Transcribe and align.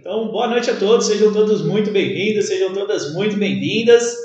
Então, 0.00 0.28
boa 0.28 0.48
noite 0.48 0.70
a 0.70 0.76
todos, 0.76 1.08
sejam 1.08 1.30
todos 1.30 1.62
muito 1.62 1.90
bem-vindos, 1.90 2.46
sejam 2.46 2.72
todas 2.72 3.12
muito 3.12 3.36
bem-vindas. 3.36 4.16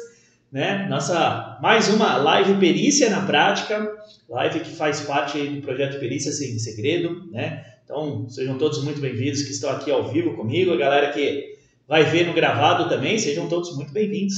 Né? 0.49 0.87
Nossa 0.87 1.59
mais 1.61 1.89
uma 1.89 2.15
live 2.15 2.57
Perícia 2.57 3.09
na 3.09 3.25
Prática, 3.25 3.93
live 4.29 4.61
que 4.61 4.69
faz 4.69 5.01
parte 5.01 5.37
do 5.37 5.61
projeto 5.61 5.99
Perícia 5.99 6.31
Sem 6.31 6.57
Segredo. 6.59 7.29
Né? 7.29 7.65
Então, 7.83 8.25
sejam 8.29 8.57
todos 8.57 8.81
muito 8.85 9.01
bem-vindos 9.01 9.41
que 9.41 9.51
estão 9.51 9.69
aqui 9.69 9.91
ao 9.91 10.07
vivo 10.07 10.33
comigo, 10.37 10.71
a 10.71 10.77
galera 10.77 11.11
que 11.11 11.57
vai 11.85 12.05
ver 12.05 12.25
no 12.25 12.33
gravado 12.33 12.87
também, 12.87 13.19
sejam 13.19 13.49
todos 13.49 13.75
muito 13.75 13.91
bem-vindos. 13.91 14.35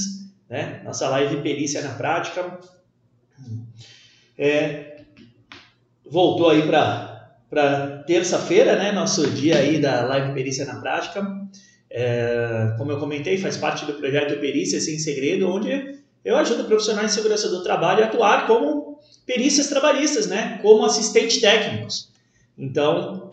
Né? 0.50 0.82
Nossa 0.84 1.08
live 1.08 1.40
Perícia 1.40 1.82
na 1.82 1.94
Prática. 1.94 2.58
É, 4.36 5.02
voltou 6.04 6.50
aí 6.50 6.66
para 6.66 7.07
para 7.50 8.02
terça-feira, 8.06 8.76
né, 8.76 8.92
nosso 8.92 9.28
dia 9.30 9.58
aí 9.58 9.80
da 9.80 10.04
live 10.04 10.34
Perícia 10.34 10.66
na 10.66 10.80
Prática. 10.80 11.26
É, 11.90 12.74
como 12.76 12.92
eu 12.92 12.98
comentei, 12.98 13.38
faz 13.38 13.56
parte 13.56 13.86
do 13.86 13.94
projeto 13.94 14.38
Perícia 14.38 14.80
Sem 14.80 14.98
Segredo, 14.98 15.48
onde 15.48 15.98
eu 16.24 16.36
ajudo 16.36 16.64
profissionais 16.64 17.08
de 17.08 17.14
segurança 17.14 17.48
do 17.48 17.62
trabalho 17.62 18.04
a 18.04 18.06
atuar 18.06 18.46
como 18.46 18.98
perícias 19.24 19.68
trabalhistas, 19.68 20.26
né, 20.26 20.58
como 20.60 20.84
assistentes 20.84 21.40
técnicos. 21.40 22.10
Então, 22.56 23.30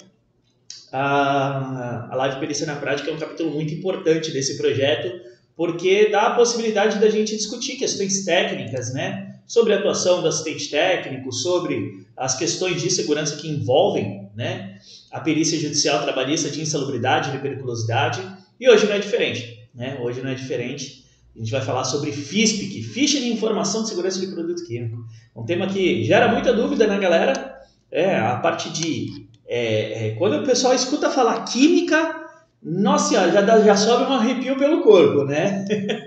a, 0.91 2.07
a 2.09 2.15
live 2.15 2.39
Perícia 2.39 2.65
na 2.65 2.75
Prática 2.75 3.11
é 3.11 3.13
um 3.13 3.19
capítulo 3.19 3.51
muito 3.51 3.73
importante 3.73 4.31
desse 4.31 4.57
projeto, 4.57 5.11
porque 5.57 6.09
dá 6.09 6.27
a 6.27 6.35
possibilidade 6.35 6.99
da 6.99 7.09
gente 7.09 7.35
discutir 7.35 7.75
questões 7.75 8.23
técnicas, 8.23 8.93
né, 8.93 9.35
sobre 9.45 9.73
a 9.73 9.79
atuação 9.79 10.21
do 10.21 10.27
assistente 10.27 10.69
técnico, 10.69 11.31
sobre 11.31 12.04
as 12.17 12.37
questões 12.37 12.81
de 12.81 12.89
segurança 12.89 13.35
que 13.35 13.49
envolvem 13.49 14.29
né, 14.35 14.79
a 15.11 15.19
perícia 15.19 15.59
judicial 15.59 16.01
trabalhista 16.03 16.49
de 16.49 16.61
insalubridade, 16.61 17.31
de 17.31 17.39
periculosidade. 17.39 18.21
E 18.59 18.69
hoje 18.69 18.85
não 18.85 18.93
é 18.93 18.99
diferente. 18.99 19.67
Né? 19.73 19.97
Hoje 20.01 20.21
não 20.21 20.29
é 20.29 20.35
diferente. 20.35 21.05
A 21.35 21.39
gente 21.39 21.51
vai 21.51 21.61
falar 21.61 21.83
sobre 21.83 22.11
FISPIC, 22.11 22.81
Ficha 22.81 23.19
de 23.19 23.27
Informação 23.27 23.83
de 23.83 23.89
Segurança 23.89 24.19
de 24.19 24.27
Produto 24.27 24.65
Químico. 24.65 25.05
Um 25.35 25.43
tema 25.43 25.67
que 25.67 26.03
gera 26.05 26.29
muita 26.29 26.53
dúvida 26.53 26.87
na 26.87 26.97
galera. 26.97 27.53
É 27.91 28.17
a 28.17 28.37
parte 28.37 28.69
de. 28.69 29.27
É, 29.47 30.07
é, 30.07 30.09
quando 30.11 30.41
o 30.41 30.45
pessoal 30.45 30.73
escuta 30.73 31.09
falar 31.09 31.43
química, 31.43 32.25
nossa 32.67 33.09
senhora, 33.09 33.31
já, 33.31 33.41
dá, 33.41 33.61
já 33.61 33.75
sobe 33.75 34.05
um 34.05 34.15
arrepio 34.15 34.57
pelo 34.57 34.81
corpo, 34.81 35.23
né? 35.23 35.63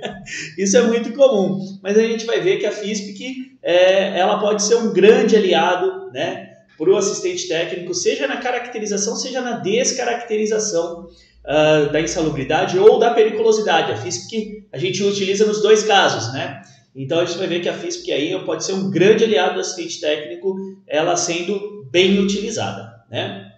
Isso 0.58 0.76
é 0.76 0.82
muito 0.82 1.12
comum. 1.12 1.60
Mas 1.80 1.96
a 1.96 2.02
gente 2.02 2.26
vai 2.26 2.40
ver 2.40 2.58
que 2.58 2.66
a 2.66 2.72
FISPIC 2.72 3.58
é, 3.62 4.18
ela 4.18 4.40
pode 4.40 4.64
ser 4.64 4.74
um 4.74 4.92
grande 4.92 5.36
aliado, 5.36 6.10
né? 6.12 6.48
Para 6.76 6.90
o 6.90 6.96
assistente 6.96 7.46
técnico, 7.46 7.94
seja 7.94 8.26
na 8.26 8.38
caracterização, 8.38 9.14
seja 9.14 9.40
na 9.40 9.52
descaracterização 9.58 11.06
uh, 11.44 11.92
da 11.92 12.00
insalubridade 12.00 12.76
ou 12.76 12.98
da 12.98 13.14
periculosidade. 13.14 13.92
A 13.92 13.96
FISPIC 13.96 14.66
a 14.72 14.78
gente 14.78 15.02
utiliza 15.04 15.46
nos 15.46 15.62
dois 15.62 15.84
casos, 15.84 16.32
né? 16.32 16.60
Então 16.94 17.20
a 17.20 17.24
gente 17.24 17.38
vai 17.38 17.46
ver 17.46 17.60
que 17.60 17.68
a 17.68 17.74
FISPIC 17.74 18.12
aí 18.12 18.44
pode 18.44 18.64
ser 18.64 18.72
um 18.72 18.90
grande 18.90 19.22
aliado 19.22 19.54
do 19.54 19.60
assistente 19.60 20.00
técnico, 20.00 20.56
ela 20.88 21.16
sendo 21.16 21.86
bem 21.88 22.18
utilizada, 22.18 23.04
né? 23.08 23.52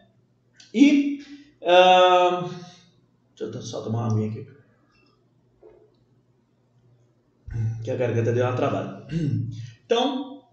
E 0.75 1.21
uh, 1.63 2.70
Deixa 3.47 3.59
eu 3.59 3.63
só 3.63 3.81
tomar 3.81 4.09
uma 4.09 4.13
aguinha 4.13 4.31
aqui. 4.31 4.47
Que 7.83 7.91
a 7.91 7.97
garganta 7.97 8.33
deu 8.33 8.45
uma 8.45 8.55
travada. 8.55 9.07
Então, 9.87 10.45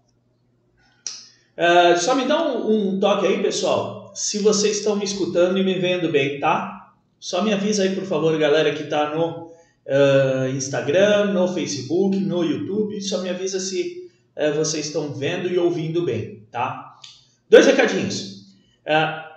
uh, 1.56 1.96
só 1.96 2.16
me 2.16 2.26
dá 2.26 2.42
um, 2.42 2.94
um, 2.94 2.98
toque 2.98 3.24
aí, 3.24 3.40
pessoal. 3.40 4.10
Se 4.12 4.40
vocês 4.40 4.78
estão 4.78 4.96
me 4.96 5.04
escutando 5.04 5.56
e 5.58 5.62
me 5.62 5.78
vendo 5.78 6.10
bem, 6.10 6.40
tá? 6.40 6.92
Só 7.20 7.42
me 7.42 7.52
avisa 7.52 7.84
aí, 7.84 7.94
por 7.94 8.04
favor, 8.04 8.36
galera 8.36 8.74
que 8.74 8.82
está 8.82 9.14
no 9.14 9.46
uh, 9.46 10.48
Instagram, 10.56 11.32
no 11.32 11.46
Facebook, 11.46 12.16
no 12.16 12.42
YouTube. 12.42 13.00
Só 13.00 13.22
me 13.22 13.30
avisa 13.30 13.60
se 13.60 14.10
uh, 14.36 14.56
vocês 14.56 14.86
estão 14.86 15.14
vendo 15.14 15.46
e 15.46 15.56
ouvindo 15.56 16.04
bem, 16.04 16.48
tá? 16.50 16.98
Dois 17.48 17.66
recadinhos. 17.66 18.38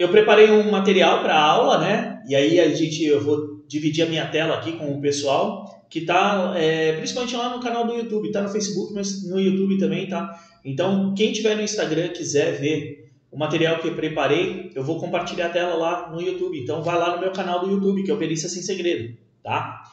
Eu 0.01 0.09
preparei 0.09 0.50
um 0.50 0.72
material 0.72 1.22
para 1.22 1.39
aula, 1.39 1.78
né? 1.78 2.23
E 2.28 2.35
aí 2.35 2.59
a 2.59 2.73
gente, 2.73 3.03
eu 3.03 3.22
vou 3.23 3.63
dividir 3.67 4.03
a 4.03 4.09
minha 4.09 4.28
tela 4.28 4.56
aqui 4.56 4.73
com 4.73 4.91
o 4.91 5.01
pessoal 5.01 5.85
que 5.89 6.00
está 6.00 6.53
é, 6.56 6.94
principalmente 6.94 7.35
lá 7.35 7.56
no 7.56 7.62
canal 7.62 7.85
do 7.85 7.94
YouTube, 7.94 8.28
está 8.28 8.41
no 8.41 8.50
Facebook, 8.50 8.94
mas 8.94 9.28
no 9.29 9.39
YouTube 9.39 9.78
também, 9.78 10.07
tá? 10.07 10.39
Então, 10.63 11.13
quem 11.13 11.34
tiver 11.34 11.56
no 11.56 11.62
Instagram 11.62 12.09
quiser 12.09 12.59
ver 12.59 13.12
o 13.29 13.38
material 13.38 13.79
que 13.79 13.89
eu 13.89 13.95
preparei, 13.95 14.72
eu 14.73 14.84
vou 14.84 15.00
compartilhar 15.00 15.47
a 15.47 15.50
tela 15.50 15.75
lá 15.75 16.09
no 16.09 16.22
YouTube. 16.22 16.57
Então, 16.57 16.81
vai 16.81 16.97
lá 16.97 17.16
no 17.16 17.22
meu 17.22 17.31
canal 17.31 17.59
do 17.59 17.69
YouTube, 17.69 18.03
que 18.03 18.12
é 18.12 18.13
o 18.13 18.18
Perícia 18.18 18.47
Sem 18.47 18.62
Segredo, 18.62 19.18
tá? 19.44 19.83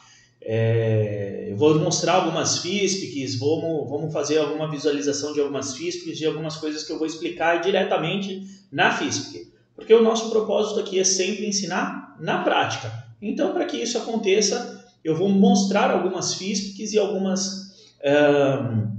É, 0.41 1.47
eu 1.49 1.57
vou 1.57 1.77
mostrar 1.79 2.13
algumas 2.13 2.59
FISPICs, 2.59 3.37
vamos, 3.37 3.89
vamos 3.89 4.13
fazer 4.13 4.37
alguma 4.37 4.71
visualização 4.71 5.33
de 5.33 5.41
algumas 5.41 5.75
FISPICs, 5.75 6.17
de 6.17 6.25
algumas 6.25 6.55
coisas 6.55 6.83
que 6.83 6.93
eu 6.93 6.97
vou 6.97 7.07
explicar 7.07 7.57
diretamente 7.57 8.41
na 8.71 8.91
FISPIC. 8.91 9.58
Porque 9.79 9.93
o 9.93 10.03
nosso 10.03 10.29
propósito 10.29 10.81
aqui 10.81 10.99
é 10.99 11.03
sempre 11.03 11.47
ensinar 11.47 12.17
na 12.19 12.43
prática. 12.43 12.91
Então, 13.21 13.53
para 13.53 13.65
que 13.65 13.77
isso 13.77 13.97
aconteça, 13.97 14.85
eu 15.03 15.15
vou 15.15 15.29
mostrar 15.29 15.89
algumas 15.89 16.33
FISPICs 16.35 16.93
e 16.93 16.99
algumas 16.99 17.73
um, 18.03 18.91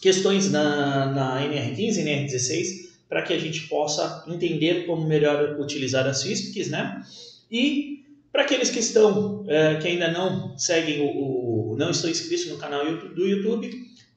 questões 0.00 0.50
na, 0.50 1.06
na 1.06 1.42
NR15 1.42 1.96
e 1.96 2.04
NR16 2.04 2.88
para 3.08 3.22
que 3.22 3.32
a 3.32 3.38
gente 3.38 3.62
possa 3.68 4.24
entender 4.28 4.86
como 4.86 5.06
melhor 5.06 5.58
utilizar 5.58 6.06
as 6.06 6.22
FISPICs, 6.22 6.68
né? 6.68 7.02
E 7.50 8.04
para 8.30 8.42
aqueles 8.42 8.70
que 8.70 8.78
estão, 8.78 9.44
é, 9.48 9.76
que 9.76 9.88
ainda 9.88 10.12
não 10.12 10.56
seguem 10.58 11.00
o, 11.00 11.72
o, 11.72 11.76
não 11.78 11.90
estão 11.90 12.10
inscritos 12.10 12.46
no 12.46 12.58
canal 12.58 12.84
do 12.84 13.26
YouTube, 13.26 13.70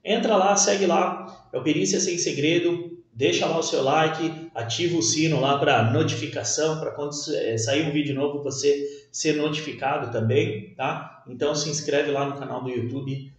entra 0.04 0.36
lá, 0.36 0.56
segue 0.58 0.86
lá, 0.86 1.48
é 1.54 1.58
o 1.58 1.64
Perícia 1.64 2.00
Sem 2.00 2.18
Segredo, 2.18 2.91
deixa 3.14 3.46
lá 3.46 3.60
o 3.60 3.64
seu 3.64 3.84
like, 3.84 4.50
ativa 4.56 4.98
o 4.98 5.02
sino 5.02 5.40
lá 5.40 5.58
para 5.58 5.92
notificação, 5.92 6.80
para 6.80 6.92
quando 6.92 7.12
é, 7.34 7.58
sair 7.58 7.88
um 7.88 7.92
vídeo 7.92 8.16
novo 8.16 8.44
você 8.44 9.08
ser 9.12 9.36
notificado 9.36 10.12
também, 10.12 10.74
tá? 10.76 11.24
Então 11.28 11.54
se 11.54 11.70
inscreve 11.70 12.12
lá 12.12 12.26
no 12.28 12.38
canal 12.38 12.64
do 12.64 12.70
YouTube 12.70 13.32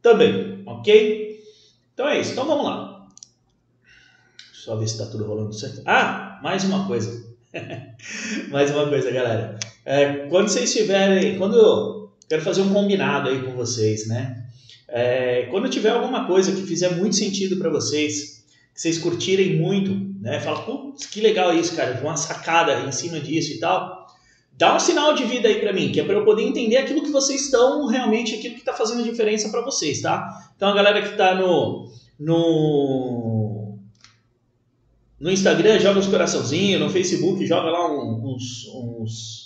também, 0.00 0.62
ok? 0.66 1.42
Então 1.94 2.08
é 2.08 2.20
isso, 2.20 2.32
então 2.32 2.46
vamos 2.46 2.64
lá. 2.64 3.08
Só 4.52 4.76
ver 4.76 4.86
se 4.86 4.94
está 4.94 5.06
tudo 5.06 5.24
rolando 5.24 5.52
certo. 5.52 5.82
Ah, 5.84 6.38
mais 6.42 6.64
uma 6.64 6.86
coisa. 6.86 7.32
mais 8.48 8.70
uma 8.70 8.88
coisa, 8.88 9.10
galera. 9.10 9.58
É, 9.84 10.26
quando 10.28 10.48
vocês 10.48 10.72
tiverem, 10.72 11.36
quando 11.36 11.56
eu 11.56 12.12
quero 12.28 12.42
fazer 12.42 12.62
um 12.62 12.72
combinado 12.72 13.28
aí 13.28 13.42
com 13.42 13.52
vocês, 13.52 14.06
né? 14.06 14.46
É, 14.88 15.46
quando 15.50 15.68
tiver 15.68 15.90
alguma 15.90 16.26
coisa 16.26 16.52
que 16.52 16.62
fizer 16.62 16.94
muito 16.96 17.16
sentido 17.16 17.56
para 17.56 17.70
vocês, 17.70 18.31
que 18.74 18.80
vocês 18.80 18.98
curtirem 18.98 19.56
muito, 19.56 19.94
né? 20.20 20.40
Fala, 20.40 20.62
putz, 20.62 21.06
que 21.06 21.20
legal 21.20 21.54
isso, 21.54 21.76
cara, 21.76 22.00
uma 22.00 22.16
sacada 22.16 22.80
em 22.80 22.92
cima 22.92 23.20
disso 23.20 23.52
e 23.52 23.58
tal. 23.58 24.06
Dá 24.56 24.76
um 24.76 24.80
sinal 24.80 25.14
de 25.14 25.24
vida 25.24 25.48
aí 25.48 25.60
para 25.60 25.72
mim, 25.72 25.90
que 25.90 26.00
é 26.00 26.04
para 26.04 26.14
eu 26.14 26.24
poder 26.24 26.42
entender 26.42 26.76
aquilo 26.76 27.02
que 27.02 27.10
vocês 27.10 27.46
estão 27.46 27.86
realmente, 27.86 28.34
aquilo 28.34 28.54
que 28.54 28.60
está 28.60 28.72
fazendo 28.72 29.02
diferença 29.02 29.48
para 29.48 29.62
vocês, 29.62 30.00
tá? 30.00 30.52
Então 30.56 30.68
a 30.68 30.74
galera 30.74 31.02
que 31.02 31.08
está 31.08 31.34
no, 31.34 31.90
no 32.18 33.78
no 35.18 35.30
Instagram 35.30 35.78
joga 35.78 36.00
uns 36.00 36.06
coraçãozinhos, 36.06 36.80
no 36.80 36.90
Facebook 36.90 37.46
joga 37.46 37.70
lá 37.70 37.90
uns, 37.90 38.66
uns 38.74 39.42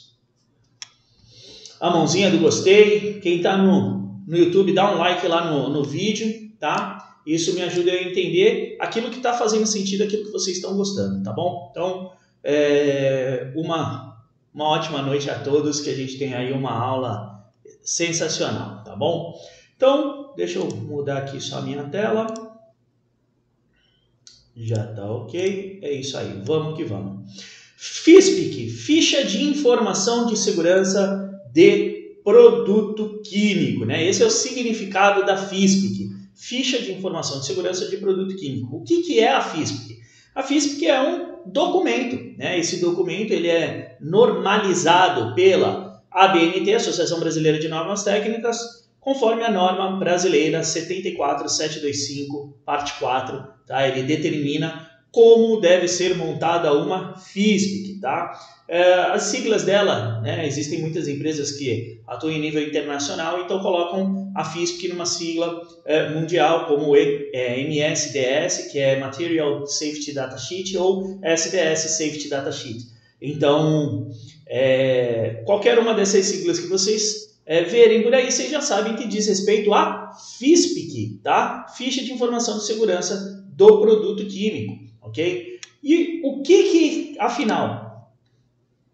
a 1.80 1.90
mãozinha 1.90 2.30
do 2.30 2.38
gostei. 2.38 3.20
Quem 3.20 3.38
está 3.38 3.56
no, 3.56 4.22
no 4.26 4.36
YouTube 4.36 4.72
dá 4.72 4.94
um 4.94 4.98
like 4.98 5.26
lá 5.26 5.50
no, 5.50 5.68
no 5.68 5.84
vídeo, 5.84 6.50
tá? 6.58 6.95
Isso 7.26 7.54
me 7.54 7.62
ajuda 7.62 7.90
a 7.90 8.02
entender 8.02 8.76
aquilo 8.80 9.10
que 9.10 9.16
está 9.16 9.32
fazendo 9.32 9.66
sentido, 9.66 10.04
aquilo 10.04 10.24
que 10.24 10.30
vocês 10.30 10.58
estão 10.58 10.76
gostando, 10.76 11.24
tá 11.24 11.32
bom? 11.32 11.68
Então, 11.72 12.12
é, 12.44 13.52
uma, 13.56 14.24
uma 14.54 14.68
ótima 14.68 15.02
noite 15.02 15.28
a 15.28 15.36
todos, 15.40 15.80
que 15.80 15.90
a 15.90 15.94
gente 15.94 16.18
tem 16.18 16.34
aí 16.34 16.52
uma 16.52 16.70
aula 16.70 17.50
sensacional, 17.82 18.84
tá 18.84 18.94
bom? 18.94 19.34
Então, 19.76 20.32
deixa 20.36 20.60
eu 20.60 20.68
mudar 20.68 21.18
aqui 21.18 21.40
só 21.40 21.58
a 21.58 21.62
minha 21.62 21.82
tela. 21.84 22.28
Já 24.56 24.86
tá 24.86 25.10
ok. 25.10 25.80
É 25.82 25.92
isso 25.92 26.16
aí, 26.16 26.40
vamos 26.44 26.76
que 26.76 26.84
vamos. 26.84 27.28
FISPIC, 27.76 28.70
Ficha 28.70 29.24
de 29.24 29.42
Informação 29.42 30.26
de 30.26 30.36
Segurança 30.36 31.42
de 31.52 32.20
Produto 32.24 33.20
Químico, 33.22 33.84
né? 33.84 34.06
Esse 34.08 34.22
é 34.22 34.26
o 34.26 34.30
significado 34.30 35.26
da 35.26 35.36
FISPIC 35.36 36.15
ficha 36.36 36.78
de 36.78 36.92
informação 36.92 37.40
de 37.40 37.46
segurança 37.46 37.88
de 37.88 37.96
produto 37.96 38.36
químico. 38.36 38.76
O 38.76 38.84
que, 38.84 39.02
que 39.02 39.18
é 39.18 39.32
a 39.32 39.40
FISP? 39.40 39.96
A 40.34 40.42
FISP 40.42 40.86
é 40.86 41.00
um 41.00 41.50
documento. 41.50 42.36
Né? 42.38 42.58
Esse 42.58 42.80
documento 42.80 43.32
ele 43.32 43.48
é 43.48 43.96
normalizado 44.00 45.34
pela 45.34 46.02
ABNT, 46.10 46.74
Associação 46.74 47.18
Brasileira 47.18 47.58
de 47.58 47.68
Normas 47.68 48.04
Técnicas, 48.04 48.86
conforme 49.00 49.44
a 49.44 49.50
norma 49.50 49.98
brasileira 49.98 50.62
74725, 50.62 52.58
parte 52.64 52.98
4. 52.98 53.44
Tá? 53.66 53.88
Ele 53.88 54.02
determina 54.02 54.90
como 55.16 55.58
deve 55.62 55.88
ser 55.88 56.14
montada 56.14 56.74
uma 56.74 57.16
FISPIC, 57.16 58.00
tá? 58.00 58.38
É, 58.68 58.92
as 58.92 59.22
siglas 59.22 59.62
dela, 59.62 60.20
né, 60.20 60.46
existem 60.46 60.78
muitas 60.82 61.08
empresas 61.08 61.52
que 61.52 62.02
atuam 62.06 62.34
em 62.34 62.38
nível 62.38 62.62
internacional, 62.62 63.40
então 63.40 63.58
colocam 63.60 64.30
a 64.36 64.44
FISPIC 64.44 64.88
numa 64.88 65.06
sigla 65.06 65.62
é, 65.86 66.10
mundial, 66.10 66.66
como 66.66 66.94
é, 66.94 67.58
MSDS, 67.60 68.70
que 68.70 68.78
é 68.78 69.00
Material 69.00 69.66
Safety 69.66 70.12
Data 70.12 70.36
Sheet, 70.36 70.76
ou 70.76 71.18
SDS 71.22 71.92
Safety 71.92 72.28
Data 72.28 72.52
Sheet. 72.52 72.84
Então, 73.22 74.10
é, 74.46 75.42
qualquer 75.46 75.78
uma 75.78 75.94
dessas 75.94 76.26
siglas 76.26 76.60
que 76.60 76.66
vocês 76.66 77.38
é, 77.46 77.62
verem 77.64 78.02
por 78.02 78.14
aí, 78.14 78.30
vocês 78.30 78.50
já 78.50 78.60
sabem 78.60 78.96
que 78.96 79.08
diz 79.08 79.26
respeito 79.26 79.72
a 79.72 80.12
FISPIC, 80.38 81.20
tá? 81.24 81.68
Ficha 81.74 82.04
de 82.04 82.12
Informação 82.12 82.58
de 82.58 82.66
Segurança 82.66 83.42
do 83.56 83.80
Produto 83.80 84.26
Químico 84.26 84.84
ok? 85.16 85.58
E 85.82 86.20
o 86.24 86.42
que 86.42 86.62
que, 86.64 87.16
afinal, 87.18 88.12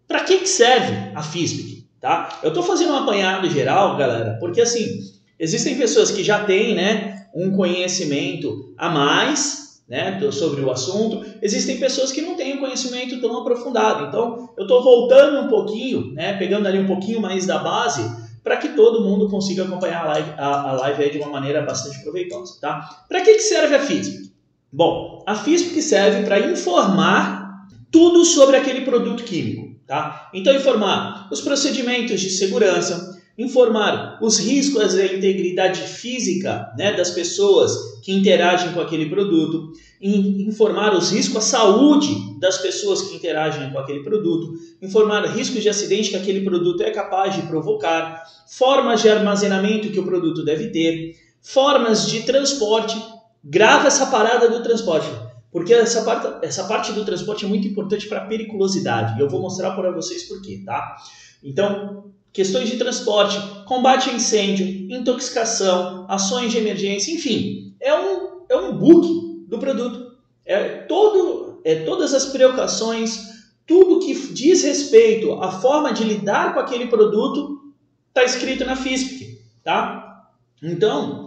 para 0.07 0.21
que, 0.21 0.39
que 0.39 0.47
serve 0.47 1.11
a 1.15 1.21
FISPIC? 1.21 1.87
Tá? 1.99 2.39
Eu 2.43 2.49
estou 2.49 2.63
fazendo 2.63 2.93
um 2.93 2.97
apanhado 2.97 3.49
geral, 3.49 3.97
galera, 3.97 4.37
porque 4.39 4.61
assim, 4.61 4.99
existem 5.39 5.77
pessoas 5.77 6.11
que 6.11 6.23
já 6.23 6.43
têm 6.43 6.75
né, 6.75 7.27
um 7.33 7.55
conhecimento 7.55 8.73
a 8.77 8.89
mais 8.89 9.81
né, 9.87 10.19
sobre 10.31 10.61
o 10.61 10.71
assunto, 10.71 11.25
existem 11.41 11.77
pessoas 11.77 12.11
que 12.11 12.21
não 12.21 12.35
têm 12.35 12.55
um 12.55 12.59
conhecimento 12.59 13.19
tão 13.19 13.37
aprofundado. 13.39 14.05
Então, 14.05 14.49
eu 14.57 14.63
estou 14.63 14.83
voltando 14.83 15.45
um 15.45 15.49
pouquinho, 15.49 16.13
né, 16.13 16.33
pegando 16.37 16.67
ali 16.67 16.79
um 16.79 16.87
pouquinho 16.87 17.21
mais 17.21 17.45
da 17.45 17.59
base, 17.59 18.23
para 18.43 18.57
que 18.57 18.69
todo 18.69 19.03
mundo 19.03 19.29
consiga 19.29 19.63
acompanhar 19.63 20.03
a 20.03 20.07
live, 20.09 20.31
a, 20.37 20.69
a 20.69 20.73
live 20.73 21.11
de 21.11 21.17
uma 21.19 21.29
maneira 21.29 21.61
bastante 21.61 22.01
proveitosa. 22.01 22.59
Tá? 22.59 23.05
Para 23.07 23.21
que, 23.21 23.35
que 23.35 23.41
serve 23.41 23.75
a 23.75 23.79
FISPIC? 23.79 24.32
Bom, 24.75 25.23
a 25.27 25.35
FISP 25.35 25.79
serve 25.83 26.23
para 26.23 26.51
informar 26.51 27.67
tudo 27.91 28.25
sobre 28.25 28.57
aquele 28.57 28.81
produto 28.81 29.23
químico, 29.23 29.79
tá? 29.85 30.31
Então 30.33 30.55
informar 30.55 31.27
os 31.31 31.41
procedimentos 31.41 32.19
de 32.19 32.31
segurança, 32.31 33.21
informar 33.37 34.17
os 34.19 34.39
riscos 34.39 34.95
à 34.95 35.05
integridade 35.05 35.79
física 35.79 36.73
né, 36.75 36.91
das 36.91 37.11
pessoas 37.11 38.01
que 38.01 38.11
interagem 38.11 38.73
com 38.73 38.81
aquele 38.81 39.05
produto, 39.05 39.73
informar 40.01 40.95
os 40.95 41.11
riscos 41.11 41.37
à 41.37 41.41
saúde 41.41 42.39
das 42.39 42.57
pessoas 42.57 43.03
que 43.03 43.15
interagem 43.15 43.69
com 43.69 43.77
aquele 43.77 43.99
produto, 43.99 44.53
informar 44.81 45.23
riscos 45.27 45.61
de 45.61 45.69
acidente 45.69 46.09
que 46.09 46.15
aquele 46.15 46.41
produto 46.41 46.81
é 46.81 46.89
capaz 46.89 47.35
de 47.35 47.43
provocar, 47.43 48.23
formas 48.47 49.03
de 49.03 49.09
armazenamento 49.09 49.91
que 49.91 49.99
o 49.99 50.05
produto 50.05 50.43
deve 50.43 50.69
ter, 50.69 51.15
formas 51.43 52.09
de 52.09 52.23
transporte 52.23 53.12
grava 53.43 53.87
essa 53.87 54.05
parada 54.07 54.49
do 54.49 54.63
transporte, 54.63 55.07
porque 55.51 55.73
essa 55.73 56.03
parte, 56.03 56.45
essa 56.45 56.63
parte 56.63 56.91
do 56.93 57.03
transporte 57.03 57.45
é 57.45 57.47
muito 57.47 57.67
importante 57.67 58.07
para 58.07 58.19
a 58.19 58.25
periculosidade. 58.25 59.17
E 59.17 59.21
eu 59.21 59.29
vou 59.29 59.41
mostrar 59.41 59.71
para 59.71 59.91
vocês 59.91 60.23
por 60.23 60.41
quê, 60.41 60.63
tá? 60.65 60.95
Então, 61.43 62.11
questões 62.31 62.69
de 62.69 62.77
transporte, 62.77 63.37
combate 63.65 64.09
a 64.09 64.13
incêndio, 64.13 64.65
intoxicação, 64.91 66.05
ações 66.09 66.51
de 66.51 66.57
emergência, 66.57 67.13
enfim, 67.13 67.75
é 67.79 67.93
um, 67.93 68.45
é 68.49 68.55
um 68.55 68.77
book 68.77 69.45
do 69.47 69.59
produto. 69.59 70.13
É, 70.45 70.79
todo, 70.85 71.61
é 71.63 71.83
todas 71.83 72.13
as 72.13 72.25
precauções, 72.25 73.33
tudo 73.67 73.99
que 73.99 74.13
diz 74.33 74.63
respeito 74.63 75.33
à 75.33 75.51
forma 75.51 75.93
de 75.93 76.03
lidar 76.03 76.53
com 76.53 76.59
aquele 76.59 76.87
produto 76.87 77.73
está 78.09 78.23
escrito 78.23 78.65
na 78.65 78.75
FISPIC, 78.75 79.39
tá? 79.63 80.29
Então, 80.61 81.22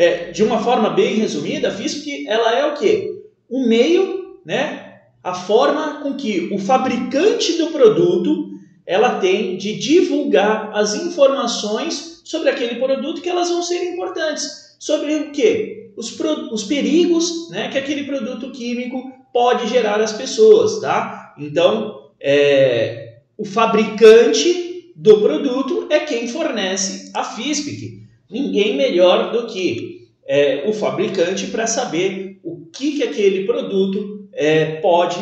é, 0.00 0.30
de 0.30 0.42
uma 0.42 0.58
forma 0.64 0.88
bem 0.88 1.16
resumida, 1.16 1.70
FISP 1.70 2.26
ela 2.26 2.58
é 2.58 2.64
o 2.64 2.74
que? 2.74 3.22
O 3.50 3.66
meio, 3.66 4.38
né? 4.46 4.94
a 5.22 5.34
forma 5.34 6.00
com 6.00 6.14
que 6.14 6.48
o 6.50 6.58
fabricante 6.58 7.58
do 7.58 7.66
produto 7.66 8.48
ela 8.86 9.20
tem 9.20 9.58
de 9.58 9.74
divulgar 9.74 10.70
as 10.72 10.94
informações 10.94 12.22
sobre 12.24 12.48
aquele 12.48 12.76
produto 12.76 13.20
que 13.20 13.28
elas 13.28 13.50
vão 13.50 13.62
ser 13.62 13.92
importantes. 13.92 14.74
Sobre 14.78 15.14
o 15.16 15.32
que? 15.32 15.90
Os, 15.94 16.18
os 16.50 16.64
perigos 16.64 17.50
né, 17.50 17.68
que 17.68 17.76
aquele 17.76 18.04
produto 18.04 18.52
químico 18.52 19.12
pode 19.34 19.68
gerar 19.68 20.00
às 20.00 20.14
pessoas. 20.14 20.80
Tá? 20.80 21.34
Então, 21.38 22.08
é, 22.18 23.18
o 23.36 23.44
fabricante 23.44 24.94
do 24.96 25.20
produto 25.20 25.88
é 25.90 26.00
quem 26.00 26.26
fornece 26.26 27.10
a 27.12 27.22
FISPIC 27.22 27.99
ninguém 28.30 28.76
melhor 28.76 29.32
do 29.32 29.46
que 29.46 30.08
é, 30.26 30.64
o 30.66 30.72
fabricante 30.72 31.48
para 31.48 31.66
saber 31.66 32.38
o 32.44 32.66
que, 32.72 32.92
que 32.92 33.02
aquele 33.02 33.44
produto 33.44 34.28
é, 34.32 34.76
pode 34.76 35.18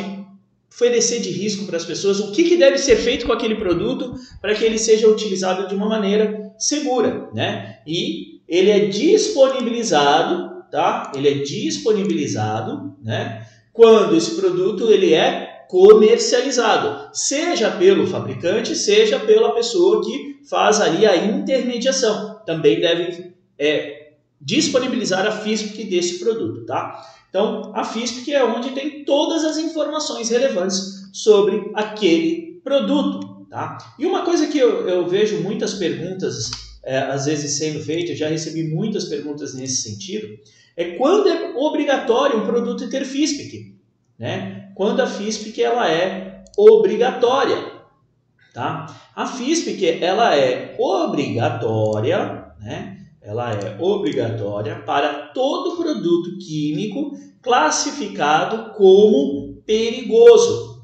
oferecer 0.71 1.21
de 1.21 1.31
risco 1.31 1.65
para 1.65 1.77
as 1.77 1.85
pessoas, 1.85 2.21
o 2.21 2.31
que, 2.31 2.45
que 2.45 2.57
deve 2.57 2.79
ser 2.79 2.97
feito 2.97 3.27
com 3.27 3.33
aquele 3.33 3.57
produto 3.57 4.15
para 4.41 4.55
que 4.55 4.65
ele 4.65 4.79
seja 4.79 5.09
utilizado 5.09 5.67
de 5.67 5.75
uma 5.75 5.89
maneira 5.89 6.53
segura, 6.59 7.29
né? 7.35 7.79
E 7.87 8.41
ele 8.47 8.71
é 8.71 8.87
disponibilizado, 8.87 10.63
tá? 10.71 11.11
Ele 11.17 11.29
é 11.29 11.35
disponibilizado, 11.35 12.95
né? 13.03 13.47
Quando 13.73 14.15
esse 14.17 14.37
produto 14.37 14.91
ele 14.91 15.15
é 15.15 15.65
comercializado, 15.69 17.11
seja 17.13 17.71
pelo 17.71 18.07
fabricante, 18.07 18.75
seja 18.75 19.19
pela 19.19 19.55
pessoa 19.55 20.05
que 20.05 20.39
faz 20.49 20.81
ali 20.81 21.07
a 21.07 21.17
intermediação. 21.17 22.28
Também 22.49 22.81
deve 22.81 23.35
é, 23.59 24.12
disponibilizar 24.41 25.27
a 25.27 25.31
FISP 25.31 25.85
desse 25.85 26.19
produto, 26.19 26.65
tá? 26.65 26.99
Então, 27.29 27.73
a 27.75 27.85
FISP 27.85 28.33
é 28.33 28.43
onde 28.43 28.71
tem 28.71 29.05
todas 29.05 29.45
as 29.45 29.59
informações 29.59 30.31
relevantes 30.31 31.11
sobre 31.12 31.71
aquele 31.75 32.59
produto, 32.65 33.47
tá? 33.50 33.77
E 33.99 34.06
uma 34.06 34.25
coisa 34.25 34.47
que 34.47 34.56
eu, 34.59 34.89
eu 34.89 35.06
vejo 35.06 35.43
muitas 35.43 35.75
perguntas 35.75 36.50
é, 36.83 37.00
às 37.00 37.27
vezes 37.27 37.59
sendo 37.59 37.85
feitas, 37.85 38.17
já 38.17 38.29
recebi 38.29 38.62
muitas 38.62 39.05
perguntas 39.05 39.53
nesse 39.53 39.83
sentido, 39.83 40.39
é 40.75 40.93
quando 40.93 41.29
é 41.29 41.53
obrigatório 41.55 42.39
um 42.39 42.47
produto 42.47 42.89
ter 42.89 43.05
FISP, 43.05 43.77
né? 44.19 44.71
quando 44.75 45.00
a 45.00 45.06
FISPIC 45.06 45.62
ela 45.62 45.87
é 45.91 46.45
obrigatória. 46.56 47.77
Tá? 48.55 48.87
A 49.15 49.27
FISPIC 49.27 50.03
ela 50.03 50.35
é 50.35 50.77
obrigatória, 50.79 52.38
né? 52.61 52.99
ela 53.21 53.53
é 53.53 53.77
obrigatória 53.79 54.77
para 54.87 55.29
todo 55.35 55.77
produto 55.77 56.39
químico 56.39 57.13
classificado 57.43 58.73
como 58.75 59.63
perigoso. 59.67 60.79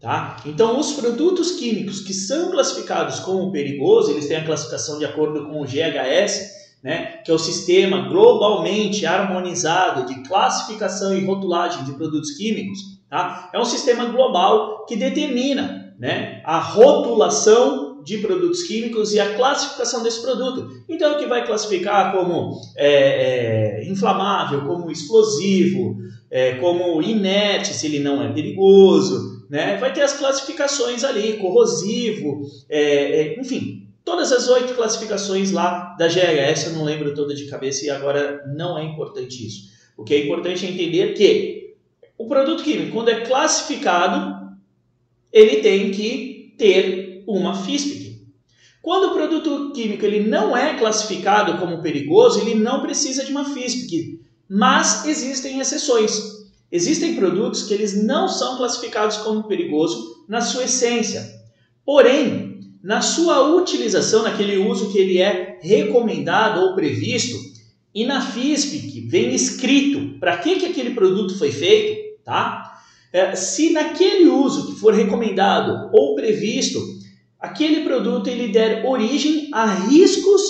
Tá? 0.00 0.36
Então, 0.44 0.78
os 0.78 0.92
produtos 0.92 1.52
químicos 1.52 2.00
que 2.00 2.12
são 2.12 2.50
classificados 2.50 3.20
como 3.20 3.50
perigoso, 3.50 4.10
eles 4.10 4.26
têm 4.26 4.38
a 4.38 4.44
classificação 4.44 4.98
de 4.98 5.04
acordo 5.04 5.46
com 5.46 5.60
o 5.60 5.64
GHS, 5.64 6.56
né, 6.82 7.20
que 7.24 7.30
é 7.30 7.34
o 7.34 7.38
sistema 7.38 8.08
globalmente 8.08 9.06
harmonizado 9.06 10.06
de 10.06 10.22
classificação 10.22 11.16
e 11.16 11.24
rotulagem 11.24 11.84
de 11.84 11.92
produtos 11.92 12.32
químicos, 12.32 12.78
tá? 13.08 13.50
é 13.52 13.58
um 13.58 13.64
sistema 13.64 14.04
global 14.06 14.84
que 14.84 14.94
determina 14.94 15.94
né, 15.98 16.42
a 16.44 16.58
rotulação 16.58 17.85
de 18.06 18.18
produtos 18.18 18.62
químicos 18.62 19.12
e 19.12 19.18
a 19.18 19.34
classificação 19.34 20.00
desse 20.00 20.22
produto. 20.22 20.70
Então, 20.88 21.14
o 21.14 21.18
que 21.18 21.26
vai 21.26 21.44
classificar 21.44 22.16
como 22.16 22.60
é, 22.76 23.80
é, 23.80 23.90
inflamável, 23.90 24.64
como 24.64 24.92
explosivo, 24.92 25.96
é, 26.30 26.54
como 26.54 27.02
inerte, 27.02 27.74
se 27.74 27.86
ele 27.86 27.98
não 27.98 28.22
é 28.22 28.32
perigoso, 28.32 29.44
né? 29.50 29.76
vai 29.78 29.92
ter 29.92 30.02
as 30.02 30.16
classificações 30.16 31.02
ali, 31.02 31.32
corrosivo, 31.38 32.42
é, 32.68 32.80
é, 32.80 33.40
enfim, 33.40 33.88
todas 34.04 34.30
as 34.30 34.48
oito 34.48 34.74
classificações 34.74 35.50
lá 35.50 35.96
da 35.98 36.06
GHS, 36.06 36.66
eu 36.66 36.72
não 36.74 36.84
lembro 36.84 37.12
toda 37.12 37.34
de 37.34 37.46
cabeça 37.46 37.84
e 37.84 37.90
agora 37.90 38.40
não 38.56 38.78
é 38.78 38.84
importante 38.84 39.44
isso. 39.44 39.74
O 39.96 40.04
que 40.04 40.14
é 40.14 40.24
importante 40.24 40.64
é 40.64 40.70
entender 40.70 41.12
que 41.14 41.74
o 42.16 42.28
produto 42.28 42.62
químico, 42.62 42.92
quando 42.92 43.08
é 43.08 43.22
classificado, 43.22 44.56
ele 45.32 45.56
tem 45.56 45.90
que 45.90 46.54
ter 46.56 47.05
uma 47.26 47.54
FISPIC. 47.54 48.26
Quando 48.82 49.10
o 49.10 49.14
produto 49.14 49.72
químico 49.72 50.04
ele 50.04 50.28
não 50.28 50.56
é 50.56 50.78
classificado 50.78 51.58
como 51.58 51.82
perigoso, 51.82 52.40
ele 52.40 52.54
não 52.54 52.82
precisa 52.82 53.24
de 53.24 53.32
uma 53.32 53.44
FISPIC, 53.44 54.20
mas 54.48 55.04
existem 55.06 55.58
exceções. 55.58 56.36
Existem 56.70 57.16
produtos 57.16 57.64
que 57.64 57.74
eles 57.74 58.04
não 58.04 58.28
são 58.28 58.56
classificados 58.56 59.16
como 59.18 59.44
perigoso 59.44 60.24
na 60.28 60.40
sua 60.40 60.64
essência. 60.64 61.24
Porém, 61.84 62.60
na 62.82 63.02
sua 63.02 63.56
utilização, 63.56 64.22
naquele 64.22 64.58
uso 64.58 64.92
que 64.92 64.98
ele 64.98 65.18
é 65.18 65.58
recomendado 65.60 66.60
ou 66.60 66.74
previsto, 66.74 67.36
e 67.94 68.04
na 68.04 68.20
FISP, 68.20 68.90
que 68.90 69.00
vem 69.00 69.34
escrito 69.34 70.18
para 70.20 70.36
que, 70.36 70.56
que 70.56 70.66
aquele 70.66 70.90
produto 70.90 71.38
foi 71.38 71.50
feito, 71.50 72.22
tá? 72.24 72.80
É, 73.12 73.34
se 73.34 73.70
naquele 73.70 74.28
uso 74.28 74.66
que 74.66 74.78
for 74.78 74.92
recomendado 74.92 75.88
ou 75.92 76.14
previsto, 76.14 76.78
aquele 77.46 77.82
produto 77.82 78.28
ele 78.28 78.48
der 78.48 78.84
origem 78.84 79.48
a 79.52 79.66
riscos 79.66 80.42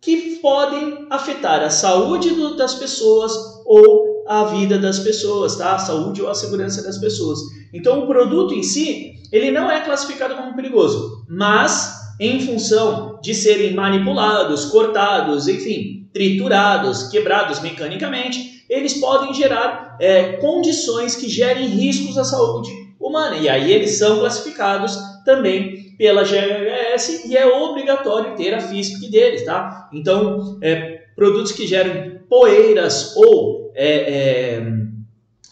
que 0.00 0.38
podem 0.42 1.06
afetar 1.10 1.62
a 1.62 1.70
saúde 1.70 2.30
do, 2.30 2.56
das 2.56 2.74
pessoas 2.74 3.32
ou 3.64 4.24
a 4.28 4.44
vida 4.44 4.78
das 4.78 4.98
pessoas, 4.98 5.56
tá? 5.56 5.74
A 5.74 5.78
saúde 5.78 6.22
ou 6.22 6.28
a 6.28 6.34
segurança 6.34 6.82
das 6.82 6.98
pessoas. 6.98 7.38
Então 7.72 8.04
o 8.04 8.06
produto 8.06 8.54
em 8.54 8.62
si, 8.62 9.14
ele 9.32 9.50
não 9.50 9.70
é 9.70 9.80
classificado 9.80 10.34
como 10.36 10.54
perigoso, 10.54 11.24
mas 11.28 11.94
em 12.20 12.40
função 12.40 13.18
de 13.22 13.34
serem 13.34 13.74
manipulados, 13.74 14.66
cortados, 14.66 15.48
enfim, 15.48 16.08
triturados, 16.12 17.08
quebrados 17.08 17.60
mecanicamente, 17.60 18.64
eles 18.68 18.94
podem 18.94 19.34
gerar 19.34 19.96
é, 20.00 20.32
condições 20.34 21.14
que 21.14 21.28
gerem 21.28 21.68
riscos 21.68 22.16
à 22.18 22.24
saúde 22.24 22.70
humana. 22.98 23.36
E 23.36 23.48
aí 23.48 23.72
eles 23.72 23.98
são 23.98 24.18
classificados 24.18 24.98
também 25.24 25.75
pela 25.98 26.22
GHS 26.22 27.24
e 27.26 27.36
é 27.36 27.46
obrigatório 27.46 28.36
ter 28.36 28.54
a 28.54 28.60
FISP 28.60 29.08
deles, 29.10 29.44
tá? 29.44 29.88
Então, 29.92 30.58
é, 30.62 31.02
produtos 31.14 31.52
que 31.52 31.66
gerem 31.66 32.20
poeiras 32.28 33.14
ou 33.16 33.72
é, 33.74 33.94
é, 33.94 34.66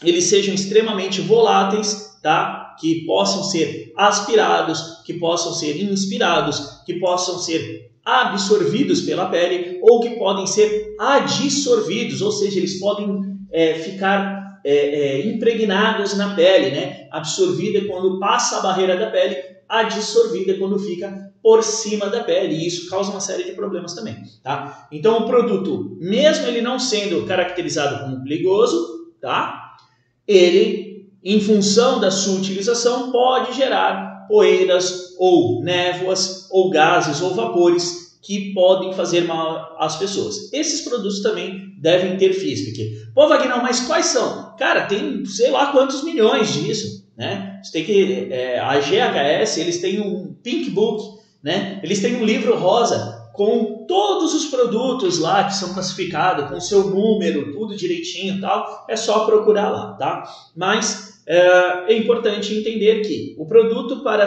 eles 0.03 0.25
sejam 0.25 0.53
extremamente 0.53 1.21
voláteis, 1.21 2.17
tá? 2.21 2.75
que 2.79 3.05
possam 3.05 3.43
ser 3.43 3.93
aspirados, 3.95 5.01
que 5.05 5.13
possam 5.13 5.53
ser 5.53 5.81
inspirados, 5.81 6.81
que 6.85 6.95
possam 6.95 7.39
ser 7.39 7.91
absorvidos 8.03 9.01
pela 9.01 9.29
pele 9.29 9.79
ou 9.81 9.99
que 10.01 10.11
podem 10.11 10.45
ser 10.45 10.95
adsorvidos, 10.99 12.21
ou 12.21 12.31
seja, 12.31 12.57
eles 12.57 12.79
podem 12.79 13.37
é, 13.51 13.75
ficar 13.75 14.59
é, 14.63 14.73
é, 14.73 15.27
impregnados 15.27 16.17
na 16.17 16.35
pele, 16.35 16.71
né? 16.71 17.07
absorvida 17.11 17.85
quando 17.85 18.19
passa 18.19 18.57
a 18.57 18.61
barreira 18.61 18.97
da 18.97 19.09
pele, 19.09 19.37
adsorvida 19.67 20.55
quando 20.55 20.79
fica 20.79 21.33
por 21.41 21.63
cima 21.63 22.07
da 22.07 22.23
pele, 22.23 22.55
e 22.55 22.67
isso 22.67 22.89
causa 22.89 23.11
uma 23.11 23.19
série 23.19 23.43
de 23.43 23.51
problemas 23.51 23.93
também. 23.93 24.17
Tá? 24.41 24.87
Então, 24.91 25.19
o 25.19 25.25
produto, 25.25 25.97
mesmo 25.99 26.47
ele 26.47 26.61
não 26.61 26.79
sendo 26.79 27.25
caracterizado 27.25 28.03
como 28.03 28.23
perigoso, 28.23 29.13
tá? 29.21 29.75
ele 30.27 30.85
em 31.25 31.39
função 31.39 31.99
da 31.99 32.11
sua 32.11 32.37
utilização, 32.37 33.11
pode 33.11 33.55
gerar 33.55 34.27
poeiras 34.27 35.15
ou 35.17 35.63
névoas 35.63 36.47
ou 36.51 36.69
gases 36.69 37.19
ou 37.19 37.33
vapores 37.33 38.19
que 38.21 38.53
podem 38.53 38.93
fazer 38.93 39.21
mal 39.21 39.75
às 39.79 39.95
pessoas. 39.95 40.51
Esses 40.53 40.81
produtos 40.81 41.21
também 41.21 41.73
devem 41.79 42.15
ter 42.17 42.33
FISPIC. 42.33 43.07
Pô, 43.13 43.27
Wagner, 43.27 43.61
mas 43.61 43.81
quais 43.81 44.07
são? 44.07 44.55
Cara, 44.55 44.85
tem 44.85 45.25
sei 45.25 45.49
lá 45.49 45.71
quantos 45.71 46.03
milhões 46.03 46.53
disso, 46.53 47.07
né? 47.17 47.54
Você 47.65 47.71
tem 47.71 47.83
que 47.83 48.27
é, 48.31 48.59
a 48.59 48.79
GHS, 48.79 49.57
eles 49.57 49.81
têm 49.81 49.99
um 49.99 50.35
Pink 50.43 50.69
Book, 50.69 51.19
né? 51.43 51.79
Eles 51.81 51.99
têm 51.99 52.15
um 52.15 52.23
livro 52.23 52.55
rosa 52.55 53.25
com 53.33 53.85
todos 53.87 54.35
os 54.35 54.45
produtos 54.45 55.19
lá 55.19 55.43
que 55.45 55.55
são 55.55 55.73
classificados, 55.73 56.49
com 56.49 56.59
seu 56.59 56.83
número, 56.83 57.51
tudo 57.51 57.75
direitinho 57.75 58.37
e 58.37 58.41
tal, 58.41 58.85
é 58.87 58.95
só 58.95 59.25
procurar 59.25 59.69
lá, 59.69 59.93
tá? 59.93 60.23
Mas 60.55 61.21
é, 61.25 61.93
é 61.93 61.97
importante 61.97 62.53
entender 62.53 63.01
que 63.01 63.35
o 63.37 63.47
produto, 63.47 64.03
para 64.03 64.25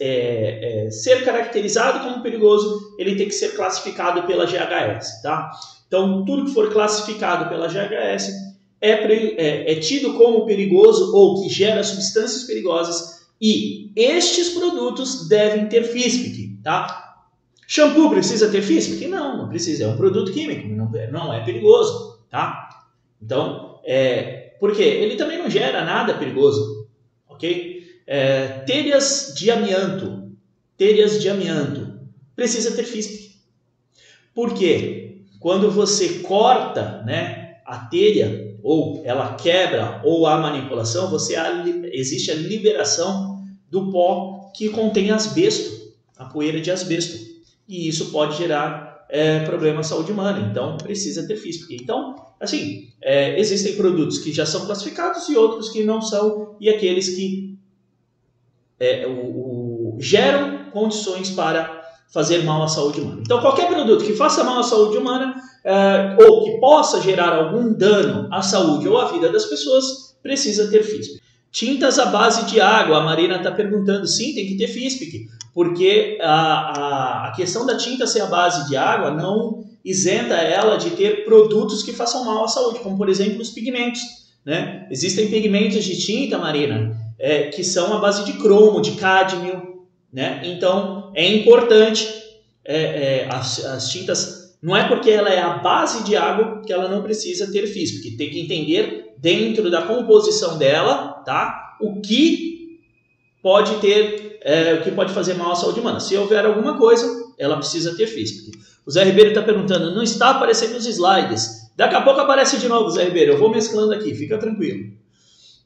é, 0.00 0.86
é, 0.86 0.90
ser 0.90 1.24
caracterizado 1.24 2.00
como 2.00 2.22
perigoso, 2.22 2.96
ele 2.98 3.14
tem 3.14 3.28
que 3.28 3.34
ser 3.34 3.54
classificado 3.54 4.24
pela 4.24 4.46
GHS. 4.46 5.22
Tá? 5.22 5.50
Então, 5.86 6.24
tudo 6.24 6.46
que 6.46 6.54
for 6.54 6.72
classificado 6.72 7.48
pela 7.48 7.68
GHS 7.68 8.49
é, 8.80 8.92
é, 8.92 9.72
é 9.72 9.74
tido 9.80 10.14
como 10.14 10.46
perigoso 10.46 11.14
ou 11.14 11.42
que 11.42 11.48
gera 11.48 11.84
substâncias 11.84 12.44
perigosas 12.44 13.20
e 13.40 13.90
estes 13.96 14.50
produtos 14.50 15.28
devem 15.28 15.66
ter 15.66 15.84
FISPIC. 15.84 16.58
Tá? 16.62 17.24
Shampoo 17.66 18.10
precisa 18.10 18.50
ter 18.50 18.62
FISPIC? 18.62 19.06
Não, 19.06 19.38
não 19.38 19.48
precisa. 19.48 19.84
É 19.84 19.88
um 19.88 19.96
produto 19.96 20.32
químico, 20.32 20.68
não, 20.68 20.90
não 21.10 21.32
é 21.32 21.44
perigoso. 21.44 22.18
Tá? 22.28 22.86
Então, 23.22 23.80
é, 23.84 24.54
porque 24.60 24.82
ele 24.82 25.16
também 25.16 25.38
não 25.38 25.48
gera 25.48 25.84
nada 25.84 26.14
perigoso, 26.14 26.88
ok? 27.28 27.80
É, 28.06 28.46
telhas 28.66 29.32
de 29.36 29.50
amianto, 29.50 30.30
telhas 30.76 31.20
de 31.20 31.28
amianto, 31.28 31.98
precisa 32.36 32.74
ter 32.76 32.84
FISP. 32.84 33.36
Por 34.34 34.54
quê? 34.54 35.22
Quando 35.38 35.70
você 35.70 36.20
corta 36.20 37.02
né, 37.02 37.56
a 37.64 37.78
telha, 37.78 38.49
ou 38.62 39.02
ela 39.04 39.34
quebra, 39.34 40.00
ou 40.04 40.26
há 40.26 40.38
manipulação, 40.38 41.10
você 41.10 41.34
existe 41.92 42.30
a 42.30 42.34
liberação 42.34 43.44
do 43.70 43.90
pó 43.90 44.50
que 44.54 44.68
contém 44.68 45.10
asbesto, 45.10 45.94
a 46.16 46.24
poeira 46.24 46.60
de 46.60 46.70
asbesto. 46.70 47.16
E 47.68 47.88
isso 47.88 48.10
pode 48.10 48.36
gerar 48.36 49.06
é, 49.08 49.40
problema 49.40 49.80
à 49.80 49.82
saúde 49.84 50.12
humana. 50.12 50.48
Então, 50.50 50.76
precisa 50.76 51.26
ter 51.26 51.36
FISP. 51.36 51.76
Então, 51.76 52.16
Assim, 52.40 52.88
é, 53.02 53.38
existem 53.38 53.76
produtos 53.76 54.18
que 54.18 54.32
já 54.32 54.46
são 54.46 54.64
classificados 54.64 55.28
e 55.28 55.36
outros 55.36 55.68
que 55.68 55.84
não 55.84 56.00
são, 56.00 56.56
e 56.58 56.70
aqueles 56.70 57.14
que 57.14 57.54
é, 58.78 59.06
o, 59.06 59.96
o, 59.96 59.96
geram 60.00 60.70
condições 60.70 61.30
para 61.30 61.79
fazer 62.12 62.42
mal 62.44 62.62
à 62.62 62.68
saúde 62.68 63.00
humana. 63.00 63.20
Então, 63.24 63.40
qualquer 63.40 63.68
produto 63.68 64.04
que 64.04 64.14
faça 64.14 64.42
mal 64.44 64.58
à 64.58 64.62
saúde 64.62 64.96
humana 64.96 65.34
é, 65.64 66.16
ou 66.24 66.44
que 66.44 66.58
possa 66.58 67.00
gerar 67.00 67.34
algum 67.34 67.72
dano 67.72 68.28
à 68.32 68.42
saúde 68.42 68.88
ou 68.88 68.98
à 68.98 69.06
vida 69.12 69.28
das 69.28 69.46
pessoas, 69.46 70.16
precisa 70.22 70.70
ter 70.70 70.82
FISP. 70.82 71.20
Tintas 71.52 71.98
à 71.98 72.06
base 72.06 72.46
de 72.46 72.60
água, 72.60 72.98
a 72.98 73.00
Marina 73.00 73.36
está 73.36 73.50
perguntando, 73.50 74.06
sim, 74.06 74.34
tem 74.34 74.46
que 74.46 74.56
ter 74.56 74.68
FISP, 74.68 75.26
porque 75.52 76.18
a, 76.20 76.32
a, 76.32 77.28
a 77.28 77.32
questão 77.32 77.66
da 77.66 77.76
tinta 77.76 78.06
ser 78.06 78.20
à 78.20 78.26
base 78.26 78.68
de 78.68 78.76
água 78.76 79.10
não 79.10 79.64
isenta 79.84 80.34
ela 80.34 80.76
de 80.76 80.90
ter 80.90 81.24
produtos 81.24 81.82
que 81.82 81.92
façam 81.92 82.24
mal 82.24 82.44
à 82.44 82.48
saúde, 82.48 82.80
como 82.80 82.96
por 82.96 83.08
exemplo 83.08 83.40
os 83.40 83.50
pigmentos. 83.50 84.00
Né? 84.44 84.86
Existem 84.90 85.28
pigmentos 85.28 85.84
de 85.84 85.98
tinta 85.98 86.38
marina 86.38 86.96
é, 87.18 87.44
que 87.44 87.62
são 87.62 87.92
à 87.94 87.98
base 87.98 88.24
de 88.24 88.34
cromo, 88.34 88.80
de 88.80 88.92
cádmio. 88.92 89.80
Né? 90.12 90.40
Então 90.44 90.99
é 91.14 91.28
importante 91.28 92.06
é, 92.64 92.76
é, 92.76 93.28
as, 93.30 93.64
as, 93.64 93.90
tintas. 93.90 94.56
Não 94.62 94.76
é 94.76 94.86
porque 94.86 95.10
ela 95.10 95.30
é 95.30 95.40
a 95.40 95.54
base 95.58 96.04
de 96.04 96.16
água 96.16 96.62
que 96.64 96.72
ela 96.72 96.88
não 96.88 97.02
precisa 97.02 97.50
ter 97.50 97.66
físico, 97.66 98.02
porque 98.02 98.16
tem 98.16 98.30
que 98.30 98.40
entender 98.40 99.14
dentro 99.16 99.70
da 99.70 99.82
composição 99.82 100.58
dela, 100.58 101.22
tá? 101.24 101.76
O 101.80 102.00
que 102.00 102.78
pode 103.42 103.76
ter, 103.76 104.38
é, 104.42 104.74
o 104.74 104.82
que 104.82 104.90
pode 104.90 105.12
fazer 105.12 105.34
mal 105.34 105.52
à 105.52 105.56
saúde 105.56 105.80
humana. 105.80 106.00
Se 106.00 106.16
houver 106.16 106.44
alguma 106.44 106.76
coisa, 106.76 107.06
ela 107.38 107.56
precisa 107.56 107.96
ter 107.96 108.06
físico. 108.06 108.50
O 108.86 108.90
Zé 108.90 109.04
Ribeiro 109.04 109.30
está 109.30 109.42
perguntando, 109.42 109.94
não 109.94 110.02
está 110.02 110.30
aparecendo 110.30 110.76
os 110.76 110.86
slides. 110.86 111.70
Daqui 111.76 111.94
a 111.94 112.02
pouco 112.02 112.20
aparece 112.20 112.58
de 112.58 112.68
novo, 112.68 112.90
Zé 112.90 113.04
Ribeiro. 113.04 113.32
Eu 113.32 113.38
vou 113.38 113.50
mesclando 113.50 113.92
aqui, 113.92 114.14
fica 114.14 114.36
tranquilo. 114.36 114.92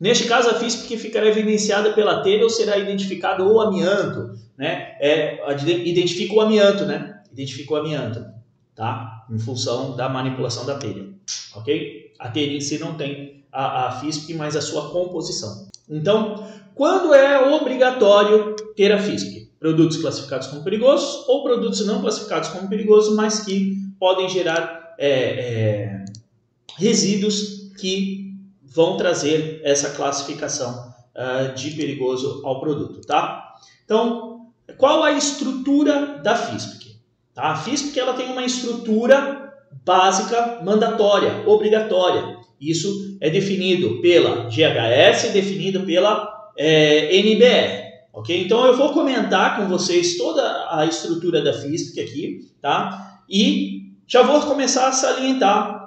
Neste 0.00 0.24
caso, 0.24 0.50
a 0.50 0.54
FISP 0.54 0.96
ficará 0.96 1.26
evidenciada 1.26 1.92
pela 1.92 2.22
telha 2.22 2.42
ou 2.42 2.50
será 2.50 2.76
identificado 2.76 3.50
o 3.50 3.60
amianto, 3.60 4.38
né? 4.56 4.96
É, 5.00 5.38
identifica 5.84 6.34
o 6.34 6.40
amianto, 6.40 6.84
né? 6.84 7.20
Identifica 7.32 7.74
o 7.74 7.76
amianto, 7.76 8.24
tá? 8.74 9.26
Em 9.30 9.38
função 9.38 9.96
da 9.96 10.08
manipulação 10.08 10.66
da 10.66 10.76
telha, 10.76 11.08
ok? 11.54 12.12
A 12.18 12.28
telha 12.28 12.56
em 12.56 12.60
si 12.60 12.78
não 12.78 12.94
tem 12.94 13.44
a, 13.52 13.88
a 13.88 13.92
FISP, 14.00 14.34
mas 14.34 14.56
a 14.56 14.60
sua 14.60 14.90
composição. 14.90 15.68
Então, 15.88 16.46
quando 16.74 17.14
é 17.14 17.54
obrigatório 17.54 18.56
ter 18.76 18.92
a 18.92 18.98
FISP? 18.98 19.44
produtos 19.64 19.96
classificados 19.96 20.48
como 20.48 20.62
perigosos 20.62 21.26
ou 21.26 21.42
produtos 21.42 21.86
não 21.86 22.02
classificados 22.02 22.50
como 22.50 22.68
perigosos, 22.68 23.16
mas 23.16 23.40
que 23.40 23.78
podem 23.98 24.28
gerar 24.28 24.94
é, 24.98 25.08
é, 25.08 26.04
resíduos 26.76 27.72
que 27.78 28.23
vão 28.74 28.96
trazer 28.96 29.60
essa 29.62 29.90
classificação 29.90 30.92
uh, 31.14 31.54
de 31.54 31.70
perigoso 31.70 32.42
ao 32.44 32.60
produto, 32.60 33.00
tá? 33.06 33.54
Então, 33.84 34.48
qual 34.76 35.02
a 35.02 35.12
estrutura 35.12 36.18
da 36.22 36.34
FISPIC? 36.34 36.96
Tá? 37.32 37.52
A 37.52 37.56
FISPIC 37.56 37.98
ela 38.00 38.14
tem 38.14 38.26
uma 38.30 38.44
estrutura 38.44 39.52
básica 39.84 40.60
mandatória, 40.64 41.42
obrigatória. 41.46 42.36
Isso 42.60 43.16
é 43.20 43.30
definido 43.30 44.00
pela 44.00 44.48
GHS, 44.48 45.32
definido 45.32 45.84
pela 45.84 46.52
é, 46.56 47.14
NBR. 47.16 47.84
Ok? 48.12 48.44
Então 48.44 48.64
eu 48.64 48.76
vou 48.76 48.92
comentar 48.92 49.56
com 49.56 49.68
vocês 49.68 50.16
toda 50.16 50.42
a 50.70 50.86
estrutura 50.86 51.42
da 51.42 51.52
física 51.52 52.00
aqui, 52.00 52.40
tá? 52.60 53.20
E 53.28 53.92
já 54.06 54.22
vou 54.22 54.40
começar 54.40 54.88
a 54.88 54.92
salientar 54.92 55.83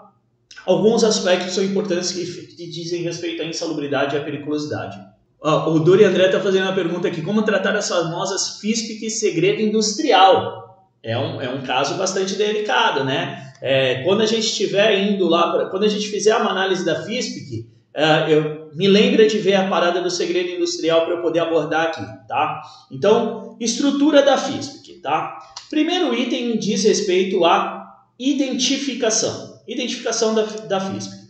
alguns 0.68 1.04
aspectos 1.04 1.54
são 1.54 1.64
importantes 1.64 2.12
que, 2.12 2.68
dizem 2.68 3.02
respeito 3.02 3.42
à 3.42 3.46
insalubridade 3.46 4.16
e 4.16 4.20
à 4.20 4.24
periculosidade. 4.24 4.98
O 5.42 5.80
Dori 5.80 6.04
André 6.04 6.26
está 6.26 6.40
fazendo 6.40 6.64
uma 6.64 6.76
pergunta 6.76 7.08
aqui: 7.08 7.22
como 7.22 7.44
tratar 7.44 7.76
as 7.76 7.88
famosas 7.88 8.60
FISPIC 8.60 9.10
segredo 9.10 9.62
industrial? 9.62 10.68
É 11.04 11.18
um, 11.18 11.42
é 11.42 11.50
um 11.50 11.62
caso 11.62 11.96
bastante 11.96 12.36
delicado, 12.36 13.04
né? 13.04 13.54
É, 13.62 14.04
quando 14.04 14.22
a 14.22 14.26
gente 14.26 14.46
estiver 14.46 15.00
indo 15.00 15.28
lá, 15.28 15.52
pra, 15.52 15.66
quando 15.68 15.84
a 15.84 15.88
gente 15.88 16.08
fizer 16.08 16.36
uma 16.36 16.52
análise 16.52 16.86
da 16.86 17.04
FISPIC, 17.04 17.62
uh, 17.96 18.30
eu 18.30 18.72
me 18.76 18.88
lembra 18.88 19.28
de 19.28 19.38
ver 19.40 19.56
a 19.56 19.68
parada 19.68 20.02
do 20.02 20.10
segredo 20.10 20.50
industrial 20.50 21.06
para 21.06 21.16
eu 21.16 21.22
poder 21.22 21.40
abordar 21.40 21.88
aqui, 21.88 22.06
tá? 22.28 22.62
Então, 22.92 23.56
estrutura 23.60 24.22
da 24.22 24.38
FISPIC, 24.38 25.02
tá? 25.02 25.38
Primeiro 25.70 26.14
item 26.14 26.58
diz 26.58 26.84
respeito 26.84 27.44
à 27.46 28.06
identificação, 28.20 29.47
identificação 29.68 30.34
da, 30.34 30.44
da 30.44 30.80
FISPIC. 30.80 31.28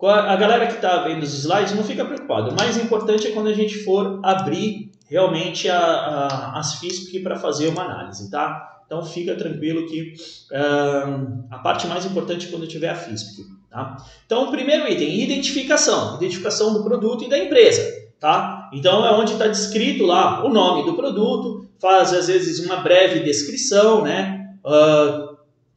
A 0.00 0.36
galera 0.36 0.66
que 0.66 0.74
está 0.74 1.02
vendo 1.02 1.22
os 1.22 1.34
slides 1.34 1.74
não 1.74 1.82
fica 1.82 2.04
preocupado. 2.04 2.50
O 2.50 2.56
mais 2.56 2.76
importante 2.76 3.26
é 3.26 3.30
quando 3.32 3.48
a 3.48 3.54
gente 3.54 3.82
for 3.82 4.20
abrir 4.22 4.92
realmente 5.08 5.68
a, 5.68 5.78
a, 5.78 6.58
as 6.58 6.74
FISP 6.74 7.20
para 7.20 7.36
fazer 7.36 7.68
uma 7.68 7.82
análise, 7.82 8.30
tá? 8.30 8.82
Então 8.86 9.04
fica 9.04 9.34
tranquilo 9.34 9.86
que 9.86 10.14
uh, 10.52 11.44
a 11.50 11.58
parte 11.58 11.86
mais 11.86 12.06
importante 12.06 12.46
é 12.46 12.50
quando 12.50 12.66
tiver 12.66 12.88
a 12.88 12.94
FISP. 12.94 13.42
Tá? 13.70 13.96
Então, 14.24 14.48
o 14.48 14.50
primeiro 14.50 14.90
item, 14.90 15.20
identificação. 15.20 16.16
Identificação 16.16 16.72
do 16.72 16.82
produto 16.82 17.24
e 17.24 17.28
da 17.28 17.38
empresa. 17.38 17.82
Tá? 18.18 18.70
Então, 18.72 19.06
é 19.06 19.12
onde 19.12 19.32
está 19.32 19.46
descrito 19.46 20.04
lá 20.04 20.44
o 20.44 20.48
nome 20.48 20.84
do 20.84 20.96
produto, 20.96 21.68
faz 21.78 22.12
às 22.12 22.28
vezes 22.28 22.64
uma 22.64 22.76
breve 22.76 23.20
descrição, 23.20 24.02
né? 24.02 24.54
Uh, 24.64 25.27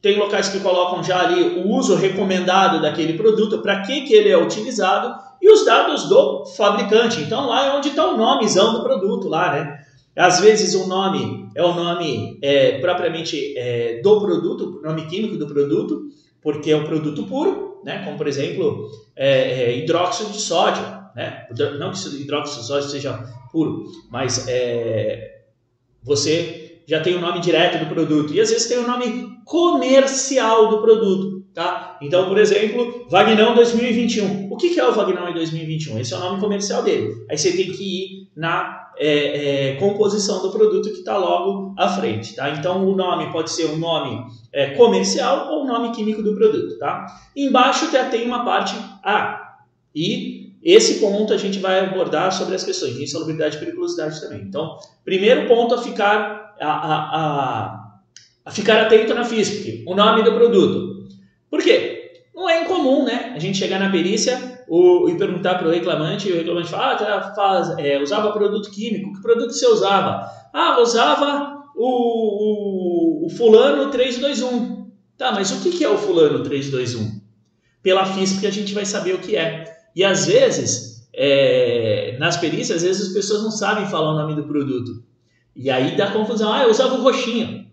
tem 0.02 0.18
locais 0.18 0.50
que 0.50 0.60
colocam 0.60 1.04
já 1.04 1.22
ali 1.22 1.60
o 1.60 1.68
uso 1.70 1.96
recomendado 1.96 2.82
daquele 2.82 3.14
produto, 3.14 3.60
para 3.60 3.82
que, 3.82 4.02
que 4.02 4.14
ele 4.14 4.30
é 4.30 4.38
utilizado 4.38 5.16
e 5.42 5.52
os 5.52 5.64
dados 5.64 6.10
do 6.10 6.46
fabricante. 6.46 7.22
Então, 7.22 7.48
lá 7.48 7.68
é 7.68 7.78
onde 7.78 7.90
está 7.90 8.08
o 8.08 8.18
nomezão 8.18 8.74
do 8.74 8.84
produto 8.84 9.28
lá, 9.28 9.52
né? 9.52 9.82
Às 10.16 10.40
vezes 10.40 10.76
o 10.76 10.88
nome 10.88 11.50
é 11.56 11.64
o 11.64 11.74
nome 11.74 12.38
é, 12.42 12.80
propriamente 12.80 13.58
é, 13.58 14.02
do 14.02 14.20
produto, 14.20 14.82
nome 14.84 15.06
químico 15.06 15.38
do 15.38 15.48
produto, 15.48 16.10
porque 16.42 16.72
é 16.72 16.76
um 16.76 16.84
produto 16.84 17.24
puro, 17.24 17.82
né? 17.84 18.04
como 18.04 18.18
por 18.18 18.28
exemplo 18.28 18.90
é, 19.16 19.64
é 19.64 19.78
hidróxido 19.78 20.32
de 20.32 20.42
sódio. 20.42 20.84
Né? 21.16 21.48
Não 21.80 21.92
que 21.92 22.22
hidróxido 22.22 22.62
de 22.62 22.68
sódio 22.68 22.90
seja 22.90 23.24
puro, 23.52 23.86
mas 24.10 24.48
é, 24.50 25.44
você 26.04 26.61
já 26.88 27.00
tem 27.00 27.16
o 27.16 27.22
nome 27.22 27.40
direto 27.40 27.80
do 27.80 27.94
produto. 27.94 28.34
E 28.34 28.40
às 28.42 28.50
vezes 28.50 28.68
tem 28.68 28.78
o 28.78 28.88
nome 28.88 29.38
comercial 29.46 30.70
do 30.70 30.82
produto. 30.82 31.42
Tá? 31.54 31.98
Então, 32.02 32.30
por 32.30 32.38
exemplo, 32.38 33.08
Vagnão 33.10 33.54
2021. 33.54 34.50
O 34.50 34.56
que 34.56 34.80
é 34.80 34.88
o 34.88 34.94
Vagnão 34.94 35.30
em 35.30 35.34
2021? 35.34 36.00
Esse 36.00 36.14
é 36.14 36.18
o 36.18 36.20
nome 36.20 36.40
comercial 36.40 36.82
dele. 36.82 37.14
Aí 37.30 37.38
você 37.38 37.52
tem 37.52 37.72
que 37.72 37.84
ir 37.84 38.28
na 38.36 38.82
é, 38.98 39.72
é, 39.72 39.76
composição 39.76 40.42
do 40.42 40.52
produto 40.52 40.90
que 40.90 41.00
está 41.00 41.18
logo 41.18 41.74
à 41.78 41.90
frente, 41.90 42.36
tá? 42.36 42.52
Então 42.52 42.88
o 42.88 42.96
nome 42.96 43.32
pode 43.32 43.52
ser 43.52 43.66
um 43.66 43.78
nome 43.78 44.24
é, 44.54 44.72
comercial 44.72 45.52
ou 45.52 45.64
um 45.64 45.68
nome 45.68 45.92
químico 45.92 46.22
do 46.22 46.36
produto, 46.36 46.78
tá? 46.78 47.06
Embaixo 47.36 47.92
já 47.92 48.06
tem 48.10 48.26
uma 48.26 48.46
parte 48.46 48.76
A 49.04 49.58
e 49.94 50.52
esse 50.64 51.00
ponto 51.00 51.34
a 51.34 51.38
gente 51.38 51.60
vai 51.60 51.80
abordar 51.80 52.32
sobre 52.32 52.54
as 52.54 52.64
questões 52.64 52.94
de 52.94 53.04
insalubridade 53.04 53.58
e 53.58 53.60
periculosidade 53.60 54.22
também. 54.22 54.42
Então, 54.42 54.78
primeiro 55.04 55.48
ponto 55.48 55.74
a 55.74 55.82
ficar 55.82 56.41
a, 56.62 56.72
a, 56.72 58.02
a, 58.46 58.52
ficar 58.52 58.82
atento 58.82 59.14
na 59.14 59.24
FISP, 59.24 59.84
o 59.88 59.96
nome 59.96 60.24
do 60.24 60.34
produto. 60.34 61.08
Por 61.50 61.62
quê? 61.62 62.22
Não 62.36 62.50
é 62.50 62.64
incomum, 62.64 63.04
né? 63.04 63.34
A 63.36 63.40
gente 63.40 63.58
chegar 63.58 63.80
na 63.80 63.90
perícia 63.90 64.64
o, 64.68 65.10
e 65.10 65.18
perguntar 65.18 65.56
para 65.56 65.68
o 65.68 65.72
reclamante, 65.72 66.30
e 66.30 66.32
o 66.32 66.38
reclamante 66.38 66.70
fala, 66.70 66.94
ah, 66.94 67.34
faz, 67.36 67.78
é, 67.78 68.02
usava 68.02 68.32
produto 68.32 68.72
químico, 68.72 69.14
que 69.14 69.22
produto 69.22 69.52
você 69.52 69.68
usava? 69.68 70.30
Ah, 70.54 70.80
usava 70.80 71.64
o, 71.76 73.24
o, 73.24 73.26
o 73.26 73.30
fulano 73.30 73.90
321. 73.90 74.90
Tá, 75.18 75.32
mas 75.32 75.52
o 75.52 75.62
que, 75.62 75.72
que 75.72 75.84
é 75.84 75.90
o 75.90 75.98
fulano 75.98 76.44
321? 76.44 77.22
Pela 77.84 78.06
FISP 78.06 78.48
a 78.48 78.52
gente 78.52 78.74
vai 78.74 78.86
saber 78.86 79.16
o 79.16 79.20
que 79.20 79.36
é. 79.36 79.66
E 79.96 80.04
às 80.04 80.26
vezes, 80.26 81.10
é, 81.14 82.16
nas 82.20 82.38
perícias, 82.38 82.78
às 82.78 82.84
vezes 82.84 83.08
as 83.08 83.14
pessoas 83.14 83.44
não 83.44 83.52
sabem 83.52 83.86
falar 83.88 84.14
o 84.14 84.18
nome 84.18 84.36
do 84.36 84.48
produto. 84.48 85.04
E 85.56 85.70
aí 85.70 85.96
dá 85.96 86.12
confusão. 86.12 86.52
Ah, 86.52 86.64
eu 86.64 86.70
usava 86.70 86.96
o 86.96 87.04
roxinho. 87.04 87.70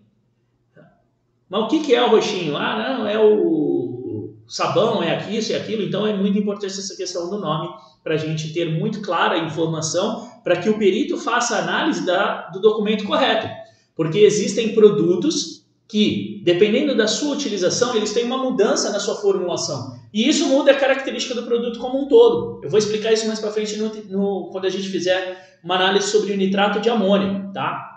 Mas 1.49 1.63
o 1.63 1.67
que, 1.67 1.79
que 1.79 1.95
é 1.95 2.03
o 2.03 2.09
roxinho? 2.09 2.55
Ah, 2.55 2.77
não, 2.77 3.07
é 3.07 3.17
o 3.17 4.35
sabão 4.49 5.01
é 5.03 5.15
aqui, 5.15 5.37
isso 5.37 5.51
e 5.51 5.55
aquilo, 5.55 5.83
então 5.83 6.07
é 6.07 6.13
muito 6.13 6.39
importante 6.39 6.73
essa 6.79 6.95
questão 6.95 7.29
do 7.29 7.37
nome 7.37 7.69
para 8.03 8.15
a 8.15 8.17
gente 8.17 8.51
ter 8.51 8.65
muito 8.79 8.99
clara 8.99 9.35
a 9.35 9.45
informação 9.45 10.27
para 10.43 10.55
que 10.55 10.67
o 10.67 10.77
perito 10.77 11.17
faça 11.17 11.55
a 11.55 11.59
análise 11.59 12.03
da, 12.03 12.47
do 12.47 12.59
documento 12.59 13.05
correto. 13.05 13.47
Porque 13.95 14.17
existem 14.19 14.73
produtos 14.73 15.65
que, 15.87 16.41
dependendo 16.43 16.95
da 16.97 17.07
sua 17.07 17.35
utilização, 17.35 17.95
eles 17.95 18.11
têm 18.11 18.25
uma 18.25 18.37
mudança 18.37 18.91
na 18.91 18.99
sua 18.99 19.15
formulação. 19.15 19.98
E 20.13 20.27
isso 20.27 20.47
muda 20.47 20.71
a 20.71 20.77
característica 20.77 21.35
do 21.35 21.43
produto 21.43 21.79
como 21.79 22.03
um 22.03 22.07
todo. 22.07 22.61
Eu 22.63 22.69
vou 22.69 22.79
explicar 22.79 23.13
isso 23.13 23.27
mais 23.27 23.39
para 23.39 23.51
frente 23.51 23.77
no, 23.77 23.93
no, 24.09 24.49
quando 24.51 24.65
a 24.65 24.69
gente 24.69 24.89
fizer 24.89 25.59
uma 25.63 25.75
análise 25.75 26.07
sobre 26.07 26.33
o 26.33 26.37
nitrato 26.37 26.79
de 26.79 26.89
amônio, 26.89 27.51
tá? 27.53 27.89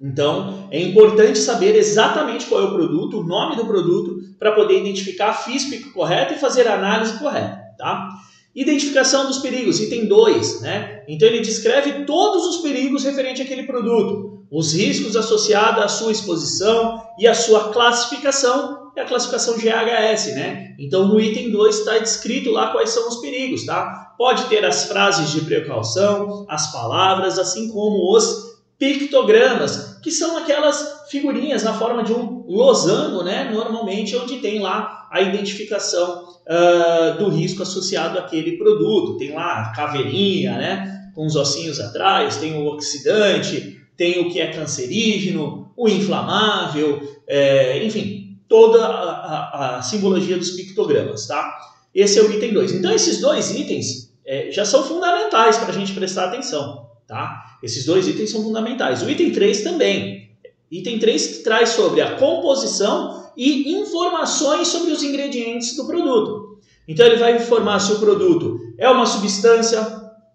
Então, 0.00 0.68
é 0.70 0.80
importante 0.80 1.38
saber 1.38 1.76
exatamente 1.76 2.46
qual 2.46 2.60
é 2.60 2.64
o 2.64 2.74
produto, 2.74 3.20
o 3.20 3.24
nome 3.24 3.56
do 3.56 3.64
produto, 3.64 4.18
para 4.38 4.52
poder 4.52 4.80
identificar 4.80 5.30
a 5.30 5.34
FISP 5.34 5.90
correta 5.92 6.34
e 6.34 6.38
fazer 6.38 6.66
a 6.66 6.74
análise 6.74 7.18
correta, 7.18 7.60
tá? 7.78 8.08
Identificação 8.54 9.26
dos 9.26 9.38
perigos, 9.38 9.80
item 9.80 10.06
2, 10.06 10.60
né? 10.60 11.04
Então 11.08 11.26
ele 11.28 11.40
descreve 11.40 12.04
todos 12.04 12.44
os 12.46 12.56
perigos 12.58 13.04
referentes 13.04 13.44
àquele 13.44 13.64
produto, 13.64 14.44
os 14.50 14.74
riscos 14.74 15.16
associados 15.16 15.82
à 15.82 15.88
sua 15.88 16.12
exposição 16.12 17.02
e 17.18 17.26
à 17.26 17.34
sua 17.34 17.72
classificação, 17.72 18.83
é 18.96 19.00
a 19.00 19.04
classificação 19.04 19.56
GHS, 19.58 20.34
né? 20.34 20.74
Então 20.78 21.08
no 21.08 21.20
item 21.20 21.50
2 21.50 21.78
está 21.78 21.98
descrito 21.98 22.50
lá 22.50 22.72
quais 22.72 22.90
são 22.90 23.08
os 23.08 23.16
perigos, 23.16 23.64
tá? 23.64 24.14
Pode 24.16 24.44
ter 24.44 24.64
as 24.64 24.84
frases 24.84 25.30
de 25.30 25.40
precaução, 25.40 26.46
as 26.48 26.70
palavras, 26.72 27.38
assim 27.38 27.68
como 27.68 28.14
os 28.14 28.54
pictogramas, 28.78 29.98
que 30.02 30.10
são 30.10 30.36
aquelas 30.36 31.06
figurinhas 31.08 31.62
na 31.62 31.74
forma 31.74 32.02
de 32.02 32.12
um 32.12 32.44
losango, 32.46 33.22
né? 33.22 33.50
normalmente 33.52 34.16
onde 34.16 34.38
tem 34.38 34.58
lá 34.58 35.08
a 35.10 35.22
identificação 35.22 36.24
uh, 36.24 37.18
do 37.18 37.28
risco 37.28 37.62
associado 37.62 38.18
àquele 38.18 38.58
produto. 38.58 39.16
Tem 39.16 39.32
lá 39.32 39.62
a 39.62 39.72
caveirinha, 39.72 40.52
né? 40.56 40.94
com 41.14 41.24
os 41.24 41.36
ossinhos 41.36 41.80
atrás, 41.80 42.36
tem 42.36 42.54
o 42.54 42.66
oxidante, 42.66 43.80
tem 43.96 44.20
o 44.20 44.30
que 44.30 44.40
é 44.40 44.48
cancerígeno, 44.48 45.72
o 45.76 45.88
inflamável, 45.88 47.00
é, 47.26 47.84
enfim, 47.84 48.23
toda 48.54 48.86
a, 48.86 49.10
a, 49.10 49.78
a, 49.78 49.82
simbologia 49.82 50.38
dos 50.38 50.50
pictogramas. 50.50 51.26
Tá? 51.26 51.58
Esse 51.92 52.20
é 52.20 52.22
o 52.22 52.30
item 52.30 52.52
2. 52.52 52.74
Então, 52.74 52.92
esses 52.92 53.20
dois 53.20 53.50
itens 53.50 54.14
é, 54.24 54.48
já 54.52 54.64
são 54.64 54.84
fundamentais 54.84 55.58
para 55.58 55.70
a 55.70 55.72
gente 55.72 55.92
prestar 55.92 56.26
atenção. 56.26 56.88
Tá? 57.04 57.58
Esses 57.60 57.84
dois 57.84 58.06
itens 58.06 58.30
são 58.30 58.44
fundamentais. 58.44 59.02
O 59.02 59.10
item 59.10 59.32
3 59.32 59.62
também. 59.62 60.30
Item 60.70 61.00
3 61.00 61.38
traz 61.42 61.70
sobre 61.70 62.00
a 62.00 62.14
composição 62.14 63.28
e 63.36 63.72
informações 63.72 64.68
sobre 64.68 64.92
os 64.92 65.02
ingredientes 65.02 65.76
do 65.76 65.84
produto. 65.84 66.60
Então 66.86 67.04
ele 67.06 67.16
vai 67.16 67.34
informar 67.34 67.80
se 67.80 67.92
o 67.92 67.98
produto 67.98 68.60
é 68.78 68.88
uma 68.88 69.04
substância 69.04 69.82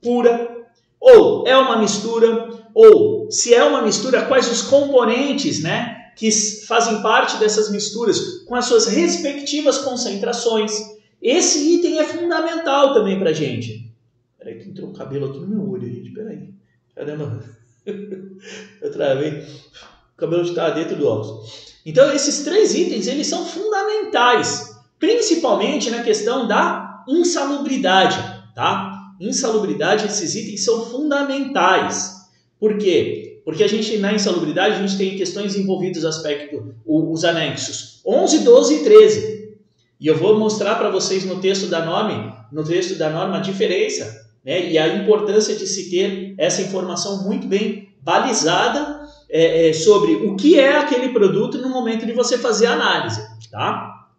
pura 0.01 0.65
ou 0.99 1.47
é 1.47 1.55
uma 1.55 1.77
mistura 1.77 2.49
ou 2.73 3.31
se 3.31 3.53
é 3.53 3.63
uma 3.63 3.81
mistura 3.81 4.23
quais 4.23 4.51
os 4.51 4.61
componentes, 4.63 5.63
né, 5.63 5.98
que 6.19 6.29
fazem 6.67 7.01
parte 7.01 7.37
dessas 7.37 7.71
misturas 7.71 8.43
com 8.45 8.53
as 8.53 8.65
suas 8.65 8.87
respectivas 8.87 9.77
concentrações. 9.77 10.73
Esse 11.21 11.75
item 11.75 11.97
é 11.97 12.03
fundamental 12.03 12.93
também 12.93 13.17
para 13.17 13.31
gente. 13.31 13.89
Peraí 14.37 14.59
que 14.59 14.69
entrou 14.69 14.89
um 14.89 14.93
cabelo 14.93 15.27
aqui 15.27 15.39
no 15.39 15.47
meu 15.47 15.69
olho, 15.69 15.87
gente. 15.87 16.11
Peraí. 16.11 16.53
Caramba, 16.93 17.41
eu 17.87 18.91
travei. 18.91 19.45
O 20.13 20.17
cabelo 20.17 20.43
está 20.43 20.71
dentro 20.71 20.97
do 20.97 21.07
óculos. 21.07 21.73
Então, 21.85 22.11
esses 22.11 22.43
três 22.43 22.75
itens, 22.75 23.07
eles 23.07 23.27
são 23.27 23.45
fundamentais, 23.45 24.77
principalmente 24.99 25.89
na 25.89 26.03
questão 26.03 26.45
da 26.45 27.05
insalubridade, 27.07 28.17
tá? 28.53 29.13
Insalubridade, 29.21 30.05
esses 30.05 30.35
itens 30.35 30.65
são 30.65 30.85
fundamentais. 30.85 32.27
Por 32.59 32.77
quê? 32.77 33.18
Porque 33.49 33.63
a 33.63 33.67
gente, 33.67 33.97
na 33.97 34.13
insalubridade, 34.13 34.75
a 34.75 34.77
gente 34.77 34.95
tem 34.95 35.17
questões 35.17 35.55
envolvidas 35.55 36.05
aspecto, 36.05 36.75
os 36.85 37.25
anexos 37.25 37.99
11, 38.05 38.43
12 38.43 38.75
e 38.75 38.83
13. 38.83 39.57
E 39.99 40.05
eu 40.05 40.15
vou 40.15 40.37
mostrar 40.37 40.75
para 40.75 40.91
vocês 40.91 41.25
no 41.25 41.41
texto 41.41 41.65
da 41.65 41.83
norma, 41.83 42.45
no 42.51 42.63
texto 42.63 42.95
da 42.95 43.09
norma 43.09 43.37
a 43.37 43.41
diferença 43.41 44.29
né? 44.45 44.69
e 44.69 44.77
a 44.77 44.97
importância 44.97 45.55
de 45.55 45.65
se 45.65 45.89
ter 45.89 46.35
essa 46.37 46.61
informação 46.61 47.23
muito 47.23 47.47
bem 47.47 47.89
balizada 48.03 49.01
é, 49.27 49.69
é, 49.69 49.73
sobre 49.73 50.13
o 50.13 50.35
que 50.35 50.59
é 50.59 50.77
aquele 50.77 51.09
produto 51.09 51.57
no 51.57 51.69
momento 51.69 52.05
de 52.05 52.11
você 52.11 52.37
fazer 52.37 52.67
a 52.67 52.73
análise. 52.73 53.19
Tá? 53.49 54.09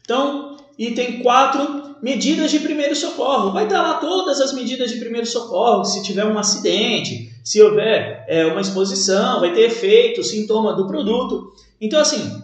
Então, 0.00 0.53
item 0.78 1.22
4, 1.22 1.96
medidas 2.02 2.50
de 2.50 2.58
primeiro 2.60 2.94
socorro. 2.94 3.52
Vai 3.52 3.64
estar 3.64 3.82
lá 3.82 3.94
todas 3.94 4.40
as 4.40 4.52
medidas 4.52 4.90
de 4.90 4.98
primeiro 4.98 5.26
socorro, 5.26 5.84
se 5.84 6.02
tiver 6.02 6.24
um 6.24 6.38
acidente, 6.38 7.32
se 7.44 7.60
houver 7.62 8.24
é, 8.28 8.46
uma 8.46 8.60
exposição, 8.60 9.40
vai 9.40 9.52
ter 9.52 9.62
efeito, 9.62 10.22
sintoma 10.22 10.74
do 10.74 10.86
produto. 10.86 11.52
Então, 11.80 12.00
assim, 12.00 12.42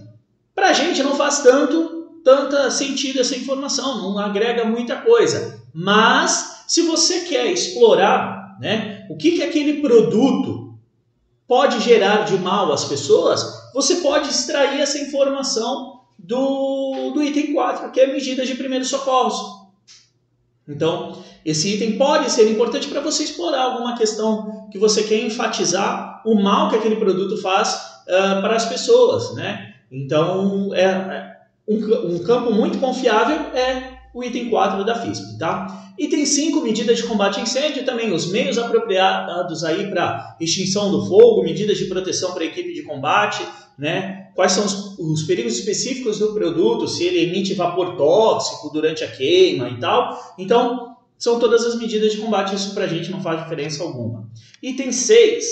para 0.54 0.68
a 0.68 0.72
gente 0.72 1.02
não 1.02 1.14
faz 1.14 1.40
tanto 1.40 2.00
tanta 2.24 2.70
sentido 2.70 3.20
essa 3.20 3.36
informação, 3.36 4.02
não 4.02 4.18
agrega 4.18 4.64
muita 4.64 4.96
coisa. 4.96 5.60
Mas 5.72 6.64
se 6.66 6.82
você 6.82 7.20
quer 7.20 7.46
explorar 7.46 8.58
né, 8.60 9.06
o 9.08 9.16
que, 9.16 9.32
que 9.32 9.42
aquele 9.42 9.80
produto 9.80 10.74
pode 11.46 11.80
gerar 11.80 12.24
de 12.24 12.36
mal 12.38 12.72
às 12.72 12.84
pessoas, 12.84 13.70
você 13.74 13.96
pode 13.96 14.28
extrair 14.28 14.80
essa 14.80 14.98
informação 14.98 16.00
do, 16.18 16.36
do 17.12 17.23
item 17.23 17.53
4, 17.53 17.90
que 17.90 18.01
é 18.01 18.07
medidas 18.07 18.46
de 18.46 18.55
primeiros 18.55 18.88
socorros. 18.88 19.61
Então, 20.68 21.23
esse 21.44 21.75
item 21.75 21.99
pode 21.99 22.31
ser 22.31 22.51
importante 22.51 22.88
para 22.88 23.01
você 23.01 23.25
explorar 23.25 23.62
alguma 23.62 23.96
questão 23.96 24.68
que 24.70 24.79
você 24.79 25.03
quer 25.03 25.20
enfatizar 25.25 26.23
o 26.25 26.35
mal 26.40 26.68
que 26.70 26.77
aquele 26.77 26.96
produto 26.96 27.40
faz 27.40 27.75
uh, 28.07 28.40
para 28.40 28.57
as 28.57 28.66
pessoas, 28.66 29.35
né? 29.35 29.75
Então, 29.90 30.73
é, 30.75 30.85
é, 30.85 31.37
um, 31.68 32.14
um, 32.14 32.18
campo 32.20 32.53
muito 32.53 32.79
confiável 32.79 33.37
é 33.55 33.99
o 34.14 34.23
item 34.23 34.51
4 34.51 34.85
da 34.85 34.94
FISP, 34.94 35.38
tá? 35.38 35.92
Item 35.99 36.25
5, 36.25 36.61
medidas 36.61 36.99
de 36.99 37.05
combate 37.05 37.40
a 37.40 37.42
incêndio, 37.42 37.85
também 37.85 38.12
os 38.12 38.31
meios 38.31 38.57
apropriados 38.57 39.64
aí 39.64 39.90
para 39.90 40.37
extinção 40.40 40.90
do 40.90 41.07
fogo, 41.07 41.42
medidas 41.42 41.79
de 41.79 41.87
proteção 41.87 42.33
para 42.33 42.42
a 42.42 42.46
equipe 42.46 42.73
de 42.73 42.83
combate, 42.83 43.44
né? 43.77 44.19
Quais 44.40 44.53
são 44.53 44.64
os, 44.64 44.98
os, 44.98 45.22
perigos 45.24 45.53
específicos 45.53 46.18
do 46.18 46.33
produto, 46.33 46.88
se 46.88 47.05
ele 47.05 47.24
emite 47.24 47.53
vapor 47.53 47.94
tóxico 47.94 48.70
durante 48.72 49.05
a 49.05 49.07
queima 49.07 49.68
e 49.68 49.79
tal. 49.79 50.35
Então, 50.38 50.96
são 51.18 51.38
todas 51.38 51.62
as 51.66 51.79
medidas 51.79 52.12
de 52.12 52.16
combate, 52.22 52.55
isso 52.55 52.72
para 52.72 52.85
a 52.85 52.88
gente 52.88 53.11
não 53.11 53.22
faz 53.22 53.42
diferença 53.42 53.83
alguma. 53.83 54.31
Item 54.62 54.92
6, 54.92 55.44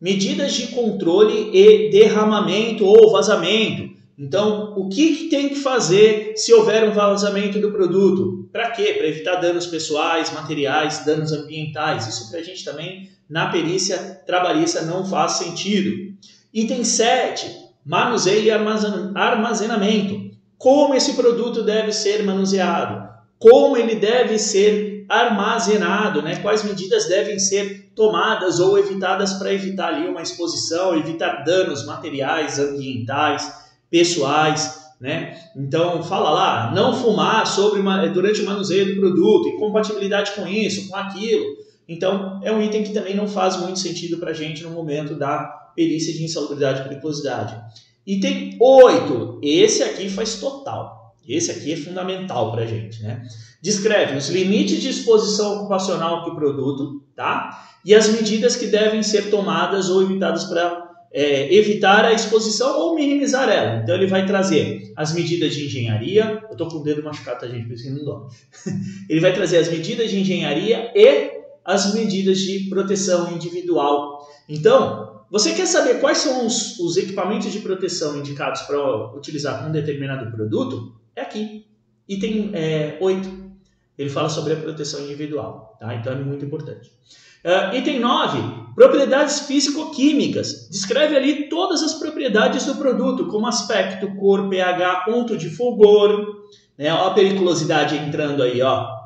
medidas 0.00 0.54
de 0.54 0.66
controle 0.72 1.56
e 1.56 1.88
derramamento 1.90 2.84
ou 2.84 3.12
vazamento. 3.12 3.94
Então, 4.18 4.74
o 4.76 4.88
que, 4.88 5.14
que 5.14 5.28
tem 5.28 5.50
que 5.50 5.54
fazer 5.60 6.32
se 6.34 6.52
houver 6.52 6.90
um 6.90 6.92
vazamento 6.92 7.60
do 7.60 7.70
produto? 7.70 8.48
Para 8.50 8.72
quê? 8.72 8.94
Para 8.94 9.06
evitar 9.06 9.36
danos 9.36 9.68
pessoais, 9.68 10.32
materiais, 10.32 11.04
danos 11.06 11.30
ambientais. 11.30 12.08
Isso 12.08 12.28
para 12.28 12.40
a 12.40 12.42
gente 12.42 12.64
também, 12.64 13.08
na 13.30 13.46
perícia 13.52 14.20
trabalhista, 14.26 14.82
não 14.82 15.06
faz 15.06 15.34
sentido. 15.34 16.12
Item 16.52 16.82
7, 16.82 17.61
manuseio 17.84 18.44
e 18.44 18.50
armazenamento. 18.50 20.30
Como 20.56 20.94
esse 20.94 21.14
produto 21.14 21.62
deve 21.62 21.92
ser 21.92 22.22
manuseado? 22.22 23.10
Como 23.38 23.76
ele 23.76 23.96
deve 23.96 24.38
ser 24.38 25.04
armazenado? 25.08 26.22
Né? 26.22 26.36
Quais 26.36 26.62
medidas 26.62 27.08
devem 27.08 27.38
ser 27.38 27.90
tomadas 27.94 28.60
ou 28.60 28.78
evitadas 28.78 29.34
para 29.34 29.52
evitar 29.52 29.88
ali 29.88 30.08
uma 30.08 30.22
exposição, 30.22 30.96
evitar 30.96 31.44
danos 31.44 31.84
materiais, 31.84 32.58
ambientais, 32.58 33.52
pessoais, 33.90 34.82
né? 35.00 35.36
Então 35.56 36.02
fala 36.02 36.30
lá, 36.30 36.72
não 36.72 36.94
fumar 36.94 37.44
sobre 37.46 37.82
durante 38.10 38.40
o 38.40 38.46
manuseio 38.46 38.94
do 38.94 39.00
produto, 39.00 39.48
incompatibilidade 39.48 40.30
com 40.32 40.46
isso, 40.46 40.88
com 40.88 40.96
aquilo. 40.96 41.44
Então 41.88 42.40
é 42.42 42.52
um 42.52 42.62
item 42.62 42.84
que 42.84 42.92
também 42.92 43.14
não 43.14 43.26
faz 43.26 43.56
muito 43.56 43.80
sentido 43.80 44.18
para 44.18 44.30
a 44.30 44.34
gente 44.34 44.62
no 44.62 44.70
momento 44.70 45.16
da 45.16 45.61
perícia 45.74 46.12
de 46.12 46.24
insalubridade 46.24 46.80
e 46.80 46.84
periculosidade. 46.84 47.56
Item 48.06 48.56
8, 48.60 49.40
esse 49.42 49.82
aqui 49.82 50.08
faz 50.08 50.36
total. 50.36 51.14
Esse 51.26 51.50
aqui 51.52 51.72
é 51.72 51.76
fundamental 51.76 52.50
para 52.50 52.62
a 52.62 52.66
gente, 52.66 53.02
né? 53.02 53.22
Descreve 53.60 54.16
os 54.16 54.28
limites 54.28 54.80
de 54.80 54.88
exposição 54.88 55.58
ocupacional 55.58 56.24
do 56.24 56.34
produto, 56.34 57.04
tá? 57.14 57.68
E 57.84 57.94
as 57.94 58.08
medidas 58.08 58.56
que 58.56 58.66
devem 58.66 59.02
ser 59.02 59.30
tomadas 59.30 59.88
ou 59.88 60.02
evitadas 60.02 60.44
para 60.44 60.90
é, 61.12 61.54
evitar 61.54 62.04
a 62.04 62.12
exposição 62.12 62.80
ou 62.80 62.94
minimizar 62.94 63.48
ela. 63.48 63.80
Então 63.82 63.94
ele 63.94 64.06
vai 64.06 64.26
trazer 64.26 64.92
as 64.96 65.14
medidas 65.14 65.54
de 65.54 65.66
engenharia. 65.66 66.42
Eu 66.44 66.52
estou 66.52 66.68
com 66.68 66.78
o 66.78 66.82
dedo 66.82 67.04
machucado, 67.04 67.40
tá, 67.40 67.46
gente? 67.46 67.66
Por 67.66 67.74
isso 67.74 67.84
que 67.84 67.90
não 67.90 68.04
dói. 68.04 68.26
ele 69.08 69.20
vai 69.20 69.32
trazer 69.32 69.58
as 69.58 69.68
medidas 69.68 70.10
de 70.10 70.18
engenharia 70.18 70.90
e 70.94 71.30
as 71.64 71.94
medidas 71.94 72.38
de 72.38 72.68
proteção 72.68 73.30
individual. 73.30 74.26
Então, 74.48 75.11
você 75.32 75.54
quer 75.54 75.64
saber 75.64 75.98
quais 75.98 76.18
são 76.18 76.46
os, 76.46 76.78
os 76.78 76.98
equipamentos 76.98 77.50
de 77.50 77.60
proteção 77.60 78.18
indicados 78.18 78.60
para 78.62 79.16
utilizar 79.16 79.66
um 79.66 79.72
determinado 79.72 80.30
produto? 80.30 80.94
É 81.16 81.22
aqui. 81.22 81.64
Item 82.06 82.50
é, 82.52 82.98
8. 83.00 83.42
Ele 83.96 84.10
fala 84.10 84.28
sobre 84.28 84.52
a 84.52 84.56
proteção 84.56 85.00
individual. 85.00 85.78
Tá? 85.80 85.94
Então 85.94 86.12
é 86.12 86.16
muito 86.16 86.44
importante. 86.44 86.92
Uh, 87.42 87.74
item 87.74 87.98
9, 87.98 88.74
propriedades 88.74 89.40
físico-químicas. 89.46 90.68
Descreve 90.70 91.16
ali 91.16 91.48
todas 91.48 91.82
as 91.82 91.94
propriedades 91.94 92.66
do 92.66 92.74
produto, 92.74 93.26
como 93.28 93.46
aspecto, 93.46 94.14
cor, 94.16 94.50
pH, 94.50 95.06
ponto 95.06 95.36
de 95.38 95.48
fulgor, 95.48 96.42
né? 96.76 96.90
A 96.90 97.10
periculosidade 97.10 97.96
entrando 97.96 98.42
aí, 98.42 98.60
ó. 98.60 99.01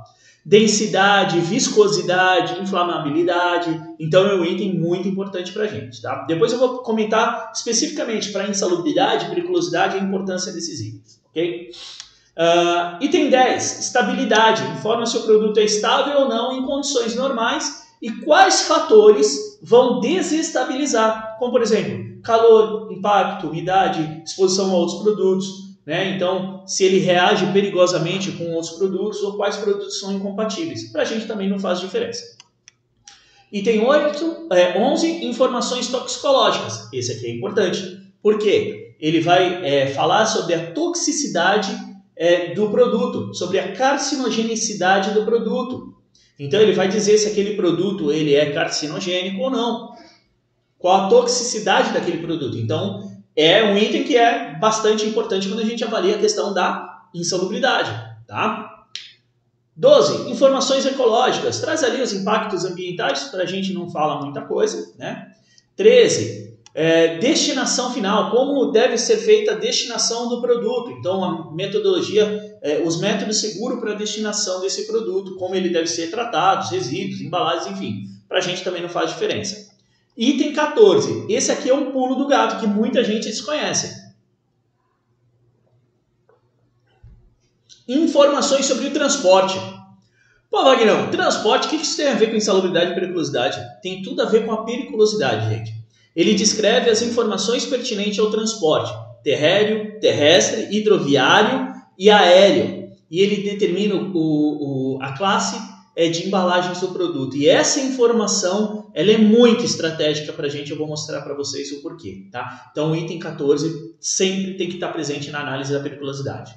Densidade, 0.48 1.40
viscosidade, 1.40 2.62
inflamabilidade. 2.62 3.82
Então 3.98 4.24
é 4.24 4.37
um 4.37 4.44
item 4.44 4.78
muito 4.78 5.09
importante 5.09 5.50
para 5.50 5.64
a 5.64 5.66
gente, 5.66 6.00
tá? 6.00 6.24
Depois 6.28 6.52
eu 6.52 6.59
vou 6.61 6.85
comentar 6.85 7.50
especificamente 7.52 8.30
para 8.30 8.48
insalubridade, 8.48 9.28
periculosidade 9.28 9.96
e 9.96 10.00
a 10.00 10.04
importância 10.04 10.52
desses 10.52 10.78
itens? 10.78 11.20
Uh, 12.37 13.02
item 13.02 13.28
10, 13.28 13.80
estabilidade. 13.80 14.62
Informa 14.78 15.04
se 15.04 15.16
o 15.16 15.22
produto 15.22 15.59
é 15.59 15.64
estável 15.64 16.20
ou 16.20 16.28
não 16.28 16.56
em 16.56 16.64
condições 16.64 17.16
normais 17.16 17.88
e 18.00 18.12
quais 18.12 18.62
fatores 18.62 19.59
vão 19.61 19.98
desestabilizar, 19.98 21.38
como 21.40 21.50
por 21.50 21.62
exemplo, 21.62 22.22
calor, 22.22 22.92
impacto, 22.92 23.48
umidade, 23.48 24.22
exposição 24.24 24.70
a 24.70 24.74
outros 24.74 25.02
produtos, 25.02 25.65
né? 25.87 26.16
Então, 26.16 26.66
se 26.66 26.85
ele 26.85 26.99
reage 26.99 27.46
perigosamente 27.53 28.33
com 28.33 28.53
outros 28.53 28.72
produtos 28.72 29.22
ou 29.22 29.37
quais 29.37 29.57
produtos 29.57 30.01
são 30.01 30.12
incompatíveis. 30.12 30.90
Para 30.90 31.03
a 31.03 31.05
gente 31.05 31.27
também 31.27 31.49
não 31.49 31.61
faz 31.61 31.79
diferença. 31.79 32.37
Item 33.53 33.87
8, 33.87 34.49
é, 34.53 34.77
11, 34.77 35.25
informações 35.25 35.87
toxicológicas. 35.87 36.88
Esse 36.92 37.12
aqui 37.12 37.27
é 37.27 37.31
importante. 37.31 38.01
Por 38.20 38.38
quê? 38.38 38.96
Ele 38.99 39.20
vai 39.20 39.64
é, 39.64 39.87
falar 39.87 40.27
sobre 40.27 40.55
a 40.55 40.72
toxicidade 40.72 41.70
é, 42.16 42.53
do 42.53 42.68
produto, 42.70 43.33
sobre 43.33 43.61
a 43.61 43.72
carcinogenicidade 43.72 45.12
do 45.12 45.25
produto. 45.25 45.94
Então 46.38 46.61
ele 46.61 46.72
vai 46.72 46.88
dizer 46.88 47.16
se 47.18 47.29
aquele 47.29 47.55
produto 47.55 48.11
ele 48.11 48.35
é 48.35 48.51
carcinogênico 48.51 49.40
ou 49.40 49.51
não. 49.51 49.94
Qual 50.77 51.07
a 51.07 51.09
toxicidade 51.09 51.92
daquele 51.92 52.18
produto. 52.18 52.59
Então 52.59 53.15
é 53.37 53.62
um 53.64 53.77
item 53.77 54.05
que 54.05 54.16
é 54.16 54.57
bastante 54.59 55.05
importante 55.05 55.46
quando 55.46 55.61
a 55.61 55.64
gente 55.64 55.85
avalia 55.85 56.16
a 56.16 56.18
questão 56.18 56.55
da 56.55 57.05
insalubridade, 57.14 57.90
tá? 58.27 58.87
12. 59.77 60.31
Informações 60.31 60.87
ecológicas. 60.87 61.61
Traz 61.61 61.85
ali 61.85 62.01
os 62.01 62.14
impactos 62.14 62.64
ambientais, 62.64 63.25
para 63.25 63.42
a 63.42 63.46
gente 63.46 63.75
não 63.75 63.90
fala 63.90 64.22
muita 64.22 64.40
coisa, 64.40 64.94
né? 64.99 65.33
13. 65.77 66.57
É, 66.75 67.18
destinação 67.18 67.92
final, 67.92 68.31
como 68.31 68.70
deve 68.70 68.99
ser 68.99 69.18
feita 69.18 69.53
a 69.53 69.55
destinação 69.55 70.29
do 70.29 70.40
produto. 70.40 70.90
Então, 70.92 71.22
a 71.22 71.55
metodologia, 71.55 72.59
é, 72.62 72.81
os 72.81 72.99
métodos 73.01 73.40
seguros 73.40 73.79
para 73.81 73.92
a 73.92 73.96
destinação 73.96 74.61
desse 74.61 74.87
produto, 74.87 75.37
como 75.37 75.55
ele 75.55 75.68
deve 75.68 75.87
ser 75.87 76.11
tratado, 76.11 76.64
os 76.64 76.70
resíduos, 76.70 77.20
embalagens, 77.20 77.66
enfim. 77.66 78.05
Para 78.27 78.38
a 78.38 78.40
gente 78.42 78.64
também 78.64 78.83
não 78.83 78.88
faz 78.88 79.11
diferença. 79.11 79.75
Item 80.16 80.52
14. 80.52 81.26
Esse 81.29 81.52
aqui 81.52 81.68
é 81.68 81.74
um 81.74 81.90
pulo 81.90 82.14
do 82.14 82.26
gato 82.26 82.61
que 82.61 82.66
muita 82.66 83.05
gente 83.05 83.26
desconhece. 83.26 84.07
Informações 87.87 88.66
sobre 88.66 88.88
o 88.88 88.92
transporte. 88.92 89.59
Pô, 90.50 90.64
Wagner, 90.64 91.11
transporte, 91.11 91.66
o 91.66 91.70
que 91.70 91.76
isso 91.76 91.96
tem 91.96 92.09
a 92.09 92.14
ver 92.14 92.31
com 92.31 92.37
insalubridade 92.37 92.92
e 92.92 92.94
periculosidade? 92.94 93.61
Tem 93.83 94.02
tudo 94.02 94.22
a 94.22 94.24
ver 94.24 94.46
com 94.46 94.52
a 94.52 94.64
periculosidade, 94.64 95.48
gente. 95.55 95.74
Ele 96.14 96.35
descreve 96.35 96.88
as 96.88 97.02
informações 97.02 97.66
pertinentes 97.66 98.18
ao 98.18 98.31
transporte 98.31 98.92
terréreo, 99.26 99.98
terrestre, 99.98 100.68
hidroviário 100.70 101.74
e 101.98 102.09
aéreo. 102.09 102.92
E 103.11 103.20
ele 103.20 103.42
determina 103.42 103.96
o, 103.96 104.12
o, 104.14 105.02
a 105.02 105.18
classe 105.18 105.57
é, 105.96 106.11
de 106.11 106.26
embalagens 106.26 106.78
do 106.80 106.88
produto. 106.88 107.35
E 107.38 107.48
essa 107.48 107.80
informação 107.80 108.90
ela 108.92 109.11
é 109.11 109.16
muito 109.16 109.64
estratégica 109.64 110.30
para 110.32 110.46
a 110.46 110.50
gente. 110.50 110.70
Eu 110.70 110.76
vou 110.76 110.87
mostrar 110.87 111.22
para 111.22 111.35
vocês 111.35 111.72
o 111.72 111.80
porquê. 111.80 112.28
Tá? 112.30 112.68
Então, 112.70 112.92
o 112.92 112.96
item 112.96 113.18
14 113.18 113.94
sempre 113.98 114.54
tem 114.54 114.68
que 114.68 114.74
estar 114.74 114.88
presente 114.88 115.30
na 115.30 115.40
análise 115.40 115.72
da 115.72 115.80
periculosidade. 115.80 116.54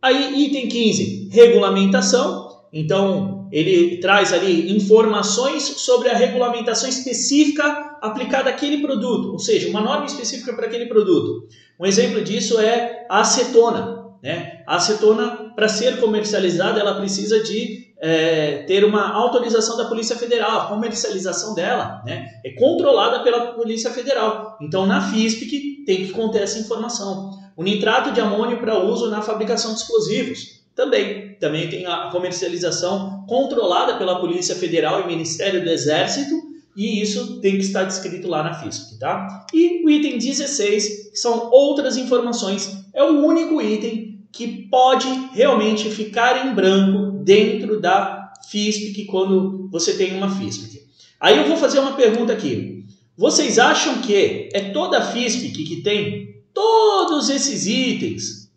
Aí, 0.00 0.46
item 0.46 0.66
15, 0.66 1.28
regulamentação. 1.30 2.64
Então, 2.72 3.48
ele 3.52 3.98
traz 3.98 4.32
ali 4.32 4.74
informações 4.74 5.62
sobre 5.62 6.08
a 6.08 6.16
regulamentação 6.16 6.88
específica 6.88 7.98
aplicada 8.02 8.50
àquele 8.50 8.78
produto, 8.78 9.30
ou 9.30 9.38
seja, 9.38 9.68
uma 9.68 9.80
norma 9.80 10.06
específica 10.06 10.52
para 10.54 10.66
aquele 10.66 10.86
produto. 10.86 11.48
Um 11.78 11.86
exemplo 11.86 12.22
disso 12.22 12.58
é 12.58 13.06
a 13.08 13.20
acetona. 13.20 14.04
Né? 14.22 14.62
A 14.66 14.76
acetona, 14.76 15.52
para 15.54 15.68
ser 15.68 15.98
comercializada, 15.98 16.80
ela 16.80 16.94
precisa 16.94 17.42
de 17.42 17.83
é, 18.00 18.64
ter 18.66 18.84
uma 18.84 19.12
autorização 19.12 19.76
da 19.76 19.86
Polícia 19.86 20.16
Federal. 20.16 20.60
A 20.60 20.66
comercialização 20.66 21.54
dela 21.54 22.02
né, 22.04 22.28
é 22.44 22.50
controlada 22.50 23.22
pela 23.22 23.52
Polícia 23.52 23.90
Federal. 23.90 24.58
Então, 24.60 24.86
na 24.86 25.00
FISP 25.00 25.84
tem 25.86 26.06
que 26.06 26.12
conter 26.12 26.42
essa 26.42 26.58
informação. 26.58 27.30
O 27.56 27.62
nitrato 27.62 28.12
de 28.12 28.20
amônio 28.20 28.58
para 28.58 28.78
uso 28.78 29.10
na 29.10 29.22
fabricação 29.22 29.72
de 29.72 29.80
explosivos 29.80 30.64
também. 30.74 31.36
Também 31.38 31.68
tem 31.68 31.86
a 31.86 32.08
comercialização 32.10 33.24
controlada 33.28 33.96
pela 33.96 34.20
Polícia 34.20 34.56
Federal 34.56 35.02
e 35.02 35.06
Ministério 35.06 35.62
do 35.62 35.70
Exército, 35.70 36.34
e 36.76 37.00
isso 37.00 37.40
tem 37.40 37.52
que 37.52 37.62
estar 37.64 37.84
descrito 37.84 38.26
lá 38.26 38.42
na 38.42 38.54
FISP, 38.54 38.98
tá? 38.98 39.46
E 39.54 39.84
o 39.84 39.90
item 39.90 40.18
16, 40.18 41.10
que 41.10 41.16
são 41.16 41.48
outras 41.52 41.96
informações, 41.96 42.84
é 42.92 43.04
o 43.04 43.24
único 43.24 43.62
item 43.62 44.14
que 44.32 44.68
pode 44.68 45.06
realmente 45.32 45.88
ficar 45.88 46.44
em 46.44 46.52
branco 46.52 47.03
dentro 47.24 47.80
da 47.80 48.32
FISPIC 48.48 49.06
quando 49.06 49.68
você 49.70 49.96
tem 49.96 50.14
uma 50.16 50.38
FISPIC. 50.38 50.86
Aí 51.18 51.38
eu 51.38 51.48
vou 51.48 51.56
fazer 51.56 51.78
uma 51.78 51.94
pergunta 51.94 52.32
aqui. 52.32 52.86
Vocês 53.16 53.58
acham 53.58 54.02
que 54.02 54.50
é 54.52 54.70
toda 54.70 54.98
a 54.98 55.12
FISPIC 55.12 55.64
que 55.64 55.82
tem 55.82 56.42
todos 56.52 57.30
esses 57.30 57.66
itens 57.66 58.52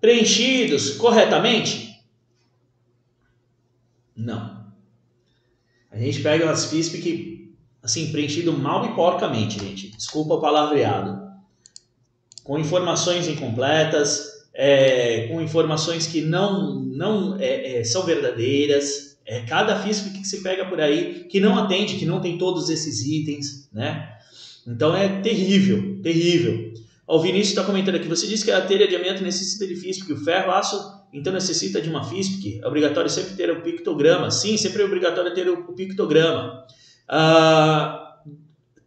preenchidos 0.00 0.96
corretamente? 0.96 2.00
Não. 4.14 4.66
A 5.90 5.98
gente 5.98 6.20
pega 6.22 6.44
umas 6.44 6.66
FISPIC 6.66 7.32
assim, 7.82 8.12
preenchido 8.12 8.52
mal 8.52 8.86
e 8.86 8.94
porcamente, 8.94 9.58
gente. 9.58 9.90
Desculpa 9.96 10.34
o 10.34 10.40
palavreado. 10.40 11.20
Com 12.44 12.58
informações 12.58 13.28
incompletas, 13.28 14.41
é, 14.54 15.28
com 15.28 15.40
informações 15.40 16.06
que 16.06 16.20
não, 16.20 16.80
não 16.80 17.36
é, 17.38 17.78
é, 17.78 17.84
são 17.84 18.04
verdadeiras. 18.04 19.16
É, 19.24 19.40
cada 19.42 19.78
FISP 19.80 20.10
que 20.10 20.26
se 20.26 20.42
pega 20.42 20.64
por 20.66 20.80
aí 20.80 21.26
que 21.30 21.38
não 21.38 21.56
atende, 21.56 21.96
que 21.96 22.04
não 22.04 22.20
tem 22.20 22.36
todos 22.36 22.68
esses 22.68 23.06
itens, 23.06 23.68
né? 23.72 24.08
Então 24.66 24.96
é 24.96 25.20
terrível, 25.20 26.00
terrível. 26.02 26.72
O 27.06 27.20
Vinícius 27.20 27.50
está 27.50 27.64
comentando 27.64 27.96
aqui, 27.96 28.08
você 28.08 28.26
disse 28.26 28.44
que 28.44 28.50
a 28.50 28.60
telha 28.60 28.86
de 28.86 28.96
amianto 28.96 29.22
necessita 29.22 29.66
de 29.66 29.76
FISP, 29.76 30.12
o 30.12 30.16
ferro, 30.16 30.52
aço, 30.52 31.02
então 31.12 31.32
necessita 31.32 31.80
de 31.80 31.90
uma 31.90 32.04
FISP, 32.04 32.60
é 32.62 32.66
obrigatório 32.66 33.10
sempre 33.10 33.34
ter 33.34 33.50
o 33.50 33.60
pictograma. 33.60 34.30
Sim, 34.30 34.56
sempre 34.56 34.82
é 34.82 34.84
obrigatório 34.84 35.34
ter 35.34 35.48
o 35.48 35.72
pictograma. 35.72 36.64
Ah, 37.08 38.18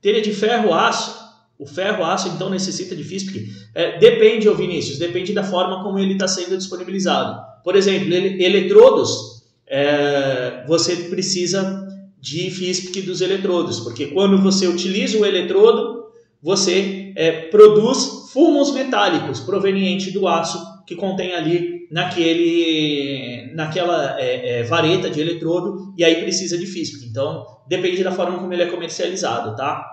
telha 0.01 0.21
de 0.21 0.33
ferro, 0.33 0.73
aço, 0.73 1.24
o 1.57 1.65
ferro 1.65 2.03
aço 2.03 2.29
então 2.29 2.49
necessita 2.49 2.95
de 2.95 3.03
FISP? 3.03 3.49
É, 3.73 3.97
depende, 3.97 4.49
Vinícius, 4.49 4.97
depende 4.97 5.33
da 5.33 5.43
forma 5.43 5.83
como 5.83 5.97
ele 5.99 6.13
está 6.13 6.27
sendo 6.27 6.57
disponibilizado. 6.57 7.41
Por 7.63 7.75
exemplo, 7.75 8.13
ele, 8.13 8.43
eletrodos, 8.43 9.43
é, 9.67 10.63
você 10.67 10.95
precisa 10.95 11.87
de 12.19 12.49
FISP 12.49 13.01
dos 13.01 13.21
eletrodos, 13.21 13.79
porque 13.79 14.07
quando 14.07 14.41
você 14.41 14.67
utiliza 14.67 15.17
o 15.17 15.25
eletrodo, 15.25 16.05
você 16.41 17.13
é, 17.15 17.31
produz 17.49 18.31
fumos 18.33 18.73
metálicos 18.73 19.39
provenientes 19.39 20.11
do 20.11 20.27
aço 20.27 20.59
que 20.85 20.95
contém 20.95 21.33
ali 21.33 21.87
naquele, 21.89 23.51
naquela 23.55 24.19
é, 24.19 24.59
é, 24.59 24.63
vareta 24.63 25.09
de 25.09 25.21
eletrodo 25.21 25.93
e 25.97 26.03
aí 26.03 26.21
precisa 26.21 26.57
de 26.57 26.65
FISP. 26.65 27.05
Então, 27.05 27.45
depende 27.67 28.03
da 28.03 28.11
forma 28.11 28.37
como 28.37 28.53
ele 28.53 28.63
é 28.63 28.67
comercializado, 28.67 29.55
tá? 29.55 29.83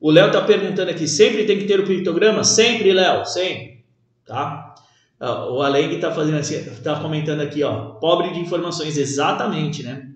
O 0.00 0.10
Léo 0.10 0.26
está 0.26 0.42
perguntando 0.42 0.90
aqui, 0.90 1.08
sempre 1.08 1.44
tem 1.44 1.58
que 1.58 1.64
ter 1.64 1.80
o 1.80 1.86
pictograma? 1.86 2.44
Sempre, 2.44 2.92
Léo, 2.92 3.24
sempre. 3.24 3.84
Tá? 4.26 4.74
O 5.18 5.62
Aleng 5.62 5.94
está 5.94 6.12
fazendo 6.12 6.36
assim, 6.36 6.56
está 6.56 7.00
comentando 7.00 7.40
aqui, 7.40 7.62
ó, 7.62 7.92
pobre 7.92 8.34
de 8.34 8.40
informações, 8.40 8.98
exatamente, 8.98 9.82
né? 9.82 10.10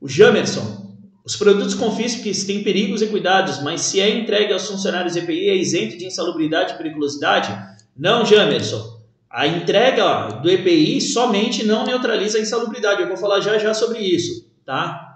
O 0.00 0.08
Jamerson, 0.08 0.96
os 1.24 1.36
produtos 1.36 1.74
com 1.74 1.94
FISPs 1.94 2.44
têm 2.44 2.64
perigos 2.64 3.02
e 3.02 3.06
cuidados, 3.06 3.62
mas 3.62 3.82
se 3.82 4.00
é 4.00 4.10
entregue 4.10 4.52
aos 4.52 4.66
funcionários 4.66 5.14
EPI 5.14 5.50
é 5.50 5.54
isento 5.54 5.96
de 5.96 6.06
insalubridade 6.06 6.72
e 6.72 6.76
periculosidade? 6.76 7.56
Não, 7.96 8.24
Jamerson. 8.24 8.98
A 9.30 9.46
entrega 9.46 10.40
do 10.42 10.50
EPI 10.50 11.00
somente 11.00 11.64
não 11.64 11.84
neutraliza 11.84 12.38
a 12.38 12.40
insalubridade. 12.40 13.02
Eu 13.02 13.06
vou 13.06 13.16
falar 13.16 13.40
já 13.40 13.56
já 13.58 13.72
sobre 13.72 14.00
isso, 14.00 14.50
tá? 14.64 15.09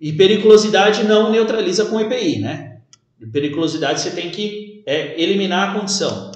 E 0.00 0.12
periculosidade 0.12 1.04
não 1.04 1.30
neutraliza 1.30 1.86
com 1.86 2.00
EPI, 2.00 2.38
né? 2.38 2.78
E 3.20 3.26
periculosidade 3.26 4.00
você 4.00 4.10
tem 4.10 4.30
que 4.30 4.82
é, 4.86 5.20
eliminar 5.20 5.70
a 5.70 5.78
condição. 5.78 6.30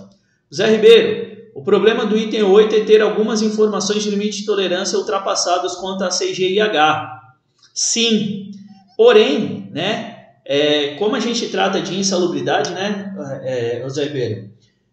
Zé 0.53 0.67
Ribeiro, 0.71 1.51
o 1.55 1.63
problema 1.63 2.05
do 2.05 2.17
item 2.17 2.43
8 2.43 2.75
é 2.75 2.81
ter 2.81 3.01
algumas 3.01 3.41
informações 3.41 4.03
de 4.03 4.11
limite 4.11 4.41
de 4.41 4.47
tolerância 4.47 4.99
ultrapassados 4.99 5.77
quanto 5.77 6.03
a 6.03 6.09
CGIH. 6.09 7.21
Sim, 7.73 8.51
porém, 8.97 9.69
né, 9.71 10.27
é, 10.45 10.95
como 10.97 11.15
a 11.15 11.21
gente 11.21 11.49
trata 11.49 11.81
de 11.81 11.99
insalubridade, 11.99 12.71
né, 12.73 13.15
é, 13.45 13.89
Zé 13.89 14.05
Ribeiro, 14.05 14.51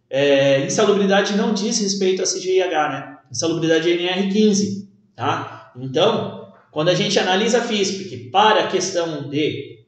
é, 0.10 0.66
insalubridade 0.66 1.36
não 1.36 1.54
diz 1.54 1.80
respeito 1.80 2.22
a 2.22 2.26
CGIH, 2.26 2.90
né? 2.90 3.18
Insalubridade 3.30 3.92
é 3.92 3.96
NR15, 3.96 4.88
tá? 5.16 5.72
Então, 5.80 6.39
quando 6.72 6.90
a 6.90 6.96
gente 6.96 7.18
analisa 7.18 7.60
a 7.60 7.62
FISP 7.62 8.30
para 8.32 8.66
a 8.66 8.68
questão 8.68 9.30
de 9.30 9.80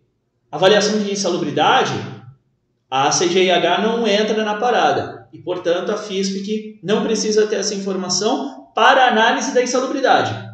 avaliação 0.52 1.00
de 1.00 1.12
insalubridade, 1.12 1.94
a 2.90 3.10
CGIH 3.10 3.82
não 3.82 4.08
entra 4.08 4.44
na 4.44 4.56
parada. 4.56 5.28
E, 5.32 5.38
portanto, 5.38 5.92
a 5.92 5.98
FISP 5.98 6.80
não 6.84 7.04
precisa 7.04 7.48
ter 7.48 7.56
essa 7.56 7.74
informação 7.74 8.68
para 8.76 9.08
análise 9.08 9.54
da 9.54 9.64
insalubridade. 9.64 10.52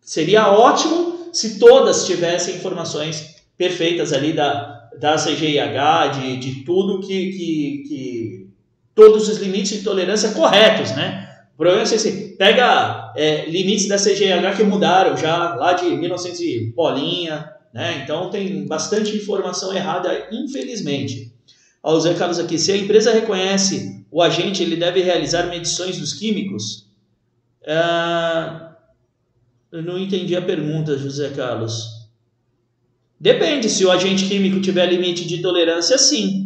Seria 0.00 0.48
ótimo 0.48 1.28
se 1.32 1.58
todas 1.58 2.06
tivessem 2.06 2.56
informações 2.56 3.36
perfeitas 3.56 4.12
ali 4.12 4.32
da, 4.32 4.88
da 4.98 5.14
CGIH, 5.14 6.08
de, 6.08 6.36
de 6.38 6.64
tudo 6.64 7.00
que, 7.00 7.32
que, 7.32 7.84
que. 7.86 8.50
todos 8.94 9.28
os 9.28 9.38
limites 9.38 9.78
de 9.78 9.84
tolerância 9.84 10.32
corretos, 10.32 10.90
né? 10.92 11.31
O 11.54 11.56
problema 11.56 11.82
é 11.82 11.86
se 11.86 11.94
assim, 11.94 12.34
pega 12.36 13.12
é, 13.16 13.48
limites 13.48 13.86
da 13.86 13.96
CGH 13.96 14.56
que 14.56 14.62
mudaram 14.64 15.16
já 15.16 15.54
lá 15.54 15.74
de 15.74 15.84
1900 15.84 16.40
e 16.40 16.72
bolinha, 16.74 17.52
né? 17.72 18.02
Então 18.02 18.30
tem 18.30 18.66
bastante 18.66 19.16
informação 19.16 19.74
errada, 19.74 20.28
infelizmente. 20.32 21.32
Ó, 21.82 21.94
o 21.94 22.00
Zé 22.00 22.14
Carlos 22.14 22.38
aqui, 22.38 22.58
se 22.58 22.72
a 22.72 22.76
empresa 22.76 23.12
reconhece 23.12 24.04
o 24.10 24.22
agente, 24.22 24.62
ele 24.62 24.76
deve 24.76 25.02
realizar 25.02 25.46
medições 25.46 25.98
dos 25.98 26.14
químicos? 26.14 26.88
Ah, 27.66 28.76
eu 29.70 29.82
não 29.82 29.98
entendi 29.98 30.34
a 30.34 30.42
pergunta, 30.42 30.98
José 30.98 31.30
Carlos. 31.30 32.02
Depende, 33.20 33.68
se 33.68 33.84
o 33.84 33.90
agente 33.90 34.26
químico 34.26 34.60
tiver 34.60 34.86
limite 34.86 35.26
de 35.26 35.40
tolerância, 35.40 35.96
sim 35.96 36.41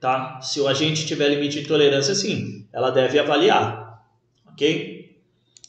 tá? 0.00 0.40
Se 0.40 0.60
o 0.60 0.68
agente 0.68 1.06
tiver 1.06 1.28
limite 1.28 1.60
de 1.60 1.68
tolerância, 1.68 2.14
sim, 2.14 2.66
ela 2.72 2.90
deve 2.90 3.18
avaliar, 3.18 4.02
ok? 4.52 5.16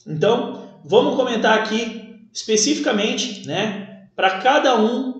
Então, 0.05 0.79
vamos 0.83 1.15
comentar 1.15 1.57
aqui 1.57 2.27
especificamente, 2.33 3.47
né, 3.47 4.07
para 4.15 4.39
cada 4.41 4.79
um 4.79 5.17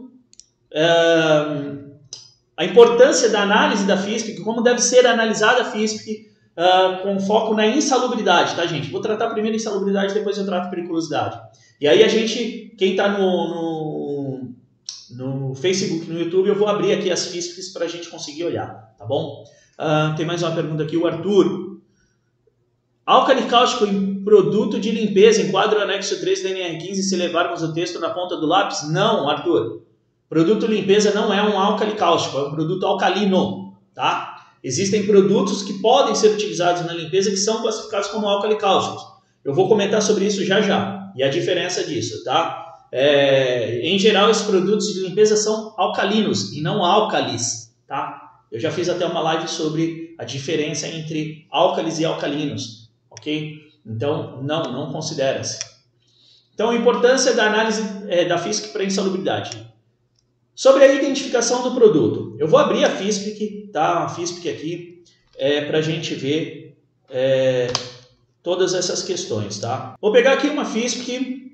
a 2.56 2.66
importância 2.66 3.30
da 3.30 3.42
análise 3.42 3.86
da 3.86 3.98
FISP, 3.98 4.42
como 4.42 4.62
deve 4.62 4.82
ser 4.82 5.06
analisada 5.06 5.62
a 5.62 5.66
FISP 5.66 6.28
uh, 6.58 7.04
com 7.04 7.20
foco 7.20 7.54
na 7.54 7.68
insalubridade, 7.68 8.56
tá, 8.56 8.66
gente? 8.66 8.90
Vou 8.90 9.00
tratar 9.00 9.30
primeiro 9.30 9.56
insalubridade, 9.56 10.14
depois 10.14 10.38
eu 10.38 10.46
trato 10.46 10.70
periculosidade. 10.70 11.40
E 11.80 11.88
aí 11.88 12.04
a 12.04 12.08
gente, 12.08 12.74
quem 12.78 12.92
está 12.92 13.10
no, 13.10 13.20
no, 13.20 14.27
no 15.12 15.56
Facebook, 15.56 16.10
no 16.10 16.20
YouTube, 16.20 16.50
eu 16.50 16.56
vou 16.56 16.68
abrir 16.68 16.94
aqui 16.94 17.12
as 17.12 17.28
FISPs 17.28 17.70
para 17.70 17.86
a 17.86 17.88
gente 17.88 18.10
conseguir 18.10 18.44
olhar 18.44 18.88
tá 18.98 19.06
bom? 19.06 19.44
Uh, 19.80 20.16
tem 20.16 20.26
mais 20.26 20.42
uma 20.42 20.52
pergunta 20.52 20.84
aqui, 20.84 20.98
o 20.98 21.06
Arthur. 21.06 21.78
Álcali 23.06 23.44
cáustico 23.44 23.86
em 23.86 24.24
produto 24.24 24.80
de 24.80 24.92
limpeza 24.92 25.42
enquadra 25.42 25.80
o 25.80 25.82
anexo 25.84 26.20
3 26.20 26.44
da 26.44 26.50
NR15 26.50 26.96
se 26.96 27.16
levarmos 27.16 27.62
o 27.62 27.74
texto 27.74 28.00
na 28.00 28.10
ponta 28.10 28.36
do 28.36 28.46
lápis? 28.46 28.90
Não, 28.90 29.30
Arthur. 29.30 29.84
Produto 30.28 30.66
limpeza 30.66 31.14
não 31.14 31.34
é 31.34 31.42
um 31.42 31.58
álcali 31.58 31.94
cáustico, 31.94 32.38
é 32.38 32.48
um 32.48 32.52
produto 32.52 32.86
alcalino, 32.86 33.78
tá? 33.94 34.36
Existem 34.62 35.06
produtos 35.06 35.64
que 35.64 35.80
podem 35.80 36.16
ser 36.16 36.34
utilizados 36.34 36.86
na 36.86 36.94
limpeza 36.94 37.30
que 37.30 37.38
são 37.38 37.62
classificados 37.62 38.10
como 38.10 38.28
álcali 38.28 38.58
cáusticos. 38.58 39.04
Eu 39.46 39.54
vou 39.54 39.70
comentar 39.70 40.02
sobre 40.02 40.26
isso 40.26 40.44
já 40.44 40.60
já 40.60 41.14
e 41.16 41.24
a 41.24 41.30
diferença 41.30 41.86
disso, 41.86 42.26
tá? 42.26 42.67
É, 42.92 43.82
em 43.82 44.00
geral, 44.00 44.30
esses 44.30 44.44
produtos 44.44 44.94
de 44.94 45.02
limpeza 45.02 45.36
são 45.36 45.74
alcalinos 45.78 46.54
e 46.54 46.62
não 46.62 46.84
álcalis, 46.84 47.74
tá? 47.88 48.42
Eu 48.52 48.60
já 48.60 48.72
fiz 48.72 48.88
até 48.88 49.06
uma 49.06 49.20
live 49.22 49.48
sobre 49.48 50.16
a 50.18 50.24
diferença 50.24 50.88
entre 50.88 51.46
álcalis 51.52 52.00
e 52.00 52.06
alcalinos, 52.06 52.90
ok? 53.10 53.62
Então, 53.86 54.42
não, 54.42 54.64
não 54.72 54.92
considera-se. 54.92 55.60
Então, 56.54 56.72
a 56.72 56.76
importância 56.76 57.34
da 57.34 57.46
análise 57.46 57.84
é, 58.08 58.26
da 58.26 58.38
FISC 58.38 58.72
para 58.72 58.84
insalubridade. 58.84 59.68
Sobre 60.56 60.84
a 60.84 60.92
identificação 60.92 61.62
do 61.62 61.76
produto. 61.76 62.36
Eu 62.40 62.48
vou 62.48 62.60
abrir 62.60 62.84
a 62.84 62.90
FISPIC, 62.90 63.70
tá? 63.72 64.06
A 64.06 64.10
FISPIC 64.10 64.50
aqui, 64.50 65.04
é, 65.38 65.62
para 65.66 65.78
a 65.78 65.82
gente 65.82 66.16
ver 66.16 66.76
é, 67.10 67.68
todas 68.42 68.74
essas 68.74 69.04
questões, 69.04 69.60
tá? 69.60 69.96
Vou 70.02 70.12
pegar 70.12 70.34
aqui 70.34 70.48
uma 70.48 70.66
FISPIC 70.66 71.47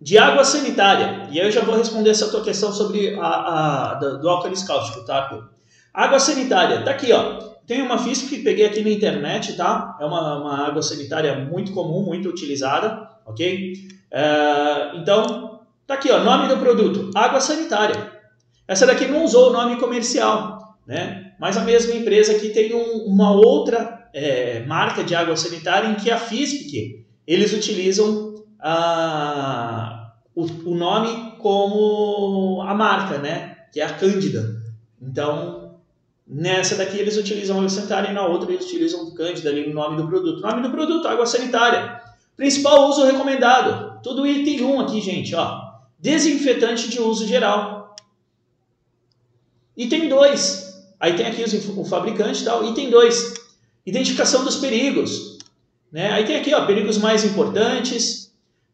de 0.00 0.16
água 0.16 0.44
sanitária. 0.44 1.28
E 1.30 1.40
aí 1.40 1.46
eu 1.46 1.50
já 1.50 1.62
vou 1.62 1.76
responder 1.76 2.10
essa 2.10 2.30
tua 2.30 2.42
questão 2.42 2.72
sobre 2.72 3.18
a, 3.18 3.92
a 3.92 3.94
do, 3.94 4.20
do 4.20 4.28
álcool 4.28 4.52
cáustico, 4.66 5.04
tá? 5.04 5.28
Água 5.92 6.20
sanitária, 6.20 6.82
tá 6.82 6.92
aqui, 6.92 7.12
ó. 7.12 7.48
Tem 7.66 7.82
uma 7.82 7.98
FISP 7.98 8.28
que 8.28 8.42
peguei 8.42 8.64
aqui 8.64 8.82
na 8.82 8.90
internet, 8.90 9.56
tá? 9.56 9.98
É 10.00 10.04
uma, 10.04 10.38
uma 10.40 10.66
água 10.68 10.80
sanitária 10.80 11.34
muito 11.38 11.72
comum, 11.72 12.02
muito 12.02 12.28
utilizada, 12.28 13.08
ok? 13.26 13.74
É, 14.10 14.92
então, 14.94 15.60
tá 15.86 15.94
aqui, 15.94 16.10
ó, 16.10 16.20
nome 16.20 16.48
do 16.48 16.56
produto, 16.56 17.10
água 17.14 17.40
sanitária. 17.40 18.12
Essa 18.66 18.86
daqui 18.86 19.06
não 19.06 19.24
usou 19.24 19.50
o 19.50 19.52
nome 19.52 19.76
comercial, 19.76 20.78
né? 20.86 21.32
Mas 21.38 21.56
a 21.56 21.60
mesma 21.60 21.94
empresa 21.94 22.32
aqui 22.32 22.50
tem 22.50 22.74
um, 22.74 23.04
uma 23.04 23.32
outra 23.32 24.08
é, 24.14 24.64
marca 24.66 25.04
de 25.04 25.14
água 25.14 25.36
sanitária 25.36 25.88
em 25.88 25.94
que 25.94 26.10
a 26.10 26.18
FISPIC, 26.18 27.04
eles 27.26 27.52
utilizam 27.52 28.34
a, 28.58 30.12
o, 30.34 30.44
o 30.70 30.74
nome 30.74 31.36
como 31.38 32.62
a 32.62 32.74
marca, 32.74 33.18
né? 33.18 33.56
Que 33.72 33.80
é 33.80 33.84
a 33.84 33.94
Cândida. 33.94 34.62
Então, 35.00 35.76
nessa 36.26 36.76
daqui 36.76 36.98
eles 36.98 37.16
utilizam 37.16 37.56
água 37.56 37.68
sanitária 37.68 38.10
e 38.10 38.14
na 38.14 38.26
outra 38.26 38.52
eles 38.52 38.66
utilizam 38.66 39.14
Cândida 39.14 39.50
ali 39.50 39.68
no 39.68 39.74
nome 39.74 39.96
do 39.96 40.06
produto. 40.06 40.40
Nome 40.40 40.62
do 40.62 40.70
produto, 40.70 41.08
água 41.08 41.26
sanitária. 41.26 42.00
Principal 42.36 42.88
uso 42.88 43.04
recomendado. 43.04 44.00
Tudo 44.02 44.26
item 44.26 44.62
1 44.62 44.80
aqui, 44.80 45.00
gente, 45.00 45.34
ó. 45.34 45.68
Desinfetante 45.98 46.88
de 46.88 47.00
uso 47.00 47.26
geral. 47.26 47.96
Item 49.76 50.08
2. 50.08 50.68
Aí 51.00 51.14
tem 51.14 51.26
aqui 51.26 51.44
o 51.76 51.84
fabricante 51.84 52.42
e 52.42 52.44
tal. 52.44 52.64
Item 52.64 52.90
2. 52.90 53.34
Identificação 53.86 54.44
dos 54.44 54.56
perigos. 54.56 55.38
Né? 55.90 56.10
Aí 56.12 56.24
tem 56.24 56.36
aqui, 56.36 56.54
ó, 56.54 56.66
perigos 56.66 56.98
mais 56.98 57.24
importantes. 57.24 58.27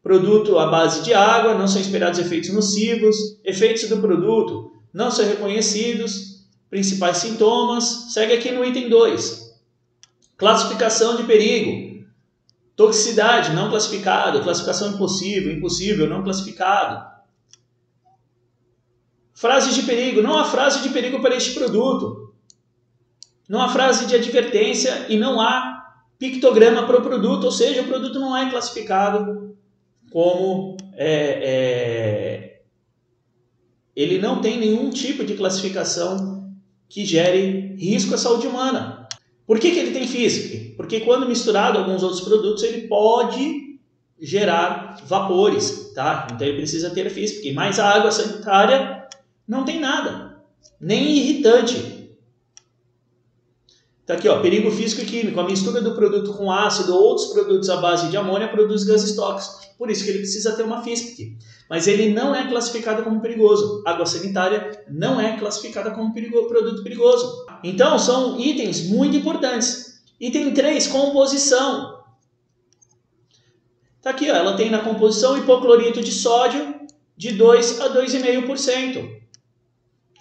Produto 0.04 0.58
à 0.58 0.66
base 0.66 1.02
de 1.02 1.14
água, 1.14 1.54
não 1.54 1.66
são 1.66 1.80
esperados 1.80 2.18
efeitos 2.18 2.50
nocivos. 2.50 3.16
Efeitos 3.42 3.88
do 3.88 4.02
produto 4.02 4.70
não 4.92 5.10
são 5.10 5.24
reconhecidos. 5.24 6.44
Principais 6.68 7.16
sintomas. 7.16 8.12
Segue 8.12 8.34
aqui 8.34 8.52
no 8.52 8.62
item 8.62 8.90
2. 8.90 9.54
Classificação 10.36 11.16
de 11.16 11.22
perigo. 11.22 12.04
Toxicidade, 12.76 13.54
não 13.54 13.70
classificado. 13.70 14.42
Classificação 14.42 14.92
impossível, 14.92 15.50
impossível, 15.56 16.06
não 16.06 16.22
classificado. 16.22 17.02
Frases 19.32 19.74
de 19.74 19.84
perigo. 19.84 20.20
Não 20.20 20.38
há 20.38 20.44
frase 20.44 20.82
de 20.82 20.90
perigo 20.90 21.22
para 21.22 21.34
este 21.34 21.54
produto. 21.54 22.34
Não 23.48 23.62
há 23.62 23.70
frase 23.70 24.04
de 24.04 24.14
advertência 24.14 25.06
e 25.08 25.16
não 25.16 25.40
há 25.40 25.94
pictograma 26.18 26.86
para 26.86 26.98
o 26.98 27.02
produto, 27.02 27.44
ou 27.44 27.50
seja, 27.50 27.80
o 27.80 27.86
produto 27.86 28.20
não 28.20 28.36
é 28.36 28.50
classificado 28.50 29.44
como. 30.14 30.76
É, 30.96 31.40
é, 31.42 32.60
ele 33.96 34.18
não 34.18 34.40
tem 34.40 34.58
nenhum 34.58 34.90
tipo 34.90 35.24
de 35.24 35.34
classificação 35.34 36.52
que 36.88 37.04
gere 37.04 37.74
risco 37.76 38.14
à 38.14 38.18
saúde 38.18 38.46
humana. 38.46 39.08
Por 39.44 39.58
que, 39.58 39.72
que 39.72 39.78
ele 39.78 39.90
tem 39.90 40.06
FISC? 40.06 40.74
Porque 40.76 41.00
quando 41.00 41.26
misturado 41.26 41.78
a 41.78 41.80
alguns 41.80 42.04
outros 42.04 42.20
produtos, 42.20 42.62
ele 42.62 42.86
pode 42.86 43.80
gerar 44.20 45.02
vapores, 45.04 45.92
tá? 45.94 46.28
Então 46.32 46.46
ele 46.46 46.58
precisa 46.58 46.90
ter 46.90 47.10
FISC, 47.10 47.52
mais 47.52 47.80
a 47.80 47.88
água 47.88 48.12
sanitária 48.12 49.08
não 49.46 49.64
tem 49.64 49.80
nada, 49.80 50.36
nem 50.80 51.18
irritante. 51.18 52.08
Tá 54.06 54.14
aqui, 54.14 54.28
ó, 54.28 54.40
perigo 54.40 54.70
físico 54.70 55.02
e 55.02 55.06
químico. 55.06 55.40
A 55.40 55.44
mistura 55.44 55.80
do 55.80 55.94
produto 55.94 56.34
com 56.34 56.52
ácido 56.52 56.94
ou 56.94 57.02
outros 57.02 57.32
produtos 57.32 57.68
à 57.68 57.78
base 57.78 58.10
de 58.10 58.16
amônia 58.16 58.48
produz 58.48 58.84
gases 58.84 59.16
tóxicos. 59.16 59.63
Por 59.78 59.90
isso 59.90 60.04
que 60.04 60.10
ele 60.10 60.18
precisa 60.18 60.56
ter 60.56 60.62
uma 60.62 60.82
FISP. 60.82 61.36
Mas 61.68 61.86
ele 61.86 62.10
não 62.10 62.34
é 62.34 62.48
classificado 62.48 63.02
como 63.02 63.20
perigoso. 63.20 63.82
Água 63.86 64.06
sanitária 64.06 64.84
não 64.88 65.20
é 65.20 65.36
classificada 65.36 65.90
como 65.90 66.12
perigo, 66.12 66.46
produto 66.46 66.82
perigoso. 66.82 67.44
Então, 67.62 67.98
são 67.98 68.38
itens 68.38 68.88
muito 68.88 69.16
importantes. 69.16 70.02
Item 70.20 70.52
3, 70.52 70.86
composição. 70.86 72.02
Tá 74.00 74.10
aqui, 74.10 74.30
ó, 74.30 74.34
ela 74.34 74.54
tem 74.54 74.70
na 74.70 74.80
composição 74.80 75.36
hipoclorito 75.36 76.02
de 76.02 76.12
sódio 76.12 76.74
de 77.16 77.32
2 77.32 77.80
a 77.80 77.88
2,5%. 77.90 79.24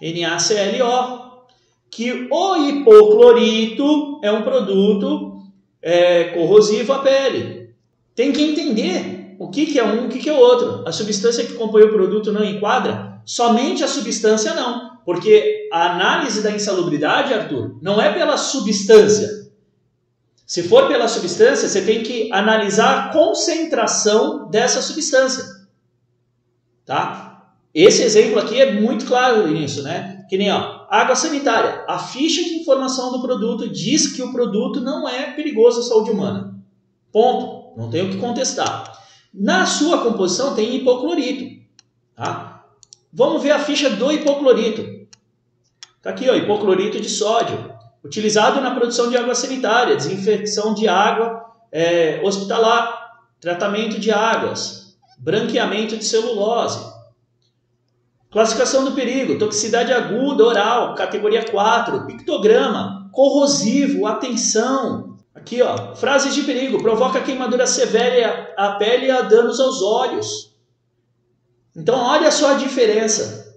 NaClO, 0.00 1.44
que 1.90 2.28
o 2.30 2.56
hipoclorito 2.56 4.20
é 4.22 4.32
um 4.32 4.42
produto 4.42 5.42
é, 5.80 6.24
corrosivo 6.24 6.92
à 6.92 6.98
pele. 7.00 7.74
Tem 8.14 8.32
que 8.32 8.42
entender 8.42 9.13
o 9.38 9.50
que, 9.50 9.66
que 9.66 9.78
é 9.78 9.84
um, 9.84 10.06
o 10.06 10.08
que, 10.08 10.18
que 10.18 10.28
é 10.28 10.32
outro. 10.32 10.86
A 10.86 10.92
substância 10.92 11.44
que 11.44 11.54
compõe 11.54 11.82
o 11.82 11.92
produto 11.92 12.32
não 12.32 12.44
enquadra? 12.44 13.20
Somente 13.24 13.82
a 13.82 13.88
substância 13.88 14.54
não, 14.54 14.98
porque 15.04 15.68
a 15.72 15.92
análise 15.92 16.42
da 16.42 16.50
insalubridade, 16.50 17.32
Arthur, 17.32 17.78
não 17.80 18.00
é 18.00 18.12
pela 18.12 18.36
substância. 18.36 19.44
Se 20.46 20.62
for 20.62 20.88
pela 20.88 21.08
substância, 21.08 21.68
você 21.68 21.82
tem 21.82 22.02
que 22.02 22.30
analisar 22.32 22.98
a 22.98 23.12
concentração 23.12 24.48
dessa 24.50 24.82
substância. 24.82 25.44
Tá? 26.84 27.54
Esse 27.74 28.02
exemplo 28.02 28.38
aqui 28.38 28.60
é 28.60 28.78
muito 28.78 29.06
claro 29.06 29.48
nisso, 29.48 29.82
né? 29.82 30.24
Que 30.28 30.36
nem 30.36 30.52
ó, 30.52 30.86
água 30.90 31.16
sanitária. 31.16 31.84
A 31.88 31.98
ficha 31.98 32.42
de 32.44 32.56
informação 32.56 33.10
do 33.10 33.22
produto 33.22 33.68
diz 33.68 34.12
que 34.12 34.22
o 34.22 34.32
produto 34.32 34.80
não 34.80 35.08
é 35.08 35.32
perigoso 35.32 35.80
à 35.80 35.82
saúde 35.82 36.10
humana. 36.10 36.54
Ponto. 37.10 37.64
Não 37.76 37.90
tenho 37.90 38.06
o 38.06 38.10
que 38.10 38.18
contestar. 38.18 39.03
Na 39.34 39.66
sua 39.66 40.02
composição 40.02 40.54
tem 40.54 40.76
hipoclorito. 40.76 41.62
Tá? 42.14 42.64
Vamos 43.12 43.42
ver 43.42 43.50
a 43.50 43.58
ficha 43.58 43.90
do 43.90 44.12
hipoclorito. 44.12 45.04
Tá 46.00 46.10
aqui, 46.10 46.30
ó, 46.30 46.34
hipoclorito 46.34 47.00
de 47.00 47.08
sódio, 47.08 47.74
utilizado 48.04 48.60
na 48.60 48.74
produção 48.74 49.10
de 49.10 49.16
água 49.16 49.34
sanitária, 49.34 49.96
desinfecção 49.96 50.74
de 50.74 50.86
água 50.86 51.44
é, 51.72 52.20
hospitalar, 52.22 53.22
tratamento 53.40 53.98
de 53.98 54.12
águas, 54.12 54.96
branqueamento 55.18 55.96
de 55.96 56.04
celulose, 56.04 56.94
Classificação 58.34 58.84
do 58.84 58.96
perigo, 58.96 59.38
toxicidade 59.38 59.92
aguda 59.92 60.44
oral, 60.44 60.96
categoria 60.96 61.48
4, 61.48 62.04
pictograma, 62.04 63.08
corrosivo, 63.12 64.08
atenção. 64.08 65.13
Aqui, 65.34 65.60
ó, 65.60 65.94
frases 65.96 66.34
de 66.34 66.42
perigo, 66.42 66.80
provoca 66.80 67.20
queimadura 67.20 67.66
severa 67.66 68.54
à 68.56 68.72
pele 68.72 69.06
e 69.06 69.10
a 69.10 69.22
danos 69.22 69.58
aos 69.58 69.82
olhos. 69.82 70.54
Então, 71.76 71.96
olha 71.98 72.30
só 72.30 72.52
a 72.52 72.54
diferença. 72.54 73.56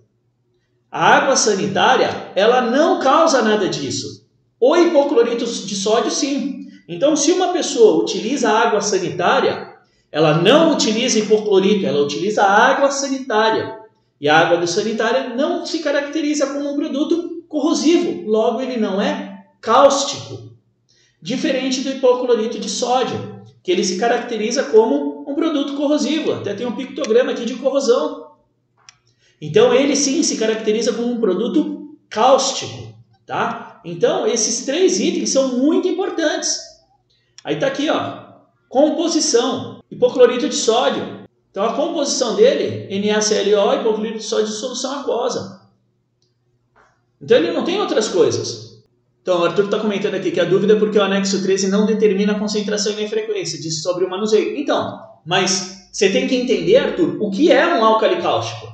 A 0.92 1.18
água 1.18 1.36
sanitária, 1.36 2.32
ela 2.36 2.62
não 2.62 3.00
causa 3.00 3.44
nada 3.44 3.70
disso. 3.70 4.26
O 4.60 4.76
hipoclorito 4.76 5.46
de 5.46 5.76
sódio, 5.76 6.10
sim. 6.10 6.68
Então, 6.88 7.16
se 7.16 7.32
uma 7.32 7.50
pessoa 7.50 8.02
utiliza 8.02 8.50
água 8.50 8.82
sanitária, 8.82 9.76
ela 10.12 10.42
não 10.42 10.74
utiliza 10.74 11.20
hipoclorito, 11.20 11.86
ela 11.86 12.02
utiliza 12.02 12.44
água 12.44 12.90
sanitária. 12.90 13.78
E 14.20 14.28
a 14.28 14.40
água 14.40 14.58
do 14.58 14.66
sanitária 14.66 15.36
não 15.36 15.64
se 15.64 15.80
caracteriza 15.80 16.48
como 16.48 16.74
um 16.74 16.76
produto 16.76 17.44
corrosivo, 17.48 18.28
logo 18.28 18.62
ele 18.62 18.78
não 18.78 19.00
é 19.00 19.46
cáustico. 19.62 20.57
Diferente 21.22 21.82
do 21.82 21.90
hipoclorito 21.90 22.60
de 22.60 22.70
sódio, 22.70 23.42
que 23.64 23.72
ele 23.72 23.84
se 23.84 23.98
caracteriza 23.98 24.64
como 24.64 25.30
um 25.30 25.36
produto 25.36 25.76
corrosivo, 25.76 26.34
até 26.34 26.54
tem 26.54 26.66
um 26.66 26.76
pictograma 26.76 27.32
aqui 27.32 27.44
de 27.46 27.56
corrosão. 27.56 28.32
Então 29.42 29.74
ele 29.74 29.96
sim 29.96 30.24
se 30.24 30.38
caracteriza 30.38 30.94
como 30.94 31.12
um 31.12 31.20
produto 31.20 31.98
cáustico, 32.10 32.94
tá? 33.26 33.82
Então 33.84 34.26
esses 34.26 34.66
três 34.66 35.00
itens 35.00 35.32
são 35.32 35.58
muito 35.58 35.88
importantes. 35.88 36.60
Aí 37.44 37.60
tá 37.60 37.68
aqui, 37.68 37.90
ó, 37.90 38.24
composição, 38.70 39.84
hipoclorito 39.90 40.48
de 40.48 40.56
sódio, 40.56 41.28
então 41.50 41.64
a 41.66 41.74
composição 41.74 42.36
dele, 42.36 42.88
NaClO, 43.00 43.74
hipoclorito 43.74 44.18
de 44.20 44.24
sódio 44.24 44.48
de 44.48 44.54
solução 44.54 45.00
aquosa. 45.00 45.62
Então 47.22 47.38
ele 47.38 47.52
não 47.52 47.64
tem 47.64 47.80
outras 47.80 48.08
coisas. 48.08 48.67
Então 49.28 49.42
o 49.42 49.44
Arthur 49.44 49.66
está 49.66 49.78
comentando 49.78 50.14
aqui 50.14 50.32
que 50.32 50.40
a 50.40 50.46
dúvida 50.46 50.72
é 50.72 50.80
porque 50.80 50.98
o 50.98 51.04
anexo 51.04 51.44
13 51.44 51.68
não 51.68 51.86
determina 51.86 52.32
a 52.32 52.40
concentração 52.40 52.94
e 52.94 52.96
nem 52.96 53.10
frequência, 53.10 53.60
diz 53.60 53.84
sobre 53.84 54.06
o 54.06 54.10
manuseio. 54.10 54.56
Então, 54.56 55.02
mas 55.26 55.90
você 55.92 56.10
tem 56.10 56.30
que 56.30 56.36
entender, 56.38 56.78
Arthur, 56.78 57.18
o 57.20 57.30
que 57.30 57.52
é 57.52 57.68
um 57.76 57.84
álcali 57.84 58.22
cáustico. 58.22 58.72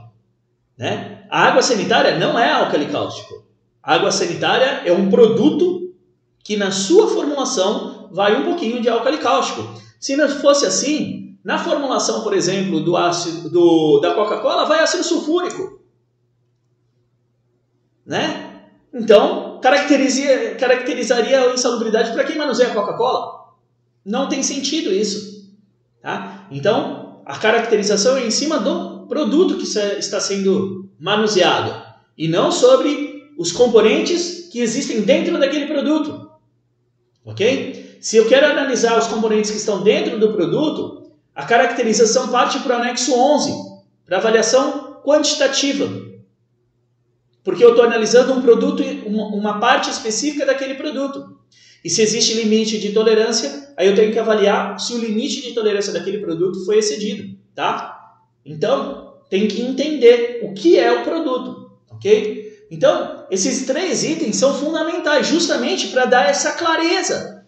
Né? 0.78 1.26
A 1.28 1.48
água 1.48 1.64
sanitária 1.64 2.20
não 2.20 2.38
é 2.38 2.52
álcali 2.52 2.86
cáustico. 2.86 3.44
A 3.82 3.96
água 3.96 4.12
sanitária 4.12 4.84
é 4.86 4.94
um 4.94 5.10
produto 5.10 5.92
que 6.44 6.56
na 6.56 6.70
sua 6.70 7.08
formulação 7.08 8.10
vai 8.12 8.40
um 8.40 8.46
pouquinho 8.46 8.80
de 8.80 8.88
álcali 8.88 9.18
cáustico. 9.18 9.74
Se 10.00 10.16
não 10.16 10.30
fosse 10.30 10.68
assim, 10.68 11.36
na 11.44 11.58
formulação, 11.58 12.22
por 12.22 12.36
exemplo, 12.36 12.80
do 12.80 12.96
ácido 12.96 13.50
do, 13.50 14.00
da 14.02 14.14
Coca-Cola, 14.14 14.66
vai 14.66 14.84
ácido 14.84 15.04
sulfúrico. 15.04 15.82
Né? 18.06 18.53
Então, 18.94 19.60
caracterizaria, 19.60 21.42
a 21.42 21.54
insalubridade 21.54 22.12
para 22.12 22.24
quem 22.24 22.38
manuseia 22.38 22.70
Coca-Cola? 22.70 23.54
Não 24.06 24.30
tem 24.30 24.44
sentido 24.44 24.92
isso. 24.92 25.52
Tá? 26.02 26.46
Então, 26.52 27.22
a 27.26 27.38
caracterização 27.38 28.18
é 28.18 28.28
em 28.28 28.32
cima 28.32 28.60
do 28.60 29.08
produto 29.08 29.58
que 29.58 29.64
está 29.64 30.20
sendo 30.20 30.90
manuseado 31.00 31.82
e 32.18 32.28
não 32.28 32.52
sobre 32.52 33.34
os 33.38 33.52
componentes 33.52 34.50
que 34.52 34.60
existem 34.60 35.02
dentro 35.02 35.40
daquele 35.40 35.66
produto. 35.66 36.30
Ok? 37.26 37.98
Se 38.00 38.18
eu 38.18 38.28
quero 38.28 38.46
analisar 38.46 39.00
os 39.00 39.08
componentes 39.08 39.50
que 39.50 39.58
estão 39.58 39.82
dentro 39.82 40.20
do 40.20 40.34
produto, 40.34 41.10
a 41.34 41.46
caracterização 41.46 42.28
parte 42.28 42.60
para 42.60 42.78
o 42.78 42.82
anexo 42.82 43.18
11, 43.18 43.52
para 44.06 44.18
avaliação 44.18 45.02
quantitativa. 45.04 45.90
Porque 47.44 47.64
eu 47.64 47.72
estou 47.72 47.84
analisando 47.84 48.34
um 48.34 48.42
produto, 48.42 48.84
uma 49.06 49.60
parte 49.60 49.90
específica 49.90 50.46
daquele 50.46 50.76
produto. 50.76 51.38
E 51.84 51.90
se 51.90 52.02
existe 52.02 52.34
limite 52.36 52.80
de 52.80 52.94
tolerância, 52.94 53.74
aí 53.76 53.88
eu 53.88 53.96
tenho 53.96 54.12
que 54.12 54.20
avaliar 54.20 54.80
se 54.80 54.94
o 54.94 54.98
limite 54.98 55.42
de 55.42 55.54
tolerância 55.54 55.92
daquele 55.92 56.20
produto 56.20 56.64
foi 56.66 56.78
excedido, 56.78 57.38
tá? 57.54 58.16
Então, 58.46 59.16
tem 59.30 59.48
que 59.48 59.62
entender 59.62 60.40
o 60.44 60.54
que 60.54 60.80
é 60.80 60.92
o 60.92 61.04
produto, 61.04 61.72
ok? 61.92 62.66
Então, 62.72 63.26
esses 63.30 63.66
três 63.66 64.04
itens 64.04 64.38
são 64.38 64.54
fundamentais 64.54 65.28
justamente 65.28 65.90
para 65.90 66.06
dar 66.06 66.30
essa 66.30 66.54
clareza, 66.54 67.46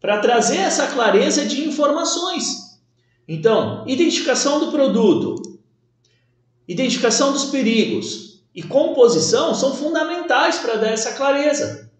para 0.00 0.18
trazer 0.18 0.58
essa 0.58 0.88
clareza 0.88 1.46
de 1.46 1.64
informações. 1.64 2.80
Então, 3.26 3.84
identificação 3.86 4.58
do 4.58 4.72
produto, 4.72 5.40
identificação 6.66 7.32
dos 7.32 7.46
perigos 7.46 8.42
e 8.54 8.62
composição 8.62 9.54
são 9.54 9.74
fundamentais 9.74 10.58
para 10.58 10.76
dar 10.76 10.90
essa 10.90 11.12
clareza. 11.12 11.90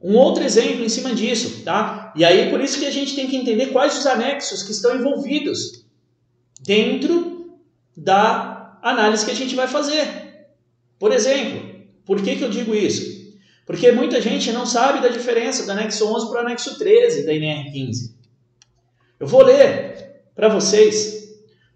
Um 0.00 0.14
outro 0.14 0.44
exemplo 0.44 0.84
em 0.84 0.88
cima 0.88 1.14
disso, 1.14 1.64
tá? 1.64 2.12
E 2.14 2.24
aí 2.24 2.50
por 2.50 2.60
isso 2.60 2.78
que 2.78 2.86
a 2.86 2.90
gente 2.90 3.16
tem 3.16 3.26
que 3.26 3.36
entender 3.36 3.66
quais 3.66 3.98
os 3.98 4.06
anexos 4.06 4.62
que 4.62 4.70
estão 4.70 4.94
envolvidos 4.94 5.84
dentro 6.60 7.58
da 7.96 8.78
análise 8.82 9.24
que 9.24 9.30
a 9.32 9.34
gente 9.34 9.56
vai 9.56 9.66
fazer. 9.66 10.46
Por 10.98 11.12
exemplo, 11.12 11.84
por 12.04 12.22
que, 12.22 12.36
que 12.36 12.44
eu 12.44 12.50
digo 12.50 12.74
isso? 12.74 13.18
Porque 13.66 13.92
muita 13.92 14.20
gente 14.20 14.50
não 14.52 14.64
sabe 14.64 15.02
da 15.02 15.08
diferença 15.08 15.64
do 15.64 15.72
anexo 15.72 16.06
11 16.06 16.30
para 16.30 16.42
o 16.42 16.46
anexo 16.46 16.78
13 16.78 17.26
da 17.26 17.32
NR15. 17.32 18.14
Eu 19.20 19.26
vou 19.26 19.42
ler 19.42 20.22
para 20.34 20.48
vocês 20.48 21.27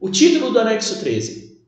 o 0.03 0.11
título 0.11 0.51
do 0.51 0.59
anexo 0.59 0.99
13. 0.99 1.63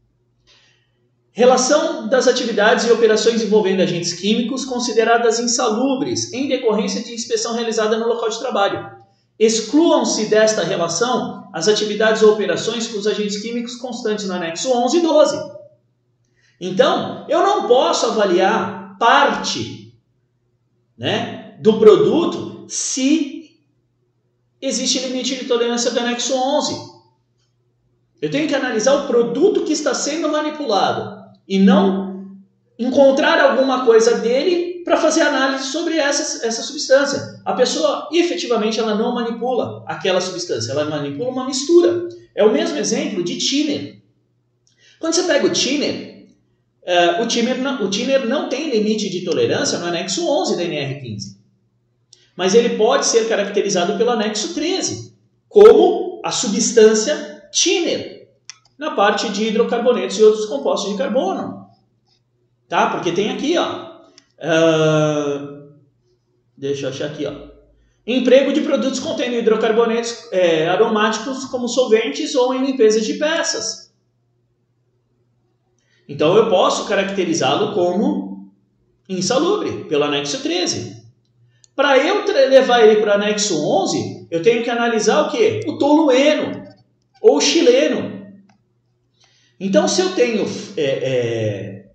Relação 1.31 2.09
das 2.09 2.27
atividades 2.27 2.85
e 2.85 2.91
operações 2.91 3.41
envolvendo 3.41 3.81
agentes 3.81 4.13
químicos 4.13 4.65
consideradas 4.65 5.39
insalubres 5.39 6.33
em 6.33 6.49
decorrência 6.49 7.01
de 7.01 7.15
inspeção 7.15 7.55
realizada 7.55 7.97
no 7.97 8.09
local 8.09 8.29
de 8.29 8.41
trabalho. 8.41 8.91
Excluam-se 9.39 10.27
desta 10.27 10.65
relação 10.65 11.49
as 11.53 11.69
atividades 11.69 12.23
ou 12.23 12.33
operações 12.33 12.89
com 12.89 12.99
os 12.99 13.07
agentes 13.07 13.41
químicos 13.41 13.77
constantes 13.77 14.27
no 14.27 14.35
anexo 14.35 14.69
11 14.69 14.99
e 14.99 15.01
12. 15.01 15.55
Então, 16.61 17.27
eu 17.29 17.39
não 17.41 17.69
posso 17.69 18.07
avaliar 18.07 18.97
parte 18.99 19.97
né, 20.99 21.57
do 21.61 21.79
produto 21.79 22.67
se 22.69 23.61
existe 24.61 24.99
limite 24.99 25.37
de 25.37 25.45
tolerância 25.45 25.93
do 25.93 26.01
anexo 26.01 26.35
11. 26.35 26.94
Eu 28.25 28.31
tenho 28.31 28.49
que 28.49 28.55
analisar 28.55 28.95
o 28.95 29.07
produto 29.07 29.65
que 29.65 29.73
está 29.75 29.93
sendo 29.93 30.31
manipulado 30.31 31.31
e 31.47 31.59
não 31.59 32.39
encontrar 32.79 33.39
alguma 33.39 33.85
coisa 33.85 34.17
dele 34.17 34.83
para 34.83 34.97
fazer 34.97 35.21
análise 35.21 35.65
sobre 35.65 35.99
essa, 35.99 36.47
essa 36.47 36.63
substância. 36.63 37.39
A 37.45 37.53
pessoa 37.53 38.09
efetivamente 38.11 38.81
ela 38.81 38.95
não 38.95 39.15
manipula 39.15 39.85
aquela 39.87 40.23
substância, 40.23 40.73
ela 40.73 40.87
manipula 40.87 41.29
uma 41.29 41.45
mistura. 41.45 42.09
É 42.35 42.43
o 42.43 42.51
mesmo 42.51 42.79
exemplo 42.79 43.23
de 43.23 43.37
thinner. 43.37 43.99
Quando 44.99 45.13
você 45.13 45.25
pega 45.25 45.47
o 45.47 45.51
thinner, 45.51 46.27
uh, 46.83 47.23
o, 47.23 47.29
thinner 47.29 47.59
não, 47.59 47.85
o 47.85 47.91
thinner 47.91 48.27
não 48.27 48.49
tem 48.49 48.71
limite 48.71 49.11
de 49.11 49.23
tolerância 49.23 49.79
no 49.79 49.85
anexo 49.85 50.27
11 50.27 50.57
da 50.57 50.63
NR15. 50.63 51.37
Mas 52.35 52.55
ele 52.55 52.79
pode 52.79 53.05
ser 53.05 53.29
caracterizado 53.29 53.99
pelo 53.99 54.13
anexo 54.13 54.55
13 54.55 55.13
como 55.47 56.23
a 56.25 56.33
substância 56.33 57.35
thinner 57.53 58.14
na 58.85 58.91
parte 58.91 59.31
de 59.31 59.49
hidrocarbonetos 59.49 60.19
e 60.19 60.23
outros 60.23 60.47
compostos 60.47 60.93
de 60.93 60.99
carbono. 60.99 61.67
Tá? 62.69 62.91
Porque 62.91 63.13
tem 63.13 63.31
aqui, 63.31 63.57
ó. 63.57 63.95
Uh, 64.39 65.73
deixa 66.57 66.87
eu 66.87 66.91
achar 66.91 67.07
aqui, 67.07 67.27
ó. 67.27 67.55
Emprego 68.07 68.53
de 68.53 68.61
produtos 68.61 69.01
contendo 69.01 69.37
hidrocarbonetos 69.37 70.31
é, 70.31 70.69
aromáticos 70.69 71.47
como 71.47 71.67
solventes 71.67 72.35
ou 72.35 72.55
em 72.55 72.67
limpeza 72.67 73.01
de 73.01 73.15
peças. 73.15 73.95
Então 76.07 76.37
eu 76.37 76.51
posso 76.51 76.87
caracterizá-lo 76.87 77.73
como 77.73 78.53
insalubre, 79.09 79.85
pelo 79.85 80.05
anexo 80.05 80.43
13. 80.43 81.03
Para 81.75 81.97
eu 81.97 82.25
levar 82.51 82.83
ele 82.83 83.01
para 83.01 83.13
o 83.13 83.15
anexo 83.15 83.57
11, 83.67 84.29
eu 84.31 84.43
tenho 84.43 84.63
que 84.63 84.69
analisar 84.69 85.23
o 85.23 85.31
que? 85.31 85.61
O 85.67 85.79
tolueno 85.79 86.63
ou 87.23 87.41
chileno. 87.41 88.04
Então, 89.59 89.87
se 89.87 90.01
eu 90.01 90.13
tenho 90.15 90.47
é, 90.77 90.83
é, 90.85 91.87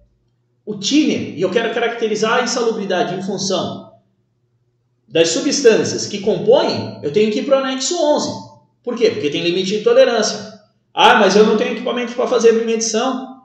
o 0.66 0.78
tiner 0.78 1.38
e 1.38 1.42
eu 1.42 1.50
quero 1.50 1.74
caracterizar 1.74 2.40
a 2.40 2.44
insalubridade 2.44 3.16
em 3.16 3.22
função 3.22 3.94
das 5.08 5.30
substâncias 5.30 6.06
que 6.06 6.20
compõem, 6.20 7.00
eu 7.02 7.12
tenho 7.12 7.32
que 7.32 7.40
ir 7.40 7.46
para 7.46 7.58
o 7.58 7.60
anexo 7.60 7.96
11. 8.00 8.50
Por 8.84 8.96
quê? 8.96 9.10
Porque 9.10 9.30
tem 9.30 9.44
limite 9.44 9.78
de 9.78 9.84
tolerância. 9.84 10.60
Ah, 10.94 11.16
mas 11.16 11.36
eu 11.36 11.46
não 11.46 11.58
tenho 11.58 11.74
equipamento 11.74 12.14
para 12.14 12.28
fazer 12.28 12.52
medição. 12.54 13.42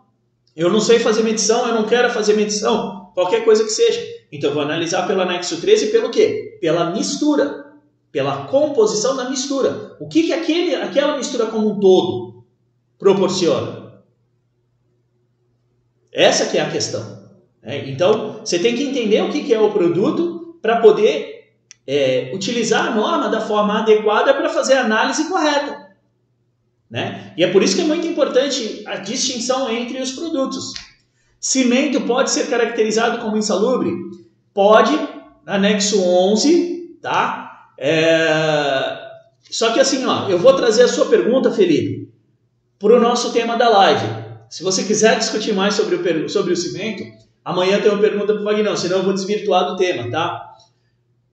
Eu 0.55 0.71
não 0.71 0.81
sei 0.81 0.99
fazer 0.99 1.23
medição, 1.23 1.67
eu 1.67 1.75
não 1.75 1.85
quero 1.85 2.11
fazer 2.11 2.35
medição. 2.35 3.11
Qualquer 3.15 3.45
coisa 3.45 3.65
que 3.65 3.71
seja. 3.71 4.01
Então, 4.31 4.51
eu 4.51 4.55
vou 4.55 4.63
analisar 4.63 5.07
pelo 5.07 5.23
anexo 5.23 5.61
13 5.61 5.89
pelo 5.89 6.11
quê? 6.11 6.59
Pela 6.61 6.91
mistura. 6.91 7.65
Pela 8.13 8.47
composição 8.47 9.17
da 9.17 9.29
mistura. 9.29 9.97
O 9.99 10.09
que, 10.09 10.25
que 10.25 10.33
aquele, 10.33 10.75
aquela 10.77 11.17
mistura 11.17 11.47
como 11.47 11.71
um 11.71 11.81
todo 11.81 12.45
proporciona? 12.99 13.84
Essa 16.15 16.47
que 16.47 16.57
é 16.57 16.61
a 16.61 16.71
questão. 16.71 17.25
Né? 17.61 17.89
Então, 17.91 18.39
você 18.45 18.59
tem 18.61 18.77
que 18.77 18.85
entender 18.85 19.21
o 19.23 19.33
que 19.33 19.53
é 19.53 19.61
o 19.61 19.73
produto 19.73 20.57
para 20.63 20.77
poder 20.77 21.51
é, 21.87 22.31
utilizar 22.33 22.87
a 22.87 22.95
norma 22.95 23.29
da 23.29 23.41
forma 23.41 23.81
adequada 23.81 24.33
para 24.33 24.49
fazer 24.49 24.75
a 24.75 24.83
análise 24.83 25.29
correta. 25.29 25.85
Né? 26.89 27.33
E 27.37 27.43
é 27.43 27.51
por 27.51 27.63
isso 27.63 27.75
que 27.75 27.83
é 27.83 27.87
muito 27.87 28.07
importante 28.07 28.85
a 28.87 28.97
distinção 28.97 29.69
entre 29.69 30.01
os 30.01 30.13
produtos. 30.13 30.73
Cimento 31.41 32.01
pode 32.03 32.31
ser 32.31 32.49
caracterizado 32.49 33.19
como 33.19 33.37
insalubre? 33.37 33.93
Pode, 34.55 34.97
anexo 35.45 36.01
11, 36.01 36.99
tá? 37.03 37.73
É... 37.77 39.03
Só 39.51 39.73
que 39.73 39.81
assim, 39.81 40.07
ó, 40.07 40.29
eu 40.29 40.39
vou 40.39 40.55
trazer 40.55 40.85
a 40.85 40.89
sua 40.89 41.07
pergunta, 41.07 41.51
Felipe, 41.51 42.09
para 42.79 42.97
o 42.97 43.01
nosso 43.01 43.33
tema 43.33 43.57
da 43.57 43.69
live. 43.69 44.24
Se 44.55 44.63
você 44.63 44.85
quiser 44.85 45.19
discutir 45.19 45.53
mais 45.53 45.75
sobre 45.75 45.97
o, 45.97 46.29
sobre 46.29 46.53
o 46.53 46.57
cimento, 46.57 47.03
amanhã 47.45 47.81
tem 47.81 47.91
uma 47.91 48.01
pergunta 48.01 48.33
para 48.33 48.41
o 48.41 48.45
Vagnão, 48.45 48.77
senão 48.77 48.99
eu 48.99 49.03
vou 49.03 49.13
desvirtuar 49.13 49.67
do 49.67 49.77
tema, 49.77 50.09
tá? 50.09 50.55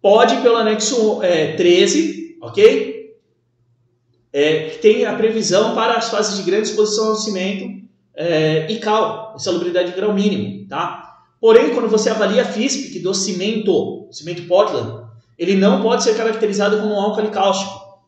Pode 0.01 0.37
pelo 0.37 0.57
anexo 0.57 1.21
é, 1.21 1.53
13, 1.53 2.39
ok? 2.41 3.15
É, 4.33 4.69
que 4.69 4.79
tem 4.79 5.05
a 5.05 5.13
previsão 5.13 5.75
para 5.75 5.97
as 5.97 6.09
fases 6.09 6.35
de 6.35 6.41
grande 6.41 6.69
exposição 6.69 7.09
ao 7.09 7.15
cimento 7.15 7.87
é, 8.15 8.65
e 8.71 8.79
cal, 8.79 9.35
insalubridade 9.35 9.91
de 9.91 9.95
grau 9.95 10.15
mínimo, 10.15 10.67
tá? 10.67 11.19
Porém, 11.39 11.75
quando 11.75 11.89
você 11.89 12.09
avalia 12.09 12.41
a 12.41 12.45
FISP 12.45 12.97
do 13.01 13.13
cimento, 13.13 14.07
cimento 14.09 14.47
Portland, 14.47 15.05
ele 15.37 15.53
não 15.53 15.83
pode 15.83 16.03
ser 16.03 16.17
caracterizado 16.17 16.79
como 16.79 16.95
um 16.95 16.99
álcali 16.99 17.29
cáustico, 17.29 18.01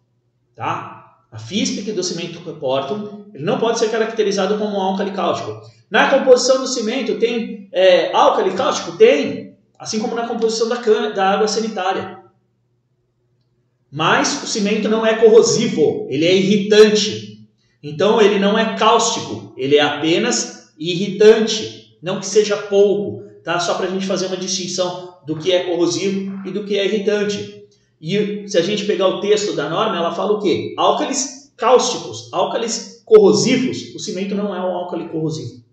tá? 0.55 1.19
A 1.31 1.37
FISP 1.37 1.91
do 1.91 2.01
cimento 2.01 2.39
Portland, 2.55 3.22
ele 3.33 3.43
não 3.43 3.57
pode 3.57 3.79
ser 3.79 3.89
caracterizado 3.89 4.57
como 4.57 4.77
um 4.77 4.81
álcali 4.81 5.11
cáustico. 5.11 5.61
Na 5.89 6.09
composição 6.09 6.61
do 6.61 6.67
cimento 6.67 7.19
tem 7.19 7.69
é, 7.71 8.15
álcali 8.15 8.51
cáustico? 8.51 8.97
Tem, 8.97 9.57
assim 9.77 9.99
como 9.99 10.15
na 10.15 10.27
composição 10.27 10.69
da, 10.69 10.75
da 11.09 11.31
água 11.31 11.47
sanitária. 11.47 12.19
Mas 13.91 14.43
o 14.43 14.47
cimento 14.47 14.89
não 14.89 15.05
é 15.05 15.15
corrosivo, 15.15 16.07
ele 16.09 16.25
é 16.25 16.35
irritante. 16.35 17.47
Então 17.81 18.21
ele 18.21 18.39
não 18.39 18.57
é 18.57 18.75
cáustico, 18.75 19.53
ele 19.57 19.77
é 19.77 19.81
apenas 19.81 20.73
irritante. 20.79 21.97
Não 22.01 22.19
que 22.19 22.25
seja 22.25 22.57
pouco, 22.57 23.23
tá? 23.43 23.59
Só 23.59 23.75
para 23.75 23.87
a 23.87 23.89
gente 23.89 24.05
fazer 24.05 24.27
uma 24.27 24.37
distinção 24.37 25.19
do 25.25 25.37
que 25.37 25.51
é 25.51 25.63
corrosivo 25.63 26.41
e 26.45 26.51
do 26.51 26.63
que 26.63 26.77
é 26.77 26.85
irritante. 26.85 27.63
E 28.01 28.47
se 28.47 28.57
a 28.57 28.61
gente 28.61 28.85
pegar 28.85 29.07
o 29.07 29.21
texto 29.21 29.55
da 29.55 29.69
norma, 29.69 29.95
ela 29.95 30.13
fala 30.13 30.33
o 30.33 30.39
quê? 30.39 30.73
Álcalis 30.77 31.51
cáusticos, 31.55 32.29
álcalis 32.33 32.92
corrosivos. 33.13 33.93
O 33.93 33.99
cimento 33.99 34.33
não 34.33 34.55
é 34.55 34.59
um 34.59 34.75
álcali 34.75 35.07
corrosivo. 35.07 35.63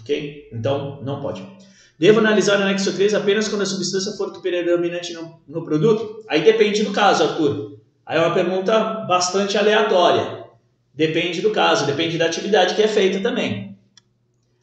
Ok? 0.00 0.48
Então, 0.52 1.00
não 1.02 1.20
pode. 1.20 1.44
Devo 1.98 2.20
analisar 2.20 2.58
o 2.58 2.62
anexo 2.62 2.92
3 2.92 3.14
apenas 3.14 3.48
quando 3.48 3.62
a 3.62 3.66
substância 3.66 4.12
for 4.12 4.30
predominante 4.40 5.12
no, 5.12 5.40
no 5.48 5.64
produto? 5.64 6.24
Aí 6.28 6.42
depende 6.42 6.82
do 6.84 6.92
caso, 6.92 7.24
Arthur. 7.24 7.78
Aí 8.06 8.18
é 8.18 8.20
uma 8.20 8.34
pergunta 8.34 9.04
bastante 9.08 9.58
aleatória. 9.58 10.44
Depende 10.92 11.40
do 11.40 11.50
caso, 11.50 11.86
depende 11.86 12.16
da 12.16 12.26
atividade 12.26 12.74
que 12.74 12.82
é 12.82 12.88
feita 12.88 13.20
também. 13.20 13.76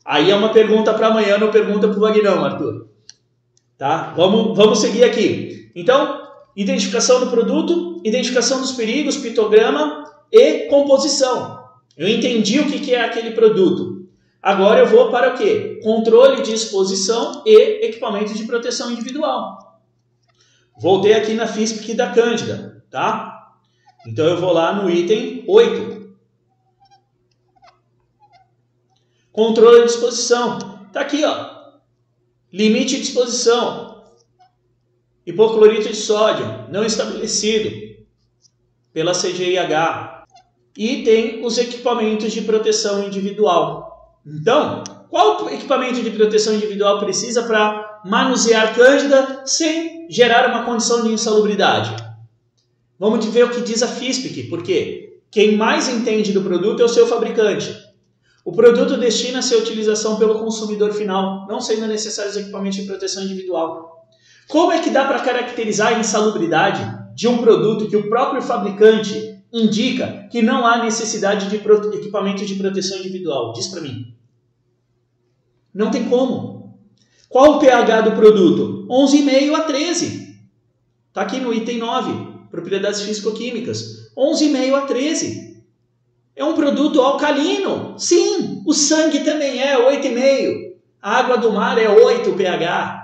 Aí 0.06 0.32
é 0.32 0.36
uma 0.36 0.50
pergunta 0.50 0.94
para 0.94 1.08
amanhã, 1.08 1.38
não 1.38 1.52
pergunta 1.52 1.88
para 1.88 1.98
o 1.98 2.02
Vagnão, 2.02 2.44
Arthur. 2.46 2.88
Tá? 3.78 4.14
Vamos, 4.16 4.56
vamos 4.56 4.80
seguir 4.80 5.04
aqui. 5.04 5.72
Então, 5.76 6.22
identificação 6.56 7.20
do 7.20 7.28
produto, 7.28 8.02
identificação 8.04 8.62
dos 8.62 8.72
perigos, 8.72 9.18
pitograma 9.18 10.04
e 10.32 10.68
composição. 10.68 11.61
Eu 11.98 12.08
entendi 12.08 12.60
o 12.60 12.68
que 12.68 12.94
é 12.94 13.04
aquele 13.04 13.32
produto. 13.32 14.10
Agora 14.42 14.80
eu 14.80 14.88
vou 14.88 15.12
para 15.12 15.34
o 15.34 15.38
quê? 15.38 15.80
Controle 15.84 16.42
de 16.42 16.54
exposição 16.54 17.44
e 17.46 17.86
equipamento 17.86 18.34
de 18.34 18.44
proteção 18.46 18.92
individual. 18.92 19.82
Voltei 20.80 21.14
aqui 21.14 21.34
na 21.34 21.46
FISPIC 21.46 21.94
da 21.94 22.12
Cândida, 22.12 22.84
tá? 22.90 23.54
Então 24.08 24.26
eu 24.26 24.38
vou 24.38 24.52
lá 24.52 24.74
no 24.74 24.90
item 24.90 25.44
8. 25.48 26.16
Controle 29.32 29.82
de 29.82 29.88
disposição. 29.88 30.58
Tá 30.92 31.02
aqui, 31.02 31.24
ó. 31.24 31.52
Limite 32.52 32.96
de 32.96 33.02
disposição. 33.02 34.04
Hipoclorito 35.26 35.88
de 35.88 35.96
sódio 35.96 36.68
não 36.70 36.84
estabelecido 36.84 37.70
pela 38.92 39.14
CGIH. 39.14 40.21
E 40.78 41.04
tem 41.04 41.46
os 41.46 41.58
equipamentos 41.58 42.32
de 42.32 42.42
proteção 42.42 43.04
individual. 43.04 44.20
Então, 44.26 44.84
qual 45.10 45.50
equipamento 45.50 46.02
de 46.02 46.12
proteção 46.12 46.54
individual 46.54 47.00
precisa 47.00 47.44
para 47.44 48.02
manusear 48.06 48.74
cândida 48.74 49.44
sem 49.46 50.08
gerar 50.10 50.50
uma 50.50 50.64
condição 50.64 51.04
de 51.04 51.10
insalubridade? 51.10 51.96
Vamos 52.98 53.26
ver 53.26 53.46
o 53.46 53.50
que 53.50 53.62
diz 53.62 53.84
a 53.84 53.88
FISPIC, 53.88 54.44
porque 54.44 55.20
quem 55.30 55.58
mais 55.58 55.90
entende 55.90 56.32
do 56.32 56.42
produto 56.42 56.82
é 56.82 56.86
o 56.86 56.90
seu 56.90 57.08
fabricante. 57.08 57.76
O 58.46 58.52
produto 58.52 58.98
destina-se 58.98 59.54
à 59.54 59.58
utilização 59.58 60.18
pelo 60.18 60.40
consumidor 60.40 60.94
final, 60.94 61.46
não 61.48 61.60
sendo 61.60 61.88
necessários 61.88 62.38
equipamentos 62.38 62.80
de 62.80 62.88
proteção 62.88 63.24
individual. 63.24 64.08
Como 64.48 64.72
é 64.72 64.80
que 64.80 64.90
dá 64.90 65.06
para 65.06 65.20
caracterizar 65.20 65.90
a 65.90 66.00
insalubridade 66.00 66.82
de 67.16 67.28
um 67.28 67.38
produto 67.38 67.88
que 67.88 67.96
o 67.96 68.10
próprio 68.10 68.42
fabricante 68.42 69.41
indica 69.52 70.28
que 70.32 70.42
não 70.42 70.66
há 70.66 70.84
necessidade 70.84 71.50
de 71.50 71.56
equipamento 71.56 72.46
de 72.46 72.56
proteção 72.56 72.98
individual? 73.00 73.54
Diz 73.54 73.68
para 73.68 73.82
mim. 73.82 74.16
Não 75.74 75.92
tem 75.92 76.08
como. 76.10 76.78
Qual 77.30 77.56
o 77.56 77.60
pH 77.60 78.02
do 78.02 78.12
produto? 78.12 78.86
11,5 78.90 79.56
a 79.56 79.62
13. 79.62 80.38
Está 81.08 81.22
aqui 81.22 81.40
no 81.40 81.54
item 81.54 81.78
9, 81.78 82.48
propriedades 82.50 83.02
físico-químicas. 83.02 84.12
11,5 84.18 84.74
a 84.76 84.82
13. 84.82 85.64
É 86.36 86.44
um 86.44 86.54
produto 86.54 87.02
alcalino. 87.02 87.96
Sim, 87.98 88.64
o 88.66 88.74
sangue 88.74 89.22
também 89.22 89.62
é 89.62 89.78
8,5. 89.78 90.72
A 91.02 91.18
água 91.18 91.38
do 91.38 91.52
mar 91.52 91.78
é 91.78 91.90
8 91.90 92.34
pH. 92.34 93.02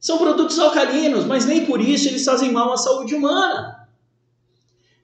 São 0.00 0.18
produtos 0.18 0.58
alcalinos, 0.58 1.24
mas 1.24 1.44
nem 1.46 1.66
por 1.66 1.80
isso 1.80 2.08
eles 2.08 2.24
fazem 2.24 2.52
mal 2.52 2.72
à 2.72 2.76
saúde 2.76 3.14
humana. 3.14 3.77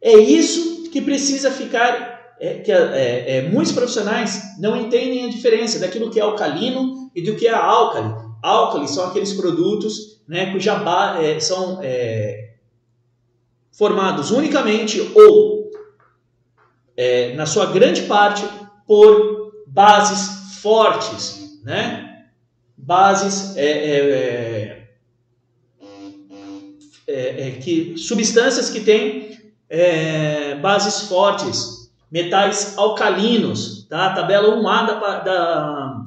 É 0.05 0.13
isso 0.13 0.91
que 0.91 1.01
precisa 1.01 1.51
ficar. 1.51 2.13
É, 2.39 2.59
que 2.59 2.71
é, 2.71 3.39
é, 3.39 3.43
muitos 3.49 3.73
profissionais 3.73 4.59
não 4.59 4.77
entendem 4.77 5.25
a 5.25 5.31
diferença 5.31 5.79
daquilo 5.79 6.11
que 6.11 6.19
é 6.19 6.23
alcalino 6.23 7.11
e 7.15 7.23
do 7.23 7.37
que 7.37 7.47
é 7.47 7.55
álcali. 7.55 8.13
Álcali 8.43 8.89
são 8.89 9.07
aqueles 9.07 9.33
produtos 9.33 10.21
né, 10.29 10.53
cuja 10.53 10.83
é, 11.23 11.39
são 11.39 11.79
é, 11.83 12.55
formados 13.73 14.31
unicamente 14.31 15.01
ou 15.15 15.71
é, 16.97 17.35
na 17.35 17.47
sua 17.47 17.67
grande 17.67 18.03
parte, 18.03 18.45
por 18.87 19.53
bases 19.67 20.61
fortes, 20.61 21.61
né? 21.65 22.27
Bases 22.77 23.57
é, 23.57 23.71
é, 23.71 24.89
é, 27.07 27.49
é 27.49 27.51
que 27.53 27.97
substâncias 27.97 28.71
que 28.71 28.81
têm 28.81 29.34
bases 30.61 31.09
fortes, 31.09 31.91
metais 32.11 32.77
alcalinos, 32.77 33.87
tá? 33.89 34.15
Tabela 34.15 34.57
1A 34.57 34.87
da, 34.87 35.19
da 35.21 36.05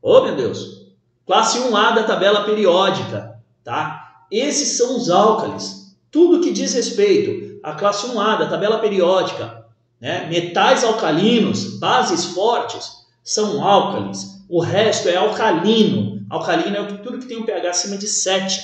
oh 0.00 0.22
meu 0.22 0.36
Deus, 0.36 0.86
classe 1.26 1.58
1A 1.58 1.94
da 1.94 2.04
tabela 2.04 2.44
periódica, 2.44 3.38
tá? 3.62 4.24
Esses 4.30 4.76
são 4.78 4.96
os 4.96 5.10
álcalis. 5.10 5.96
Tudo 6.10 6.40
que 6.40 6.52
diz 6.52 6.74
respeito 6.74 7.60
à 7.62 7.72
classe 7.72 8.06
1A 8.06 8.38
da 8.38 8.48
tabela 8.48 8.78
periódica, 8.78 9.66
né? 10.00 10.26
Metais 10.28 10.82
alcalinos, 10.84 11.78
bases 11.78 12.24
fortes, 12.26 13.02
são 13.22 13.62
álcalis. 13.66 14.42
O 14.48 14.60
resto 14.60 15.08
é 15.08 15.16
alcalino. 15.16 16.26
Alcalino 16.28 16.76
é 16.76 16.84
tudo 16.98 17.18
que 17.18 17.26
tem 17.26 17.38
um 17.38 17.44
pH 17.44 17.70
acima 17.70 17.96
de 17.96 18.08
7. 18.08 18.60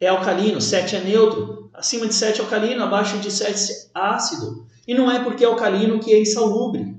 É 0.00 0.08
alcalino, 0.08 0.60
7 0.60 0.96
é 0.96 1.00
neutro. 1.00 1.63
Acima 1.74 2.06
de 2.06 2.14
7 2.14 2.40
é 2.40 2.44
alcalino, 2.44 2.84
abaixo 2.84 3.18
de 3.18 3.30
7 3.30 3.50
é 3.50 3.74
ácido. 3.92 4.64
E 4.86 4.94
não 4.94 5.10
é 5.10 5.22
porque 5.24 5.44
é 5.44 5.46
alcalino 5.46 5.98
que 5.98 6.12
é 6.12 6.20
insalubre. 6.20 6.96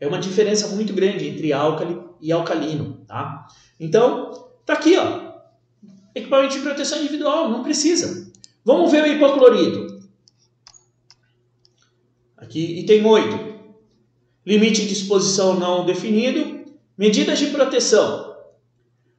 É 0.00 0.06
uma 0.06 0.20
diferença 0.20 0.68
muito 0.68 0.92
grande 0.92 1.26
entre 1.26 1.52
álcali 1.52 2.00
e 2.20 2.30
alcalino. 2.30 3.04
Tá? 3.06 3.48
Então, 3.80 4.50
tá 4.64 4.74
aqui, 4.74 4.96
ó. 4.96 5.32
Equipamento 6.14 6.54
de 6.54 6.62
proteção 6.62 6.98
individual, 6.98 7.50
não 7.50 7.64
precisa. 7.64 8.30
Vamos 8.64 8.92
ver 8.92 9.02
o 9.02 9.06
hipoclorito. 9.06 9.98
Aqui, 12.36 12.80
item 12.80 13.04
8. 13.04 13.48
Limite 14.46 14.86
de 14.86 14.92
exposição 14.92 15.58
não 15.58 15.84
definido. 15.84 16.64
Medidas 16.96 17.38
de 17.38 17.46
proteção. 17.46 18.36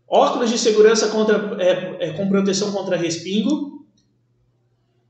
Óculos 0.07 0.49
de 0.49 0.57
segurança 0.57 1.09
contra, 1.09 1.61
é, 1.61 2.07
é, 2.07 2.13
com 2.13 2.29
proteção 2.29 2.71
contra 2.71 2.95
respingo. 2.95 3.78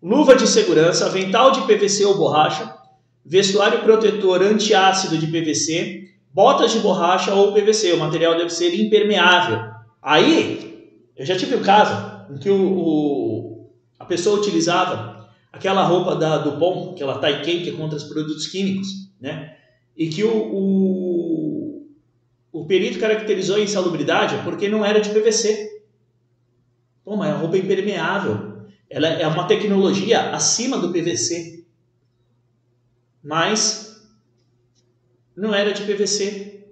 Luva 0.01 0.35
de 0.35 0.47
segurança, 0.47 1.05
avental 1.05 1.51
de 1.51 1.61
PVC 1.61 2.05
ou 2.05 2.17
borracha. 2.17 2.73
Vestuário 3.25 3.81
protetor 3.81 4.41
antiácido 4.41 5.17
de 5.17 5.27
PVC. 5.27 6.09
Botas 6.33 6.71
de 6.71 6.79
borracha 6.79 7.33
ou 7.33 7.53
PVC. 7.53 7.93
O 7.93 7.99
material 7.99 8.37
deve 8.37 8.49
ser 8.49 8.73
impermeável. 8.73 9.59
Aí, 10.01 10.97
eu 11.17 11.25
já 11.25 11.35
tive 11.35 11.55
um 11.55 11.61
caso 11.61 11.93
em 12.31 12.37
que 12.37 12.49
o, 12.49 12.55
o 12.55 13.69
a 13.99 14.05
pessoa 14.05 14.39
utilizava 14.39 15.29
aquela 15.51 15.83
roupa 15.83 16.15
da 16.15 16.37
Dupont, 16.37 16.93
aquela 16.93 17.19
Taiken 17.19 17.63
que 17.63 17.69
é 17.69 17.73
contra 17.73 17.97
os 17.97 18.05
produtos 18.05 18.47
químicos, 18.47 18.87
né? 19.19 19.57
E 19.97 20.07
que 20.07 20.23
o, 20.23 20.31
o, 20.31 21.87
o 22.53 22.65
perito 22.65 22.99
caracterizou 22.99 23.57
a 23.57 23.59
insalubridade 23.59 24.41
porque 24.45 24.69
não 24.69 24.85
era 24.85 25.01
de 25.01 25.09
PVC. 25.09 25.83
Pô, 27.03 27.17
mas 27.17 27.33
a 27.33 27.37
roupa 27.37 27.57
é 27.57 27.59
impermeável. 27.59 28.58
Ela 28.89 29.07
é 29.07 29.27
uma 29.27 29.45
tecnologia 29.47 30.31
acima 30.31 30.77
do 30.77 30.91
PVC. 30.91 31.63
Mas 33.23 34.01
não 35.35 35.53
era 35.53 35.71
de 35.71 35.83
PVC. 35.83 36.65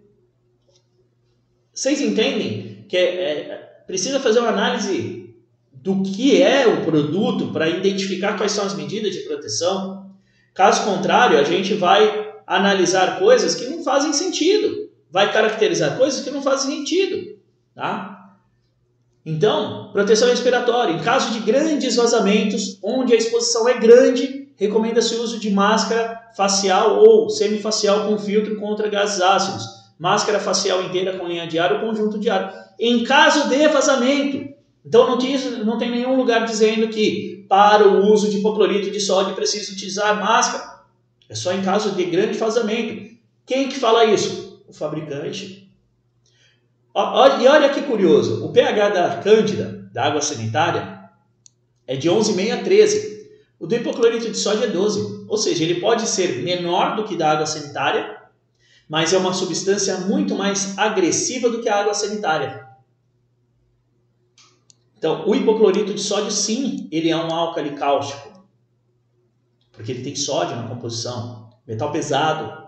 Vocês 1.73 2.01
entendem 2.01 2.85
que 2.89 2.97
é, 2.97 3.01
é, 3.01 3.55
precisa 3.85 4.19
fazer 4.19 4.39
uma 4.39 4.49
análise 4.49 5.35
do 5.71 6.01
que 6.01 6.41
é 6.41 6.67
o 6.67 6.83
produto 6.83 7.53
para 7.53 7.69
identificar 7.69 8.35
quais 8.35 8.51
são 8.51 8.65
as 8.65 8.73
medidas 8.73 9.13
de 9.13 9.21
proteção. 9.21 10.11
Caso 10.53 10.83
contrário, 10.83 11.37
a 11.37 11.43
gente 11.43 11.75
vai 11.75 12.27
analisar 12.47 13.19
coisas 13.19 13.55
que 13.55 13.67
não 13.67 13.83
fazem 13.83 14.11
sentido, 14.11 14.89
vai 15.11 15.31
caracterizar 15.31 15.97
coisas 15.97 16.21
que 16.21 16.31
não 16.31 16.41
fazem 16.41 16.77
sentido, 16.77 17.37
tá? 17.75 18.16
Então, 19.25 19.89
proteção 19.91 20.29
respiratória. 20.29 20.93
Em 20.93 20.99
caso 20.99 21.31
de 21.33 21.39
grandes 21.39 21.95
vazamentos, 21.95 22.79
onde 22.81 23.13
a 23.13 23.17
exposição 23.17 23.67
é 23.67 23.77
grande, 23.77 24.47
recomenda-se 24.55 25.15
o 25.15 25.21
uso 25.21 25.39
de 25.39 25.49
máscara 25.49 26.29
facial 26.35 27.03
ou 27.03 27.29
semifacial 27.29 28.07
com 28.07 28.17
filtro 28.17 28.55
contra 28.57 28.89
gases 28.89 29.21
ácidos, 29.21 29.65
máscara 29.99 30.39
facial 30.39 30.83
inteira 30.83 31.17
com 31.17 31.27
linha 31.27 31.47
de 31.47 31.59
ar 31.59 31.73
ou 31.73 31.79
conjunto 31.81 32.17
de 32.17 32.29
ar. 32.29 32.73
Em 32.79 33.03
caso 33.03 33.49
de 33.49 33.67
vazamento, 33.67 34.53
então 34.85 35.07
não, 35.07 35.17
diz, 35.17 35.65
não 35.65 35.77
tem 35.77 35.91
nenhum 35.91 36.15
lugar 36.15 36.45
dizendo 36.45 36.87
que 36.87 37.45
para 37.49 37.87
o 37.87 38.11
uso 38.11 38.29
de 38.29 38.37
hipoclorito 38.37 38.89
de 38.89 38.99
sódio 38.99 39.35
precisa 39.35 39.71
utilizar 39.71 40.19
máscara. 40.19 40.77
É 41.29 41.35
só 41.35 41.51
em 41.51 41.61
caso 41.61 41.91
de 41.91 42.05
grande 42.05 42.37
vazamento. 42.37 43.15
Quem 43.45 43.67
que 43.67 43.79
fala 43.79 44.05
isso? 44.05 44.63
O 44.67 44.73
fabricante. 44.73 45.66
E 46.97 47.47
olha 47.47 47.69
que 47.69 47.83
curioso, 47.83 48.43
o 48.43 48.51
pH 48.51 48.89
da 48.89 49.17
cândida, 49.17 49.87
da 49.93 50.05
água 50.05 50.19
sanitária, 50.19 51.07
é 51.85 51.95
de 51.95 52.09
11,5 52.09 52.59
a 52.59 52.63
13. 52.63 53.29
O 53.59 53.67
do 53.67 53.75
hipoclorito 53.75 54.31
de 54.31 54.37
sódio 54.37 54.63
é 54.63 54.67
12. 54.67 55.25
Ou 55.27 55.37
seja, 55.37 55.63
ele 55.63 55.79
pode 55.79 56.07
ser 56.07 56.43
menor 56.43 56.95
do 56.95 57.03
que 57.03 57.15
da 57.15 57.31
água 57.31 57.45
sanitária, 57.45 58.17
mas 58.89 59.13
é 59.13 59.17
uma 59.17 59.33
substância 59.33 59.97
muito 59.99 60.33
mais 60.33 60.75
agressiva 60.77 61.49
do 61.49 61.61
que 61.61 61.69
a 61.69 61.81
água 61.81 61.93
sanitária. 61.93 62.67
Então, 64.97 65.27
o 65.27 65.35
hipoclorito 65.35 65.93
de 65.93 66.01
sódio, 66.01 66.31
sim, 66.31 66.87
ele 66.91 67.11
é 67.11 67.15
um 67.15 67.31
álcali 67.31 67.75
cáustico, 67.75 68.43
porque 69.71 69.91
ele 69.91 70.03
tem 70.03 70.15
sódio 70.15 70.55
na 70.55 70.67
composição. 70.67 71.51
Metal 71.67 71.91
pesado. 71.91 72.66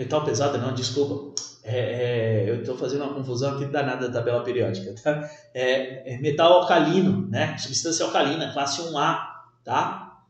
Metal 0.00 0.24
pesado, 0.24 0.56
não, 0.56 0.72
desculpa. 0.72 1.38
É, 1.62 1.78
é, 1.78 2.48
eu 2.48 2.60
estou 2.60 2.74
fazendo 2.74 3.04
uma 3.04 3.12
confusão 3.12 3.54
aqui 3.54 3.66
danada 3.66 4.08
da 4.08 4.18
tabela 4.18 4.42
periódica. 4.42 4.94
Tá? 4.94 5.28
É, 5.52 6.14
é 6.14 6.18
metal 6.18 6.54
alcalino, 6.54 7.28
né? 7.28 7.58
substância 7.58 8.06
alcalina, 8.06 8.50
classe 8.50 8.80
1A. 8.80 9.18
Tá? 9.62 10.22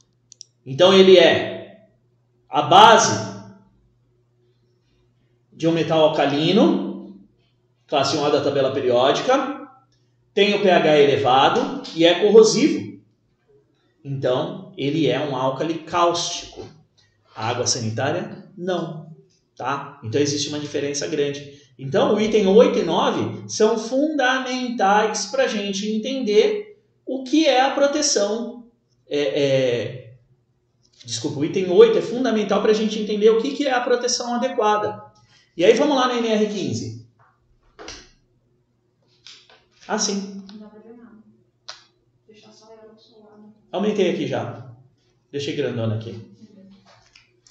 Então, 0.66 0.92
ele 0.92 1.16
é 1.16 1.86
a 2.48 2.62
base 2.62 3.30
de 5.52 5.68
um 5.68 5.72
metal 5.72 6.00
alcalino 6.00 7.16
classe 7.86 8.16
1A 8.16 8.32
da 8.32 8.40
tabela 8.40 8.72
periódica, 8.72 9.70
tem 10.34 10.54
o 10.54 10.62
pH 10.62 10.98
elevado 10.98 11.82
e 11.94 12.04
é 12.04 12.18
corrosivo. 12.18 13.00
Então, 14.04 14.72
ele 14.76 15.06
é 15.06 15.20
um 15.20 15.36
álcali 15.36 15.74
cáustico. 15.74 16.66
A 17.36 17.50
água 17.50 17.68
sanitária, 17.68 18.48
não. 18.58 19.09
Tá? 19.60 20.00
Então, 20.02 20.18
existe 20.18 20.48
uma 20.48 20.58
diferença 20.58 21.06
grande. 21.06 21.60
Então, 21.78 22.14
o 22.14 22.20
item 22.20 22.46
8 22.46 22.78
e 22.78 22.82
9 22.82 23.46
são 23.46 23.76
fundamentais 23.78 25.26
para 25.26 25.44
a 25.44 25.46
gente 25.46 25.86
entender 25.86 26.82
o 27.04 27.24
que 27.24 27.46
é 27.46 27.60
a 27.60 27.70
proteção. 27.72 28.70
É, 29.06 29.20
é... 29.20 30.14
Desculpa, 31.04 31.40
o 31.40 31.44
item 31.44 31.68
8 31.68 31.98
é 31.98 32.00
fundamental 32.00 32.62
para 32.62 32.70
a 32.70 32.74
gente 32.74 32.98
entender 32.98 33.28
o 33.28 33.42
que, 33.42 33.54
que 33.54 33.66
é 33.66 33.70
a 33.70 33.82
proteção 33.82 34.34
adequada. 34.34 35.04
E 35.54 35.62
aí, 35.62 35.74
vamos 35.74 35.94
lá 35.94 36.08
no 36.08 36.22
NR15. 36.22 37.04
Ah, 39.86 39.98
sim. 39.98 40.42
Aumentei 43.70 44.10
aqui 44.10 44.26
já. 44.26 44.74
Deixei 45.30 45.54
grandona 45.54 45.96
aqui. 45.96 46.29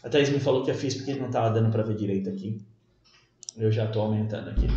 A 0.03 0.09
Thaís 0.09 0.29
me 0.29 0.39
falou 0.39 0.63
que 0.63 0.71
a 0.71 0.75
fiz 0.75 0.95
porque 0.95 1.13
não 1.15 1.27
estava 1.27 1.49
dando 1.49 1.71
para 1.71 1.83
ver 1.83 1.95
direito 1.95 2.29
aqui. 2.29 2.59
Eu 3.57 3.71
já 3.71 3.85
estou 3.85 4.03
aumentando 4.03 4.49
aqui. 4.49 4.67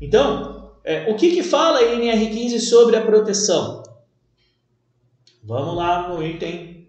Então, 0.00 0.72
é, 0.84 1.10
o 1.10 1.16
que, 1.16 1.34
que 1.34 1.42
fala 1.42 1.78
a 1.78 1.96
NR15 1.96 2.60
sobre 2.60 2.96
a 2.96 3.04
proteção? 3.04 3.82
Vamos 5.42 5.76
lá 5.76 6.08
no 6.08 6.22
item. 6.24 6.88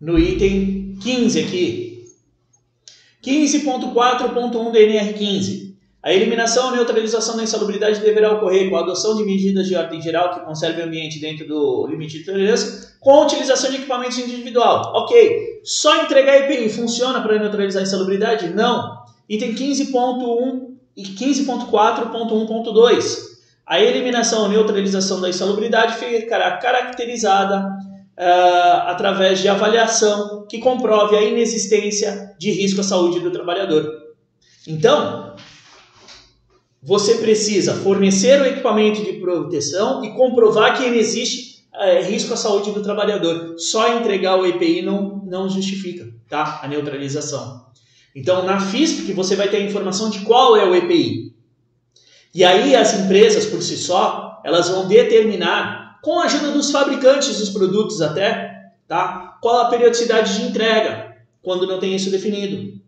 No 0.00 0.18
item 0.18 0.96
15 1.02 1.40
aqui. 1.40 2.04
15.4.1 3.22 4.72
da 4.72 4.78
NR15. 4.78 5.65
A 6.06 6.12
eliminação 6.12 6.66
ou 6.66 6.70
neutralização 6.70 7.36
da 7.36 7.42
insalubridade 7.42 7.98
deverá 7.98 8.32
ocorrer 8.32 8.70
com 8.70 8.76
a 8.76 8.80
adoção 8.80 9.16
de 9.16 9.24
medidas 9.24 9.66
de 9.66 9.74
ordem 9.74 10.00
geral 10.00 10.32
que 10.32 10.38
conservem 10.38 10.84
o 10.84 10.86
ambiente 10.86 11.18
dentro 11.18 11.48
do 11.48 11.84
limite 11.88 12.20
de 12.20 12.24
tolerância, 12.24 12.92
com 13.00 13.10
a 13.10 13.24
utilização 13.24 13.70
de 13.70 13.78
equipamentos 13.78 14.16
individual. 14.16 14.92
Ok, 14.94 15.62
só 15.64 16.04
entregar 16.04 16.42
EPI 16.42 16.68
funciona 16.68 17.20
para 17.20 17.40
neutralizar 17.40 17.82
a 17.82 17.82
insalubridade? 17.82 18.50
Não. 18.50 18.98
Item 19.28 19.56
15.1 19.56 20.76
e 20.96 21.02
15.4.1.2. 21.02 23.16
A 23.66 23.80
eliminação 23.80 24.44
ou 24.44 24.48
neutralização 24.48 25.20
da 25.20 25.28
insalubridade 25.28 25.96
ficará 25.96 26.58
caracterizada 26.58 27.66
uh, 28.16 28.86
através 28.86 29.40
de 29.40 29.48
avaliação 29.48 30.46
que 30.48 30.60
comprove 30.60 31.16
a 31.16 31.24
inexistência 31.24 32.32
de 32.38 32.52
risco 32.52 32.80
à 32.80 32.84
saúde 32.84 33.18
do 33.18 33.32
trabalhador. 33.32 34.06
Então, 34.68 35.34
você 36.86 37.16
precisa 37.16 37.74
fornecer 37.74 38.40
o 38.40 38.46
equipamento 38.46 39.02
de 39.02 39.14
proteção 39.14 40.04
e 40.04 40.14
comprovar 40.14 40.78
que 40.78 40.84
ele 40.84 41.00
existe 41.00 41.66
é, 41.74 42.00
risco 42.00 42.32
à 42.32 42.36
saúde 42.36 42.70
do 42.70 42.80
trabalhador. 42.80 43.56
Só 43.58 43.98
entregar 43.98 44.36
o 44.36 44.46
EPI 44.46 44.82
não, 44.82 45.20
não 45.26 45.48
justifica 45.48 46.08
tá? 46.28 46.60
a 46.62 46.68
neutralização. 46.68 47.66
Então, 48.14 48.46
na 48.46 48.60
FISP, 48.60 49.12
você 49.12 49.34
vai 49.34 49.48
ter 49.48 49.56
a 49.56 49.64
informação 49.64 50.08
de 50.08 50.20
qual 50.20 50.56
é 50.56 50.64
o 50.64 50.76
EPI. 50.76 51.34
E 52.32 52.44
aí, 52.44 52.76
as 52.76 52.94
empresas, 52.94 53.46
por 53.46 53.60
si 53.62 53.76
só, 53.76 54.40
elas 54.44 54.68
vão 54.68 54.86
determinar, 54.86 55.98
com 56.04 56.20
a 56.20 56.26
ajuda 56.26 56.52
dos 56.52 56.70
fabricantes 56.70 57.40
dos 57.40 57.50
produtos 57.50 58.00
até, 58.00 58.70
tá? 58.86 59.38
qual 59.42 59.62
a 59.62 59.68
periodicidade 59.68 60.38
de 60.38 60.46
entrega, 60.46 61.16
quando 61.42 61.66
não 61.66 61.80
tem 61.80 61.96
isso 61.96 62.12
definido. 62.12 62.80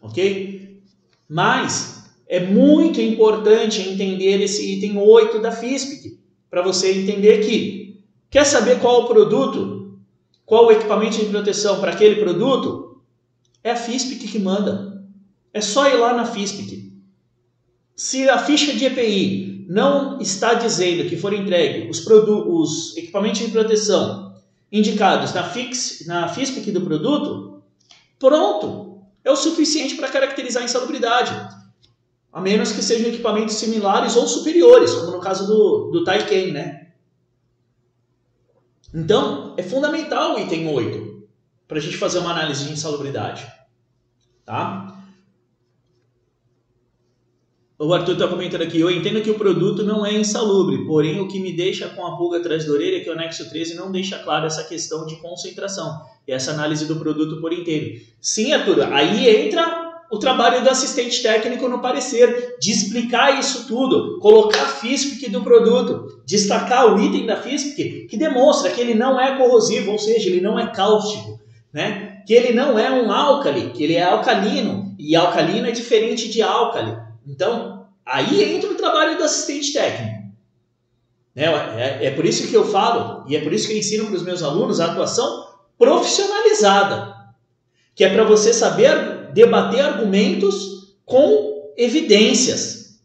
Ok? 0.00 0.80
Mas, 1.28 1.91
é 2.32 2.40
muito 2.40 2.98
importante 2.98 3.82
entender 3.82 4.40
esse 4.40 4.72
item 4.72 4.96
8 4.96 5.38
da 5.38 5.52
FISPIC, 5.52 6.18
para 6.48 6.62
você 6.62 6.90
entender 6.90 7.44
que 7.44 8.02
quer 8.30 8.46
saber 8.46 8.80
qual 8.80 9.02
o 9.02 9.06
produto, 9.06 9.98
qual 10.46 10.64
o 10.64 10.72
equipamento 10.72 11.18
de 11.18 11.26
proteção 11.26 11.78
para 11.78 11.92
aquele 11.92 12.16
produto, 12.16 13.02
é 13.62 13.72
a 13.72 13.76
FISPIC 13.76 14.28
que 14.28 14.38
manda. 14.38 15.04
É 15.52 15.60
só 15.60 15.86
ir 15.86 15.96
lá 15.96 16.14
na 16.14 16.24
FISPIC. 16.24 16.94
Se 17.94 18.26
a 18.26 18.38
ficha 18.38 18.72
de 18.72 18.86
EPI 18.86 19.66
não 19.68 20.18
está 20.18 20.54
dizendo 20.54 21.06
que 21.10 21.18
for 21.18 21.34
entregue 21.34 21.90
os, 21.90 22.02
os 22.06 22.96
equipamentos 22.96 23.40
de 23.40 23.48
proteção 23.48 24.34
indicados 24.72 25.34
na, 25.34 25.42
fix, 25.42 26.06
na 26.06 26.28
FISPIC 26.28 26.72
do 26.72 26.80
produto, 26.80 27.62
pronto, 28.18 29.02
é 29.22 29.30
o 29.30 29.36
suficiente 29.36 29.96
para 29.96 30.08
caracterizar 30.08 30.62
a 30.62 30.64
insalubridade 30.64 31.60
a 32.32 32.40
menos 32.40 32.72
que 32.72 32.82
sejam 32.82 33.08
equipamentos 33.08 33.56
similares 33.56 34.16
ou 34.16 34.26
superiores, 34.26 34.94
como 34.94 35.12
no 35.12 35.20
caso 35.20 35.46
do, 35.46 35.90
do 35.90 36.02
Taiken, 36.02 36.52
né? 36.52 36.88
Então, 38.94 39.54
é 39.56 39.62
fundamental 39.62 40.36
o 40.36 40.40
item 40.40 40.68
8 40.68 41.12
para 41.68 41.78
a 41.78 41.80
gente 41.80 41.96
fazer 41.96 42.18
uma 42.18 42.30
análise 42.30 42.64
de 42.64 42.72
insalubridade. 42.72 43.46
Tá? 44.44 44.98
O 47.78 47.92
Arthur 47.92 48.12
está 48.12 48.28
comentando 48.28 48.62
aqui, 48.62 48.78
eu 48.78 48.90
entendo 48.90 49.22
que 49.22 49.30
o 49.30 49.38
produto 49.38 49.82
não 49.82 50.06
é 50.06 50.12
insalubre, 50.14 50.86
porém 50.86 51.20
o 51.20 51.26
que 51.26 51.40
me 51.40 51.52
deixa 51.52 51.88
com 51.88 52.06
a 52.06 52.16
pulga 52.16 52.38
atrás 52.38 52.64
da 52.64 52.72
orelha 52.72 52.98
é 52.98 53.00
que 53.00 53.10
o 53.10 53.12
anexo 53.12 53.48
13 53.48 53.74
não 53.74 53.90
deixa 53.90 54.18
claro 54.20 54.46
essa 54.46 54.62
questão 54.64 55.04
de 55.04 55.16
concentração 55.16 56.00
e 56.28 56.32
essa 56.32 56.52
análise 56.52 56.86
do 56.86 56.96
produto 56.96 57.40
por 57.40 57.52
inteiro. 57.52 58.00
Sim, 58.20 58.52
Arthur, 58.52 58.82
aí 58.92 59.28
entra 59.28 59.91
o 60.12 60.18
trabalho 60.18 60.62
do 60.62 60.68
assistente 60.68 61.22
técnico 61.22 61.66
no 61.70 61.80
parecer, 61.80 62.56
de 62.60 62.70
explicar 62.70 63.40
isso 63.40 63.66
tudo, 63.66 64.18
colocar 64.20 64.60
a 64.60 64.68
FISPIC 64.68 65.30
do 65.30 65.42
produto, 65.42 66.20
destacar 66.26 66.94
o 66.94 67.02
item 67.02 67.24
da 67.24 67.38
FISPIC 67.38 68.08
que 68.08 68.16
demonstra 68.18 68.70
que 68.70 68.78
ele 68.78 68.92
não 68.92 69.18
é 69.18 69.38
corrosivo, 69.38 69.90
ou 69.90 69.98
seja, 69.98 70.28
ele 70.28 70.42
não 70.42 70.58
é 70.58 70.70
cáustico, 70.70 71.40
né? 71.72 72.20
que 72.26 72.34
ele 72.34 72.52
não 72.52 72.78
é 72.78 72.90
um 72.90 73.10
álcali, 73.10 73.70
que 73.70 73.82
ele 73.82 73.94
é 73.94 74.02
alcalino, 74.02 74.94
e 74.98 75.16
alcalino 75.16 75.66
é 75.66 75.70
diferente 75.70 76.28
de 76.28 76.42
álcali. 76.42 76.94
Então, 77.26 77.86
aí 78.04 78.54
entra 78.54 78.70
o 78.70 78.74
trabalho 78.74 79.16
do 79.16 79.24
assistente 79.24 79.72
técnico. 79.72 80.30
Né? 81.34 81.46
É, 81.78 82.08
é 82.08 82.10
por 82.10 82.26
isso 82.26 82.48
que 82.48 82.54
eu 82.54 82.66
falo, 82.66 83.24
e 83.26 83.34
é 83.34 83.40
por 83.40 83.50
isso 83.50 83.66
que 83.66 83.72
eu 83.72 83.78
ensino 83.78 84.04
para 84.04 84.16
os 84.16 84.22
meus 84.22 84.42
alunos 84.42 84.78
a 84.78 84.92
atuação 84.92 85.46
profissionalizada, 85.78 87.14
que 87.94 88.04
é 88.04 88.12
para 88.12 88.24
você 88.24 88.52
saber 88.52 89.11
debater 89.32 89.80
argumentos 89.80 90.94
com 91.04 91.72
evidências. 91.76 93.00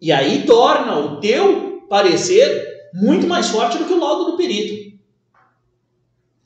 E 0.00 0.10
aí 0.10 0.44
torna 0.44 0.98
o 0.98 1.20
teu 1.20 1.86
parecer 1.88 2.90
muito 2.94 3.26
mais 3.26 3.48
forte 3.48 3.78
do 3.78 3.84
que 3.84 3.92
o 3.92 4.00
laudo 4.00 4.32
do 4.32 4.36
perito. 4.36 4.98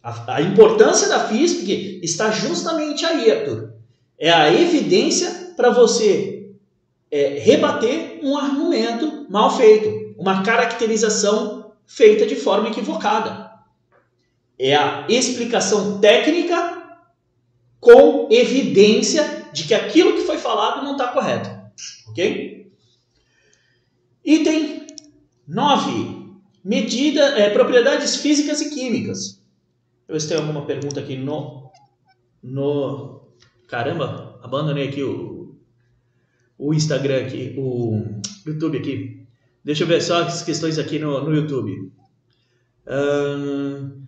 A, 0.03 0.37
a 0.37 0.43
importância 0.43 1.09
da 1.09 1.29
FISP 1.29 2.01
está 2.03 2.31
justamente 2.31 3.05
aí, 3.05 3.31
Arthur. 3.31 3.73
É 4.19 4.31
a 4.31 4.53
evidência 4.53 5.55
para 5.57 5.71
você 5.71 6.53
é, 7.11 7.39
rebater 7.39 8.21
um 8.23 8.37
argumento 8.37 9.27
mal 9.29 9.57
feito, 9.57 10.15
uma 10.19 10.43
caracterização 10.43 11.73
feita 11.87 12.27
de 12.27 12.37
forma 12.37 12.69
equivocada. 12.69 13.51
É 14.59 14.75
a 14.75 15.07
explicação 15.09 15.99
técnica 15.99 16.86
com 17.81 18.29
evidência 18.31 19.49
de 19.53 19.65
que 19.65 19.75
aquilo 19.75 20.15
que 20.15 20.23
foi 20.23 20.39
falado 20.39 20.85
não 20.85 20.93
está 20.93 21.09
correto. 21.09 21.49
Ok? 22.09 22.73
Item 24.25 24.87
9. 25.47 26.17
Medida, 26.65 27.21
é, 27.39 27.51
propriedades 27.51 28.17
físicas 28.17 28.61
e 28.61 28.71
químicas. 28.71 29.41
Eu 30.09 30.19
se 30.19 30.29
tem 30.29 30.37
alguma 30.37 30.67
pergunta 30.67 30.99
aqui 30.99 31.17
no. 31.17 31.71
no 32.43 33.29
caramba, 33.69 34.41
abandonei 34.43 34.89
aqui 34.89 35.03
o, 35.03 35.57
o 36.59 36.75
Instagram 36.75 37.27
aqui, 37.27 37.55
o 37.57 38.21
YouTube 38.45 38.79
aqui. 38.79 39.27
Deixa 39.65 39.85
eu 39.85 39.89
ver 39.89 40.01
só 40.01 40.23
as 40.23 40.43
questões 40.43 40.79
aqui 40.79 40.99
no, 40.99 41.23
no 41.23 41.35
YouTube. 41.35 41.93
Uh, 42.87 44.03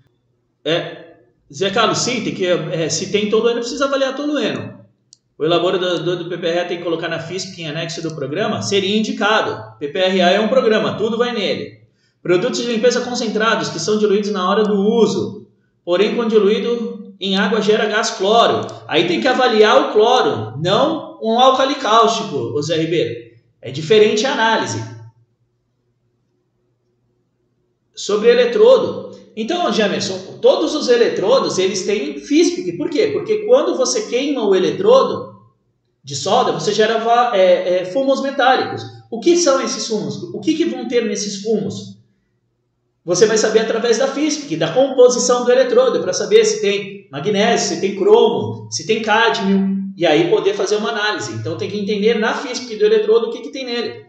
é, 0.65 1.08
Zé 1.53 1.71
Carlos, 1.71 1.99
sim, 1.99 2.23
tem 2.23 2.35
que, 2.35 2.47
é, 2.47 2.89
se 2.89 3.11
tem 3.11 3.31
tolueno, 3.31 3.61
precisa 3.61 3.87
avaliar 3.87 4.15
tolueno. 4.15 4.79
O 5.39 5.45
elaborador 5.45 6.01
do 6.01 6.29
PPRA 6.29 6.65
tem 6.65 6.79
que 6.79 6.83
colocar 6.83 7.09
na 7.09 7.21
FISP 7.21 7.63
em 7.63 7.69
anexo 7.69 8.03
do 8.03 8.15
programa? 8.15 8.61
Seria 8.61 8.97
indicado. 8.97 9.77
PPRA 9.79 10.31
é 10.31 10.41
um 10.41 10.49
programa, 10.49 10.95
tudo 10.95 11.17
vai 11.17 11.33
nele. 11.33 11.79
Produtos 12.21 12.61
de 12.61 12.67
limpeza 12.67 13.01
concentrados 13.03 13.69
que 13.69 13.79
são 13.79 13.99
diluídos 13.99 14.31
na 14.33 14.51
hora 14.51 14.65
do 14.65 14.75
uso, 14.75 15.47
porém 15.85 16.17
quando 16.17 16.31
diluído 16.31 17.15
em 17.21 17.37
água 17.37 17.63
gera 17.63 17.87
gás 17.87 18.11
cloro. 18.11 18.67
Aí 18.87 19.07
tem 19.07 19.21
que 19.21 19.29
avaliar 19.29 19.81
o 19.81 19.93
cloro, 19.93 20.59
não 20.61 21.19
um 21.23 21.39
álcali 21.39 21.77
cáustico, 21.77 22.61
Zé 22.61 22.77
Ribeiro. 22.77 23.29
É 23.63 23.71
diferente 23.71 24.27
a 24.27 24.33
análise. 24.33 24.83
Sobre 27.95 28.31
eletrodo, 28.31 29.19
então, 29.41 29.73
Jamerson, 29.73 30.39
todos 30.43 30.75
os 30.75 30.89
eletrodos 30.89 31.59
eles 31.59 31.87
têm 31.87 32.19
FISPIC. 32.19 32.73
Por 32.73 32.91
quê? 32.91 33.11
Porque 33.13 33.47
quando 33.47 33.77
você 33.77 34.03
queima 34.09 34.45
o 34.45 34.53
eletrodo 34.53 35.39
de 36.03 36.17
solda, 36.17 36.51
você 36.51 36.73
gera 36.73 37.01
é, 37.37 37.83
é, 37.83 37.85
fumos 37.85 38.21
metálicos. 38.21 38.83
O 39.09 39.21
que 39.21 39.37
são 39.37 39.61
esses 39.61 39.87
fumos? 39.87 40.25
O 40.35 40.41
que, 40.41 40.55
que 40.55 40.65
vão 40.65 40.89
ter 40.89 41.05
nesses 41.05 41.41
fumos? 41.41 41.97
Você 43.05 43.27
vai 43.27 43.39
saber 43.39 43.61
através 43.61 43.97
da 43.97 44.09
FISP, 44.09 44.57
da 44.57 44.73
composição 44.73 45.45
do 45.45 45.53
eletrodo, 45.53 46.01
para 46.01 46.13
saber 46.13 46.45
se 46.45 46.61
tem 46.61 47.07
magnésio, 47.09 47.77
se 47.77 47.81
tem 47.81 47.95
cromo, 47.95 48.67
se 48.73 48.89
tem 48.89 49.01
cádmio, 49.03 49.79
e 49.97 50.05
aí 50.05 50.29
poder 50.31 50.55
fazer 50.55 50.75
uma 50.75 50.91
análise. 50.91 51.33
Então 51.35 51.57
tem 51.57 51.71
que 51.71 51.79
entender 51.79 52.19
na 52.19 52.35
FISP 52.35 52.75
do 52.75 52.85
eletrodo 52.85 53.29
o 53.29 53.31
que, 53.31 53.43
que 53.43 53.53
tem 53.53 53.65
nele. 53.65 54.05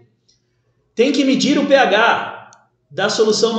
Tem 0.96 1.12
que 1.12 1.24
medir 1.24 1.60
o 1.60 1.68
pH 1.68 2.39
da 2.90 3.10
solução 3.10 3.54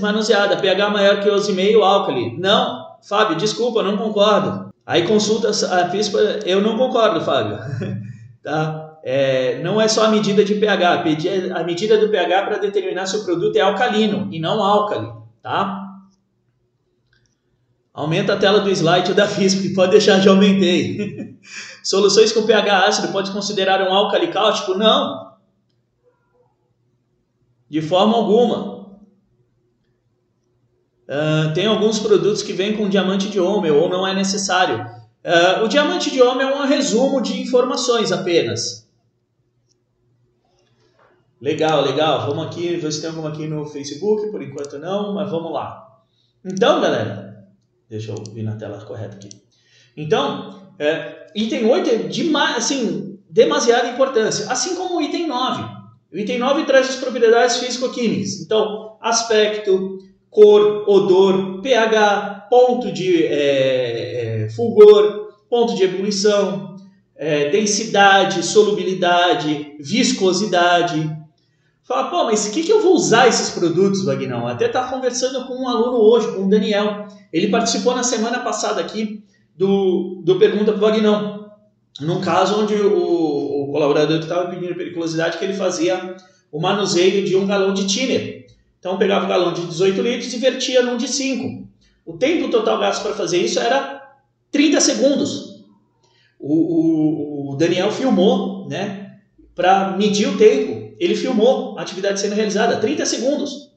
manuseada, 0.00 0.56
pH 0.56 0.90
maior 0.90 1.20
que 1.20 1.28
11,5 1.28 1.82
álcali. 1.82 2.38
Não, 2.38 2.86
Fábio, 3.02 3.36
desculpa, 3.36 3.82
não 3.82 3.96
concordo. 3.96 4.72
Aí 4.84 5.06
consulta 5.06 5.48
a 5.50 5.88
FISP, 5.88 6.16
eu 6.44 6.60
não 6.60 6.76
concordo, 6.76 7.20
Fábio. 7.20 7.58
tá? 8.42 8.92
é, 9.02 9.60
não 9.62 9.80
é 9.80 9.88
só 9.88 10.04
a 10.04 10.08
medida 10.08 10.44
de 10.44 10.54
pH, 10.54 11.04
a 11.54 11.64
medida 11.64 11.98
do 11.98 12.08
pH 12.08 12.42
para 12.42 12.58
determinar 12.58 13.06
se 13.06 13.16
o 13.16 13.24
produto 13.24 13.56
é 13.56 13.60
alcalino 13.60 14.28
e 14.30 14.38
não 14.38 14.62
álcali, 14.62 15.10
tá? 15.42 15.80
Aumenta 17.92 18.34
a 18.34 18.36
tela 18.36 18.60
do 18.60 18.70
slide 18.70 19.12
da 19.12 19.26
FISP, 19.26 19.74
pode 19.74 19.90
deixar, 19.90 20.20
já 20.20 20.30
aumentei. 20.30 21.36
Soluções 21.82 22.32
com 22.32 22.46
pH 22.46 22.86
ácido 22.86 23.08
pode 23.08 23.32
considerar 23.32 23.82
um 23.82 23.92
álcali 23.92 24.28
cáustico? 24.28 24.74
Não. 24.74 25.31
De 27.72 27.80
forma 27.80 28.14
alguma. 28.18 28.82
Uh, 31.08 31.54
tem 31.54 31.64
alguns 31.64 31.98
produtos 31.98 32.42
que 32.42 32.52
vêm 32.52 32.76
com 32.76 32.86
diamante 32.86 33.30
de 33.30 33.40
ômega 33.40 33.74
ou 33.74 33.88
não 33.88 34.06
é 34.06 34.14
necessário. 34.14 34.84
Uh, 35.24 35.64
o 35.64 35.68
diamante 35.68 36.10
de 36.10 36.20
ômega 36.20 36.50
é 36.50 36.54
um 36.54 36.66
resumo 36.66 37.22
de 37.22 37.40
informações 37.40 38.12
apenas. 38.12 38.86
Legal, 41.40 41.80
legal. 41.80 42.26
Vamos 42.26 42.46
aqui, 42.46 42.76
ver 42.76 42.92
se 42.92 43.00
tem 43.00 43.08
alguma 43.08 43.30
aqui 43.30 43.46
no 43.46 43.64
Facebook. 43.64 44.30
Por 44.30 44.42
enquanto 44.42 44.78
não, 44.78 45.14
mas 45.14 45.30
vamos 45.30 45.50
lá. 45.50 45.98
Então, 46.44 46.78
galera, 46.78 47.48
deixa 47.88 48.12
eu 48.12 48.22
vir 48.34 48.42
na 48.42 48.56
tela 48.56 48.84
correta 48.84 49.16
aqui. 49.16 49.30
Então, 49.96 50.74
é, 50.78 51.26
item 51.34 51.64
8 51.64 51.88
é 51.88 51.96
de, 52.08 52.36
assim, 52.36 53.18
demasiada 53.30 53.88
importância, 53.88 54.52
assim 54.52 54.76
como 54.76 54.98
o 54.98 55.00
item 55.00 55.26
9. 55.26 55.81
O 56.12 56.18
item 56.18 56.38
9 56.38 56.64
traz 56.64 56.90
as 56.90 56.96
propriedades 56.96 57.56
físico-químicas. 57.56 58.40
Então, 58.40 58.96
aspecto, 59.00 59.98
cor, 60.28 60.84
odor, 60.86 61.60
pH, 61.62 62.48
ponto 62.50 62.92
de 62.92 63.24
é, 63.24 64.44
é, 64.44 64.48
fulgor, 64.50 65.32
ponto 65.48 65.74
de 65.74 65.84
ebulição, 65.84 66.76
é, 67.16 67.48
densidade, 67.48 68.42
solubilidade, 68.42 69.76
viscosidade, 69.80 71.22
Fala, 71.84 72.08
pô, 72.08 72.24
mas 72.24 72.46
o 72.46 72.52
que, 72.52 72.62
que 72.62 72.72
eu 72.72 72.80
vou 72.80 72.94
usar 72.94 73.26
esses 73.26 73.50
produtos, 73.50 74.04
Vagnão? 74.04 74.46
Até 74.46 74.66
estava 74.66 74.90
conversando 74.90 75.44
com 75.46 75.62
um 75.62 75.68
aluno 75.68 75.98
hoje, 75.98 76.32
com 76.32 76.44
o 76.44 76.48
Daniel. 76.48 77.08
Ele 77.32 77.48
participou 77.48 77.94
na 77.94 78.04
semana 78.04 78.38
passada 78.38 78.80
aqui 78.80 79.22
do, 79.56 80.22
do 80.24 80.38
Pergunta 80.38 80.72
para 80.72 80.76
o 80.76 80.80
Vagnão. 80.80 81.50
Num 82.00 82.20
caso 82.20 82.62
onde 82.62 82.74
o, 82.74 83.11
o 83.72 83.78
colaborador 83.80 84.18
que 84.18 84.24
estava 84.24 84.50
pedindo 84.50 84.74
periculosidade, 84.74 85.38
que 85.38 85.44
ele 85.44 85.54
fazia 85.54 86.14
o 86.50 86.60
manuseio 86.60 87.24
de 87.24 87.34
um 87.34 87.46
galão 87.46 87.72
de 87.72 87.86
thinner. 87.86 88.46
Então 88.78 88.98
pegava 88.98 89.24
o 89.24 89.28
galão 89.28 89.54
de 89.54 89.66
18 89.66 90.02
litros 90.02 90.34
e 90.34 90.36
vertia 90.36 90.82
num 90.82 90.98
de 90.98 91.08
5. 91.08 91.66
O 92.04 92.18
tempo 92.18 92.50
total 92.50 92.78
gasto 92.78 93.02
para 93.02 93.14
fazer 93.14 93.38
isso 93.38 93.58
era 93.58 94.14
30 94.50 94.78
segundos. 94.78 95.64
O, 96.38 96.52
o, 96.52 97.52
o 97.52 97.56
Daniel 97.56 97.90
filmou, 97.90 98.68
né, 98.68 99.16
para 99.54 99.96
medir 99.96 100.28
o 100.28 100.36
tempo 100.36 100.92
ele 101.00 101.16
filmou 101.16 101.78
a 101.78 101.82
atividade 101.82 102.20
sendo 102.20 102.34
realizada, 102.34 102.76
30 102.76 103.06
segundos. 103.06 103.72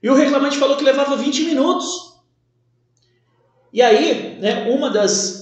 E 0.00 0.08
o 0.08 0.14
reclamante 0.14 0.56
falou 0.56 0.76
que 0.76 0.84
levava 0.84 1.16
20 1.16 1.42
minutos. 1.42 2.14
E 3.72 3.82
aí, 3.82 4.38
né, 4.40 4.70
uma 4.70 4.88
das 4.88 5.37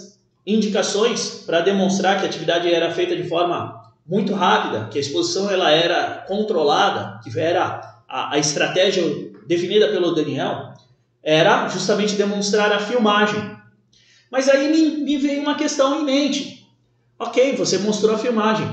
indicações 0.47 1.43
para 1.45 1.61
demonstrar 1.61 2.19
que 2.19 2.25
a 2.25 2.29
atividade 2.29 2.73
era 2.73 2.93
feita 2.93 3.17
de 3.17 3.29
forma 3.29 3.83
muito 4.07 4.33
rápida, 4.33 4.89
que 4.91 4.99
a 4.99 5.01
exposição 5.01 5.51
ela 5.51 5.71
era 5.71 6.25
controlada, 6.29 7.21
que 7.23 7.37
era 7.39 8.03
a, 8.09 8.35
a 8.35 8.39
estratégia 8.39 9.03
definida 9.47 9.89
pelo 9.89 10.15
Daniel, 10.15 10.75
era 11.23 11.69
justamente 11.69 12.15
demonstrar 12.15 12.73
a 12.73 12.79
filmagem. 12.79 13.57
Mas 14.31 14.49
aí 14.49 14.71
me, 14.71 14.99
me 15.05 15.17
veio 15.17 15.43
uma 15.43 15.57
questão 15.57 16.01
em 16.01 16.05
mente. 16.05 16.65
Ok, 17.19 17.57
você 17.57 17.79
mostrou 17.79 18.15
a 18.15 18.19
filmagem. 18.19 18.67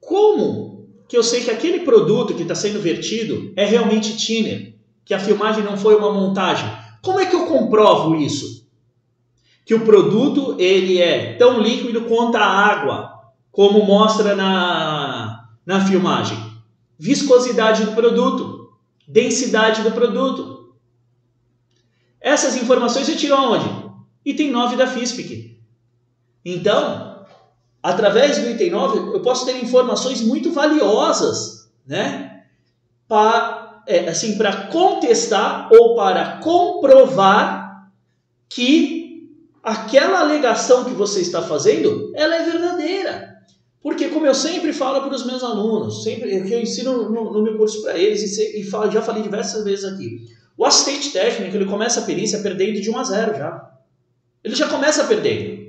Como 0.00 0.88
que 1.06 1.16
eu 1.16 1.22
sei 1.22 1.42
que 1.42 1.50
aquele 1.50 1.80
produto 1.80 2.34
que 2.34 2.42
está 2.42 2.54
sendo 2.54 2.80
vertido 2.80 3.52
é 3.56 3.66
realmente 3.66 4.16
thinner, 4.16 4.74
que 5.04 5.12
a 5.12 5.18
filmagem 5.18 5.62
não 5.62 5.76
foi 5.76 5.94
uma 5.96 6.12
montagem. 6.12 6.66
Como 7.02 7.20
é 7.20 7.26
que 7.26 7.36
eu 7.36 7.46
comprovo 7.46 8.16
isso? 8.16 8.63
Que 9.64 9.74
o 9.74 9.84
produto 9.84 10.56
ele 10.58 11.00
é 11.00 11.34
tão 11.36 11.60
líquido 11.60 12.02
quanto 12.02 12.36
a 12.36 12.44
água, 12.44 13.14
como 13.50 13.84
mostra 13.84 14.34
na, 14.34 15.48
na 15.64 15.86
filmagem. 15.86 16.36
Viscosidade 16.98 17.84
do 17.84 17.92
produto, 17.92 18.72
densidade 19.06 19.82
do 19.82 19.92
produto. 19.92 20.74
Essas 22.20 22.56
informações 22.56 23.08
eu 23.08 23.16
tiro 23.16 23.34
aonde? 23.34 23.68
Item 24.24 24.50
9 24.50 24.76
da 24.76 24.86
FISPIC. 24.86 25.60
Então, 26.44 27.24
através 27.82 28.38
do 28.38 28.50
item 28.50 28.70
9, 28.70 29.16
eu 29.16 29.20
posso 29.20 29.44
ter 29.44 29.62
informações 29.62 30.20
muito 30.22 30.52
valiosas, 30.52 31.70
né? 31.86 32.44
Para, 33.06 33.82
é, 33.86 34.08
assim, 34.08 34.36
para 34.36 34.68
contestar 34.68 35.68
ou 35.70 35.94
para 35.94 36.38
comprovar 36.38 37.90
que 38.48 39.03
aquela 39.64 40.20
alegação 40.20 40.84
que 40.84 40.92
você 40.92 41.20
está 41.20 41.40
fazendo, 41.40 42.12
ela 42.14 42.36
é 42.36 42.44
verdadeira. 42.44 43.34
Porque, 43.82 44.08
como 44.08 44.26
eu 44.26 44.34
sempre 44.34 44.72
falo 44.72 45.02
para 45.02 45.14
os 45.14 45.26
meus 45.26 45.42
alunos, 45.42 46.04
sempre 46.04 46.42
que 46.42 46.52
eu 46.52 46.60
ensino 46.60 47.10
no, 47.10 47.32
no 47.32 47.42
meu 47.42 47.56
curso 47.56 47.82
para 47.82 47.98
eles, 47.98 48.38
e, 48.38 48.60
e 48.60 48.64
falo, 48.64 48.90
já 48.90 49.02
falei 49.02 49.22
diversas 49.22 49.64
vezes 49.64 49.84
aqui, 49.84 50.26
o 50.56 50.64
assistente 50.64 51.12
técnico 51.12 51.56
ele 51.56 51.64
começa 51.64 52.00
a 52.00 52.04
perícia 52.04 52.40
perdendo 52.40 52.80
de 52.80 52.90
1 52.90 52.98
a 52.98 53.04
0 53.04 53.38
já. 53.38 53.70
Ele 54.42 54.54
já 54.54 54.68
começa 54.68 55.04
perdendo. 55.04 55.64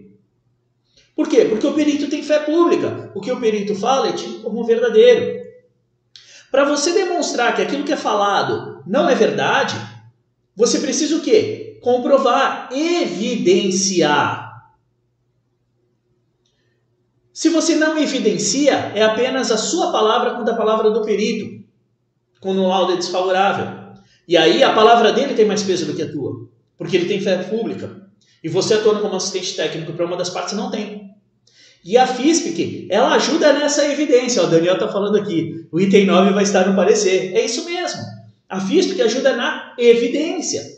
Por 1.16 1.30
quê? 1.30 1.46
Porque 1.46 1.66
o 1.66 1.74
perito 1.74 2.10
tem 2.10 2.22
fé 2.22 2.39
pública. 2.39 3.12
O 3.16 3.22
que 3.22 3.32
o 3.32 3.39
perito 3.39 3.74
fala 3.74 4.10
é 4.10 4.14
tido 4.14 4.41
como 4.41 4.66
verdadeiro. 4.66 5.46
Para 6.52 6.66
você 6.66 6.91
demonstrar 6.91 7.56
que 7.56 7.62
aquilo 7.62 7.86
que 7.86 7.93
é 7.93 7.98
falado 7.98 8.84
não 8.86 9.10
é 9.10 9.16
verdade, 9.16 9.76
você 10.56 10.80
precisa 10.80 11.16
o 11.16 11.22
quê? 11.22 11.64
Comprovar, 11.86 12.69
evidenciar. 12.71 14.43
Se 17.31 17.47
você 17.47 17.75
não 17.75 17.95
evidencia, 17.95 18.73
é 18.95 19.03
apenas 19.03 19.51
a 19.51 19.57
sua 19.57 19.91
palavra 19.91 20.31
contra 20.33 20.55
a 20.55 20.57
palavra 20.57 20.89
do 20.89 21.03
perito, 21.03 21.63
quando 22.39 22.63
o 22.63 22.67
laudo 22.67 22.93
é 22.93 22.95
desfavorável. 22.95 23.93
E 24.27 24.36
aí 24.36 24.63
a 24.63 24.73
palavra 24.73 25.13
dele 25.13 25.36
tem 25.36 25.45
mais 25.45 25.61
peso 25.61 25.86
do 25.86 25.93
que 25.93 26.01
a 26.01 26.11
tua, 26.11 26.49
porque 26.75 26.97
ele 26.97 27.05
tem 27.07 27.21
fé 27.21 27.38
pública. 27.43 28.09
E 28.43 28.49
você 28.49 28.73
atuando 28.73 29.01
como 29.01 29.15
assistente 29.15 29.55
técnico 29.55 29.93
para 29.93 30.07
uma 30.07 30.17
das 30.17 30.31
partes 30.31 30.55
não 30.55 30.71
tem. 30.71 31.11
E 31.83 31.99
a 31.99 32.07
FISPIC, 32.07 32.88
ela 32.89 33.13
ajuda 33.13 33.53
nessa 33.53 33.86
evidência. 33.86 34.41
O 34.41 34.47
Daniel 34.47 34.73
está 34.73 34.88
falando 34.88 35.17
aqui, 35.17 35.67
o 35.71 35.79
item 35.79 36.07
9 36.07 36.31
vai 36.31 36.41
estar 36.41 36.67
no 36.67 36.75
parecer. 36.75 37.36
É 37.36 37.45
isso 37.45 37.63
mesmo. 37.63 38.01
A 38.49 38.59
FISPIC 38.59 38.99
ajuda 39.03 39.36
na 39.36 39.75
evidência. 39.77 40.74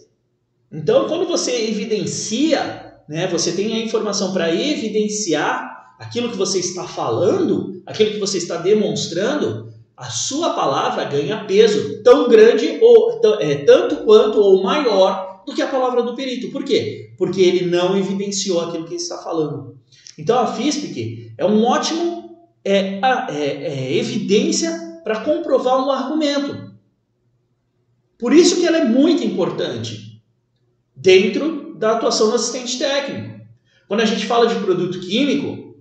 Então, 0.72 1.08
quando 1.08 1.26
você 1.26 1.70
evidencia, 1.70 2.96
né, 3.08 3.28
você 3.28 3.54
tem 3.54 3.74
a 3.74 3.80
informação 3.80 4.34
para 4.34 4.54
evidenciar 4.54 5.96
aquilo 5.98 6.30
que 6.30 6.38
você 6.38 6.60
está 6.60 6.84
falando, 6.84 7.82
aquilo 7.86 8.12
que 8.12 8.20
você 8.20 8.38
está 8.38 8.58
demonstrando, 8.58 9.74
a 9.96 10.10
sua 10.10 10.52
palavra 10.52 11.06
ganha 11.06 11.46
peso 11.46 12.04
tão 12.04 12.30
grande 12.30 12.80
ou 12.82 13.20
é, 13.40 13.56
tanto 13.66 13.98
quanto 14.04 14.40
ou 14.40 14.62
maior 14.62 15.44
do 15.46 15.56
que 15.56 15.62
a 15.62 15.68
palavra 15.68 16.04
do 16.04 16.16
perito. 16.16 16.52
Por 16.52 16.64
quê? 16.64 17.14
Porque 17.18 17.42
ele 17.42 17.66
não 17.66 17.98
evidenciou 17.98 18.60
aquilo 18.62 18.84
que 18.84 18.94
ele 18.94 19.02
está 19.02 19.18
falando. 19.18 19.76
Então 20.20 20.38
a 20.38 20.48
FISPIC 20.48 21.34
é 21.38 21.46
um 21.46 21.64
ótimo 21.64 22.38
é, 22.64 23.00
é, 23.00 23.32
é 23.32 23.98
evidência 23.98 25.00
para 25.04 25.22
comprovar 25.22 25.84
um 25.84 25.90
argumento. 25.90 26.68
Por 28.20 28.34
isso 28.34 28.60
que 28.60 28.68
ela 28.68 28.78
é 28.78 28.86
muito 28.86 29.24
importante 29.24 30.07
dentro 30.98 31.76
da 31.76 31.92
atuação 31.92 32.30
do 32.30 32.36
assistente 32.36 32.80
técnico. 32.80 33.40
Quando 33.88 34.02
a 34.02 34.06
gente 34.06 34.26
fala 34.26 34.48
de 34.48 34.56
produto 34.56 35.00
químico, 35.00 35.76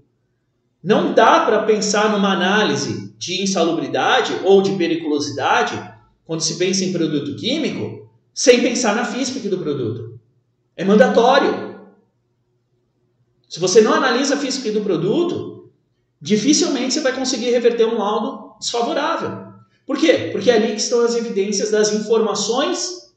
não 0.82 1.14
dá 1.14 1.40
para 1.44 1.62
pensar 1.62 2.12
numa 2.12 2.32
análise 2.32 3.14
de 3.18 3.42
insalubridade 3.42 4.32
ou 4.44 4.60
de 4.62 4.76
periculosidade 4.76 5.74
quando 6.24 6.42
se 6.42 6.58
pensa 6.58 6.84
em 6.84 6.92
produto 6.92 7.34
químico 7.36 8.08
sem 8.32 8.60
pensar 8.60 8.94
na 8.94 9.04
FISPIC 9.04 9.48
do 9.48 9.58
produto. 9.58 10.20
É 10.76 10.84
mandatório. 10.84 11.80
Se 13.48 13.58
você 13.58 13.80
não 13.80 13.94
analisa 13.94 14.34
a 14.34 14.38
FISPIC 14.38 14.72
do 14.72 14.82
produto, 14.82 15.70
dificilmente 16.20 16.94
você 16.94 17.00
vai 17.00 17.14
conseguir 17.14 17.50
reverter 17.50 17.86
um 17.86 17.96
laudo 17.96 18.58
desfavorável. 18.58 19.46
Por 19.86 19.96
quê? 19.96 20.28
Porque 20.30 20.50
é 20.50 20.56
ali 20.56 20.72
que 20.72 20.80
estão 20.80 21.00
as 21.00 21.14
evidências 21.14 21.70
das 21.70 21.92
informações 21.92 23.14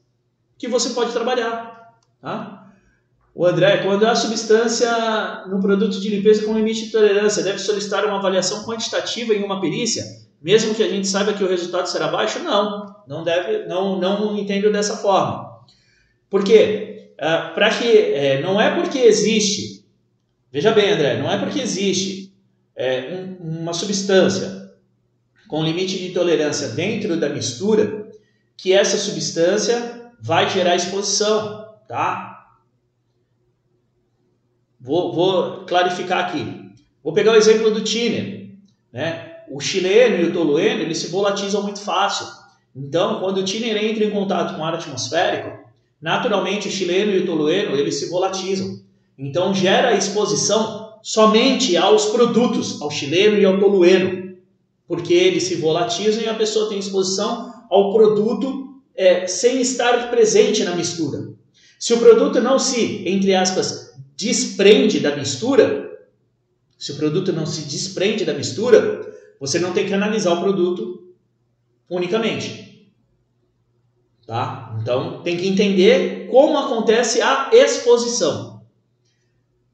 que 0.56 0.68
você 0.68 0.90
pode 0.90 1.12
trabalhar. 1.12 1.79
Tá? 2.20 2.60
O 3.34 3.46
André, 3.46 3.78
quando 3.78 4.04
há 4.06 4.14
substância 4.14 5.46
no 5.46 5.60
produto 5.60 6.00
de 6.00 6.08
limpeza 6.08 6.44
com 6.44 6.54
limite 6.54 6.86
de 6.86 6.92
tolerância, 6.92 7.42
deve 7.42 7.58
solicitar 7.58 8.04
uma 8.04 8.18
avaliação 8.18 8.64
quantitativa 8.64 9.32
em 9.32 9.42
uma 9.42 9.60
perícia, 9.60 10.04
mesmo 10.42 10.74
que 10.74 10.82
a 10.82 10.88
gente 10.88 11.06
saiba 11.06 11.32
que 11.32 11.44
o 11.44 11.48
resultado 11.48 11.86
será 11.86 12.08
baixo? 12.08 12.40
Não, 12.40 12.94
não 13.06 13.22
deve, 13.22 13.66
não, 13.66 13.98
não 13.98 14.36
entendo 14.36 14.72
dessa 14.72 14.96
forma. 14.96 15.60
Por 16.28 16.44
quê? 16.44 17.12
Uh, 17.14 17.54
Para 17.54 17.70
que 17.70 17.86
é, 17.86 18.40
não 18.40 18.60
é 18.60 18.74
porque 18.74 18.98
existe, 18.98 19.84
veja 20.50 20.72
bem, 20.72 20.90
André, 20.90 21.18
não 21.18 21.30
é 21.30 21.38
porque 21.38 21.60
existe 21.60 22.34
é, 22.74 23.36
um, 23.40 23.60
uma 23.60 23.74
substância 23.74 24.72
com 25.46 25.62
limite 25.62 25.98
de 25.98 26.10
tolerância 26.10 26.68
dentro 26.68 27.18
da 27.18 27.28
mistura, 27.28 28.08
que 28.56 28.72
essa 28.72 28.96
substância 28.96 30.10
vai 30.20 30.48
gerar 30.48 30.76
exposição, 30.76 31.59
tá? 31.90 32.46
Vou, 34.80 35.12
vou 35.12 35.64
clarificar 35.66 36.26
aqui. 36.26 36.70
Vou 37.02 37.12
pegar 37.12 37.32
o 37.32 37.36
exemplo 37.36 37.72
do 37.72 37.82
tiner, 37.82 38.52
né? 38.92 39.40
O 39.50 39.58
chileno 39.58 40.22
e 40.22 40.28
o 40.28 40.32
tolueno, 40.32 40.82
eles 40.82 40.98
se 40.98 41.08
volatilizam 41.08 41.64
muito 41.64 41.80
fácil. 41.80 42.26
Então, 42.76 43.18
quando 43.18 43.38
o 43.38 43.44
tiner 43.44 43.76
entra 43.76 44.04
em 44.04 44.10
contato 44.10 44.54
com 44.54 44.60
o 44.60 44.64
ar 44.64 44.74
atmosférico, 44.74 45.68
naturalmente 46.00 46.68
o 46.68 46.70
chileno 46.70 47.10
e 47.10 47.18
o 47.18 47.26
tolueno, 47.26 47.74
eles 47.74 47.96
se 47.96 48.08
volatilizam. 48.08 48.80
Então, 49.18 49.52
gera 49.52 49.96
exposição 49.96 50.94
somente 51.02 51.76
aos 51.76 52.06
produtos, 52.06 52.80
ao 52.80 52.90
chileno 52.92 53.36
e 53.36 53.44
ao 53.44 53.58
tolueno 53.58 54.20
porque 54.90 55.14
eles 55.14 55.44
se 55.44 55.54
volatilizam 55.54 56.24
e 56.24 56.28
a 56.28 56.34
pessoa 56.34 56.68
tem 56.68 56.76
exposição 56.76 57.64
ao 57.70 57.92
produto 57.92 58.74
é, 58.96 59.24
sem 59.24 59.60
estar 59.60 60.10
presente 60.10 60.64
na 60.64 60.74
mistura. 60.74 61.29
Se 61.80 61.94
o 61.94 61.98
produto 61.98 62.42
não 62.42 62.58
se, 62.58 63.08
entre 63.08 63.34
aspas, 63.34 63.94
desprende 64.14 65.00
da 65.00 65.16
mistura, 65.16 65.98
se 66.78 66.92
o 66.92 66.96
produto 66.96 67.32
não 67.32 67.46
se 67.46 67.62
desprende 67.62 68.22
da 68.26 68.34
mistura, 68.34 69.00
você 69.40 69.58
não 69.58 69.72
tem 69.72 69.86
que 69.86 69.94
analisar 69.94 70.34
o 70.34 70.42
produto 70.42 71.14
unicamente. 71.88 72.92
Tá? 74.26 74.78
Então 74.82 75.22
tem 75.22 75.38
que 75.38 75.48
entender 75.48 76.28
como 76.30 76.58
acontece 76.58 77.22
a 77.22 77.48
exposição. 77.50 78.62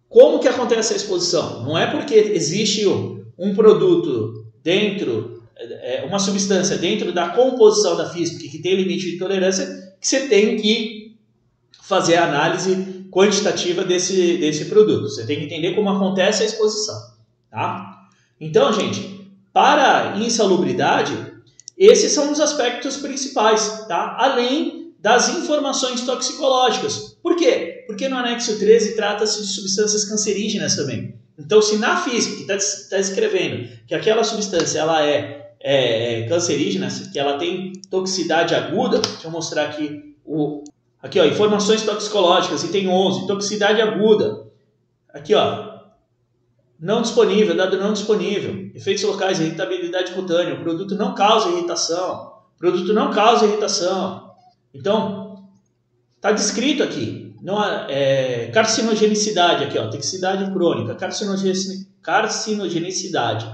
Como 0.09 0.39
que 0.39 0.47
acontece 0.47 0.93
a 0.93 0.97
exposição? 0.97 1.65
Não 1.65 1.77
é 1.77 1.91
porque 1.91 2.15
existe 2.15 2.87
um, 2.87 3.53
produto 3.53 4.47
dentro, 4.63 5.43
é, 5.57 6.05
uma 6.07 6.21
substância 6.21 6.79
dentro 6.79 7.13
da 7.13 7.31
composição 7.31 7.97
da 7.97 8.09
FISP 8.09 8.49
que 8.49 8.63
tem 8.63 8.77
limite 8.77 9.11
de 9.11 9.19
tolerância, 9.19 9.67
que 10.01 10.07
você 10.07 10.29
tem 10.29 10.57
que 10.57 11.06
fazer 11.87 12.17
a 12.17 12.27
análise 12.27 13.07
quantitativa 13.13 13.85
desse, 13.85 14.39
desse 14.39 14.65
produto. 14.65 15.09
Você 15.09 15.25
tem 15.25 15.39
que 15.39 15.45
entender 15.45 15.75
como 15.75 15.89
acontece 15.89 16.43
a 16.43 16.47
exposição. 16.47 16.97
Tá? 17.51 18.09
Então, 18.41 18.73
gente, 18.73 19.31
para 19.53 20.17
insalubridade, 20.19 21.17
esses 21.79 22.11
são 22.11 22.33
os 22.33 22.41
aspectos 22.41 22.97
principais, 22.97 23.87
tá? 23.87 24.17
além 24.19 24.95
das 24.99 25.29
informações 25.29 26.01
toxicológicas. 26.01 27.17
Por 27.23 27.37
quê? 27.37 27.85
Porque 27.87 28.09
no 28.09 28.17
anexo 28.17 28.59
13 28.59 28.97
trata-se 28.97 29.41
de 29.43 29.49
substâncias 29.49 30.05
cancerígenas 30.05 30.75
também. 30.75 31.15
Então, 31.39 31.63
se 31.63 31.77
na 31.77 31.99
FISP, 31.99 32.45
que 32.45 32.53
está 32.53 32.57
tá 32.91 32.99
escrevendo 32.99 33.69
que 33.87 33.95
aquela 33.95 34.25
substância 34.25 34.81
ela 34.81 35.07
é, 35.07 35.53
é, 35.61 36.23
é, 36.23 36.29
cancerígena, 36.29 36.89
que 37.13 37.19
ela 37.19 37.39
tem 37.39 37.73
toxicidade 37.89 38.55
aguda, 38.55 38.99
deixa 38.99 39.29
eu 39.29 39.31
mostrar 39.31 39.67
aqui 39.67 40.17
o 40.25 40.65
aqui 41.07 41.19
ó, 41.21 41.25
informações 41.25 41.83
toxicológicas, 41.83 42.63
e 42.65 42.69
tem 42.69 42.89
11, 42.89 43.27
toxicidade 43.27 43.81
aguda. 43.81 44.47
Aqui 45.13 45.35
ó, 45.35 45.77
não 46.79 47.01
disponível, 47.01 47.57
dado 47.57 47.79
não 47.79 47.93
disponível, 47.93 48.71
efeitos 48.75 49.05
locais, 49.05 49.41
irritabilidade 49.41 50.13
cutânea, 50.13 50.55
o 50.55 50.61
produto 50.61 50.95
não 50.95 51.15
causa 51.15 51.49
irritação, 51.49 52.33
o 52.55 52.59
produto 52.59 52.93
não 52.93 53.11
causa 53.11 53.47
irritação. 53.47 54.31
Então, 54.75 55.49
está 56.17 56.33
descrito 56.33 56.83
aqui 56.83 57.27
não 57.41 57.63
é, 57.63 58.51
carcinogenicidade 58.53 59.65
aqui, 59.65 59.79
ó, 59.79 59.89
toxicidade 59.89 60.51
crônica, 60.53 60.95
carcinogenicidade. 62.03 63.47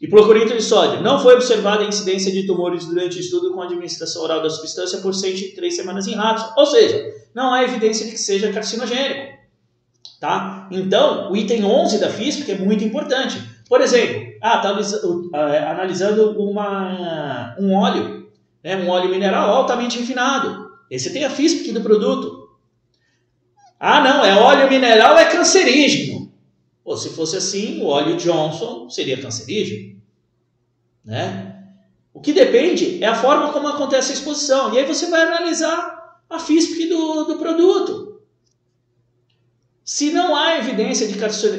E 0.00 0.06
cloreto 0.06 0.54
de 0.54 0.62
sódio. 0.62 1.02
Não 1.02 1.18
foi 1.18 1.34
observada 1.34 1.82
a 1.82 1.88
incidência 1.88 2.30
de 2.30 2.46
tumores 2.46 2.86
durante 2.86 3.16
o 3.16 3.20
estudo 3.20 3.52
com 3.52 3.60
administração 3.60 4.22
oral 4.22 4.40
da 4.40 4.48
substância 4.48 5.00
por 5.00 5.12
103 5.12 5.74
semanas 5.74 6.06
em 6.06 6.14
ratos. 6.14 6.44
Ou 6.56 6.66
seja, 6.66 7.12
não 7.34 7.52
há 7.52 7.64
evidência 7.64 8.06
de 8.06 8.12
que 8.12 8.18
seja 8.18 8.52
carcinogênico. 8.52 9.38
Tá? 10.20 10.68
Então, 10.70 11.32
o 11.32 11.36
item 11.36 11.64
11 11.64 11.98
da 11.98 12.08
que 12.10 12.52
é 12.52 12.58
muito 12.58 12.84
importante. 12.84 13.42
Por 13.68 13.80
exemplo, 13.80 14.32
ah, 14.40 14.58
tá 14.58 14.70
analisando 15.70 16.40
uma, 16.40 17.54
um 17.58 17.74
óleo, 17.74 18.28
né, 18.62 18.76
um 18.76 18.88
óleo 18.88 19.10
mineral 19.10 19.50
altamente 19.50 19.98
refinado. 19.98 20.68
Esse 20.90 21.12
tem 21.12 21.24
a 21.24 21.30
FISP 21.30 21.70
do 21.72 21.80
produto. 21.80 22.48
Ah, 23.78 24.00
não, 24.00 24.24
é 24.24 24.34
óleo 24.34 24.68
mineral, 24.68 25.18
é 25.18 25.26
cancerígeno. 25.26 26.17
Pô, 26.88 26.96
se 26.96 27.10
fosse 27.10 27.36
assim, 27.36 27.82
o 27.82 27.84
óleo 27.84 28.16
Johnson 28.16 28.88
seria 28.88 29.20
cancerígeno. 29.20 30.00
Né? 31.04 31.62
O 32.14 32.20
que 32.22 32.32
depende 32.32 33.04
é 33.04 33.06
a 33.06 33.14
forma 33.14 33.52
como 33.52 33.68
acontece 33.68 34.10
a 34.10 34.14
exposição. 34.14 34.72
E 34.72 34.78
aí 34.78 34.86
você 34.86 35.10
vai 35.10 35.20
analisar 35.20 36.18
a 36.30 36.38
FISP 36.38 36.86
do, 36.86 37.24
do 37.24 37.36
produto. 37.36 38.22
Se 39.84 40.12
não 40.12 40.34
há 40.34 40.56
evidência 40.56 41.06
de 41.06 41.18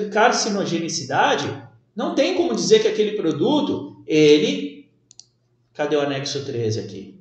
carcinogenicidade, 0.09 1.63
não 1.95 2.15
tem 2.15 2.33
como 2.33 2.55
dizer 2.55 2.81
que 2.81 2.87
aquele 2.87 3.11
produto, 3.11 4.01
ele. 4.07 4.89
Cadê 5.75 5.95
o 5.95 6.01
anexo 6.01 6.43
13 6.43 6.79
aqui? 6.79 7.19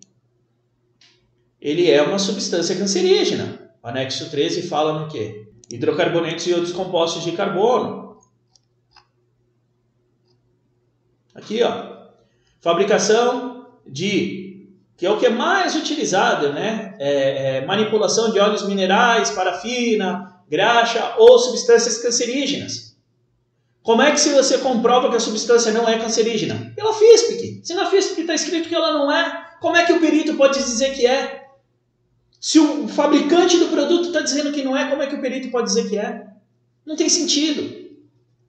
Ele 1.61 1.91
é 1.91 2.01
uma 2.01 2.19
substância 2.19 2.75
cancerígena. 2.75 3.71
O 3.83 3.87
anexo 3.87 4.31
13 4.31 4.63
fala 4.63 4.99
no 4.99 5.11
quê? 5.11 5.48
Hidrocarbonetos 5.71 6.47
e 6.47 6.55
outros 6.55 6.73
compostos 6.73 7.23
de 7.25 7.33
carbono. 7.33 8.19
Aqui, 11.35 11.63
ó. 11.63 11.99
Fabricação 12.61 13.67
de, 13.87 14.69
que 14.97 15.07
é 15.07 15.11
o 15.11 15.19
que 15.19 15.27
é 15.27 15.31
mais 15.31 15.77
utilizado, 15.77 16.53
né? 16.53 16.97
É, 16.99 17.59
é, 17.59 17.67
manipulação 17.67 18.33
de 18.33 18.41
óleos 18.41 18.67
minerais, 18.67 19.31
parafina, 19.31 20.43
graxa 20.49 21.15
ou 21.19 21.39
substâncias 21.39 21.99
cancerígenas. 21.99 22.97
Como 23.83 24.03
é 24.03 24.11
que 24.11 24.21
se 24.21 24.31
você 24.31 24.59
comprova 24.59 25.09
que 25.09 25.17
a 25.17 25.21
substância 25.21 25.73
não 25.73 25.89
é 25.89 25.99
cancerígena? 25.99 26.73
Pela 26.75 26.93
FISPIC. 26.93 27.61
Se 27.65 27.75
na 27.75 27.87
FISPIC 27.87 28.21
está 28.23 28.35
escrito 28.35 28.69
que 28.69 28.75
ela 28.75 28.93
não 28.93 29.11
é, 29.11 29.47
como 29.61 29.77
é 29.77 29.85
que 29.87 29.93
o 29.93 30.01
perito 30.01 30.35
pode 30.35 30.59
dizer 30.59 30.95
que 30.95 31.07
é? 31.07 31.38
Se 32.41 32.59
o 32.59 32.87
fabricante 32.87 33.59
do 33.59 33.69
produto 33.69 34.09
está 34.09 34.21
dizendo 34.21 34.53
que 34.53 34.63
não 34.63 34.77
é, 34.77 34.89
como 34.89 35.03
é 35.03 35.07
que 35.07 35.15
o 35.15 35.21
perito 35.21 35.51
pode 35.51 35.67
dizer 35.67 35.89
que 35.89 35.99
é? 35.99 36.27
Não 36.87 36.95
tem 36.95 37.09
sentido. 37.09 37.89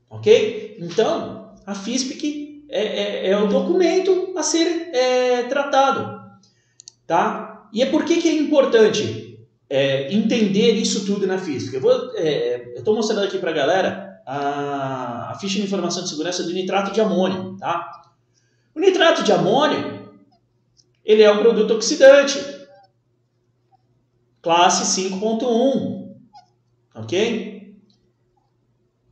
Ok? 0.09 0.77
Então, 0.79 1.53
a 1.65 1.73
FISPIC 1.73 2.65
é, 2.69 2.81
é, 2.81 3.29
é 3.31 3.37
o 3.37 3.47
documento 3.47 4.33
a 4.37 4.43
ser 4.43 4.89
é, 4.93 5.43
tratado. 5.43 6.19
Tá? 7.07 7.67
E 7.73 7.81
é 7.81 7.87
por 7.87 8.05
que, 8.05 8.21
que 8.21 8.29
é 8.29 8.33
importante 8.33 9.47
é, 9.69 10.13
entender 10.13 10.73
isso 10.73 11.05
tudo 11.05 11.25
na 11.25 11.39
FISPIC? 11.39 11.83
Eu 11.83 12.11
é, 12.15 12.73
estou 12.77 12.95
mostrando 12.95 13.25
aqui 13.25 13.39
para 13.39 13.49
a 13.49 13.53
galera 13.53 14.21
a, 14.25 15.35
ficha 15.41 15.57
de 15.57 15.65
informação 15.65 16.03
de 16.03 16.09
segurança 16.09 16.43
do 16.43 16.53
nitrato 16.53 16.91
de 16.91 17.01
amônio. 17.01 17.57
Tá? 17.57 18.03
O 18.75 18.79
nitrato 18.79 19.23
de 19.23 19.31
amônio 19.31 19.99
ele 21.03 21.23
é 21.23 21.31
um 21.31 21.39
produto 21.39 21.73
oxidante 21.73 22.58
classe 24.41 25.01
5.1, 25.01 26.15
ok? 26.95 27.75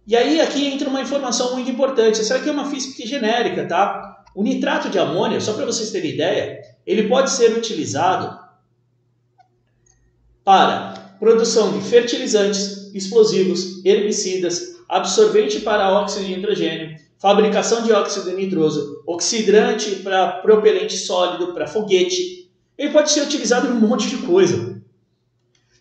E 0.06 0.16
aí 0.16 0.40
aqui 0.40 0.66
entra 0.66 0.90
uma 0.90 1.02
informação 1.02 1.54
muito 1.54 1.70
importante, 1.70 2.22
essa 2.22 2.36
aqui 2.36 2.48
é 2.48 2.52
uma 2.52 2.70
física 2.70 3.06
genérica, 3.06 3.68
tá? 3.68 4.24
O 4.34 4.44
nitrato 4.44 4.90
de 4.90 4.98
amônio, 4.98 5.42
só 5.42 5.54
para 5.54 5.66
vocês 5.66 5.92
terem 5.92 6.12
ideia, 6.12 6.62
ele 6.86 7.10
pode 7.10 7.32
ser 7.32 7.58
utilizado 7.58 8.40
para 10.46 10.94
produção 11.20 11.78
de 11.78 11.84
fertilizantes, 11.84 12.94
explosivos, 12.94 13.84
herbicidas, 13.84 14.78
absorvente 14.88 15.60
para 15.60 15.92
óxido 15.92 16.26
de 16.26 16.36
nitrogênio, 16.38 16.96
fabricação 17.20 17.84
de 17.84 17.92
óxido 17.92 18.32
nitroso, 18.32 19.04
oxidante 19.06 19.98
para 19.98 20.40
propelente 20.42 20.96
sólido, 20.96 21.54
para 21.54 21.68
foguete. 21.68 22.50
Ele 22.78 22.94
pode 22.94 23.12
ser 23.12 23.24
utilizado 23.24 23.68
em 23.68 23.72
um 23.72 23.80
monte 23.80 24.08
de 24.08 24.18
coisa. 24.18 24.77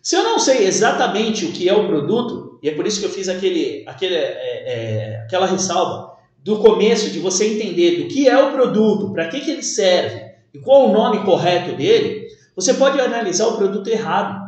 Se 0.07 0.15
eu 0.15 0.23
não 0.23 0.39
sei 0.39 0.65
exatamente 0.65 1.43
o 1.43 1.51
que 1.51 1.67
é 1.67 1.73
o 1.75 1.85
produto, 1.85 2.57
e 2.63 2.69
é 2.69 2.73
por 2.73 2.87
isso 2.87 3.01
que 3.01 3.05
eu 3.07 3.09
fiz 3.09 3.27
aquele, 3.27 3.83
aquele, 3.85 4.15
é, 4.15 4.63
é, 4.65 5.21
aquela 5.25 5.45
ressalva 5.45 6.13
do 6.41 6.59
começo, 6.59 7.09
de 7.09 7.19
você 7.19 7.45
entender 7.45 8.01
do 8.01 8.07
que 8.07 8.25
é 8.25 8.41
o 8.41 8.53
produto, 8.53 9.11
para 9.11 9.27
que, 9.27 9.41
que 9.41 9.51
ele 9.51 9.61
serve 9.63 10.31
e 10.53 10.59
qual 10.59 10.87
o 10.87 10.93
nome 10.93 11.25
correto 11.25 11.75
dele, 11.75 12.25
você 12.55 12.73
pode 12.75 12.97
analisar 13.01 13.47
o 13.47 13.57
produto 13.57 13.89
errado. 13.89 14.41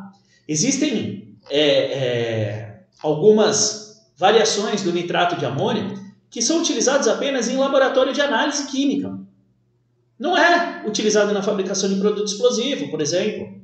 Existem 0.47 1.35
é, 1.49 1.61
é, 1.61 2.79
algumas 3.03 4.01
variações 4.15 4.81
do 4.81 4.93
nitrato 4.93 5.35
de 5.35 5.45
amônio 5.45 5.93
que 6.29 6.41
são 6.41 6.61
utilizados 6.61 7.09
apenas 7.09 7.49
em 7.49 7.57
laboratório 7.57 8.13
de 8.13 8.21
análise 8.21 8.65
química. 8.67 9.19
Não 10.17 10.37
é 10.37 10.83
utilizado 10.87 11.33
na 11.33 11.43
fabricação 11.43 11.89
de 11.89 11.99
produto 11.99 12.27
explosivo, 12.27 12.89
por 12.89 13.01
exemplo. 13.01 13.59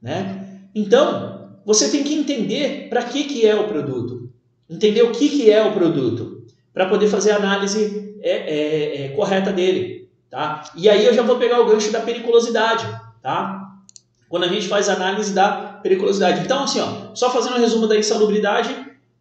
Né? 0.00 0.39
Então, 0.74 1.50
você 1.64 1.88
tem 1.90 2.02
que 2.02 2.14
entender 2.14 2.88
para 2.88 3.02
que, 3.02 3.24
que 3.24 3.46
é 3.46 3.54
o 3.54 3.68
produto. 3.68 4.30
Entender 4.68 5.02
o 5.02 5.12
que, 5.12 5.28
que 5.28 5.50
é 5.50 5.64
o 5.64 5.72
produto. 5.72 6.44
Para 6.72 6.88
poder 6.88 7.08
fazer 7.08 7.32
a 7.32 7.36
análise 7.36 8.16
é, 8.22 8.30
é, 8.30 9.04
é, 9.04 9.08
correta 9.10 9.52
dele. 9.52 10.08
Tá? 10.30 10.62
E 10.76 10.88
aí 10.88 11.04
eu 11.04 11.12
já 11.12 11.22
vou 11.22 11.36
pegar 11.36 11.60
o 11.60 11.66
gancho 11.66 11.90
da 11.90 12.00
periculosidade. 12.00 12.86
Tá? 13.22 13.68
Quando 14.28 14.44
a 14.44 14.48
gente 14.48 14.68
faz 14.68 14.88
a 14.88 14.94
análise 14.94 15.32
da 15.32 15.80
periculosidade. 15.82 16.42
Então, 16.44 16.62
assim, 16.62 16.80
ó, 16.80 17.14
só 17.14 17.30
fazendo 17.30 17.56
um 17.56 17.60
resumo 17.60 17.86
da 17.86 17.96
insalubridade, 17.96 18.74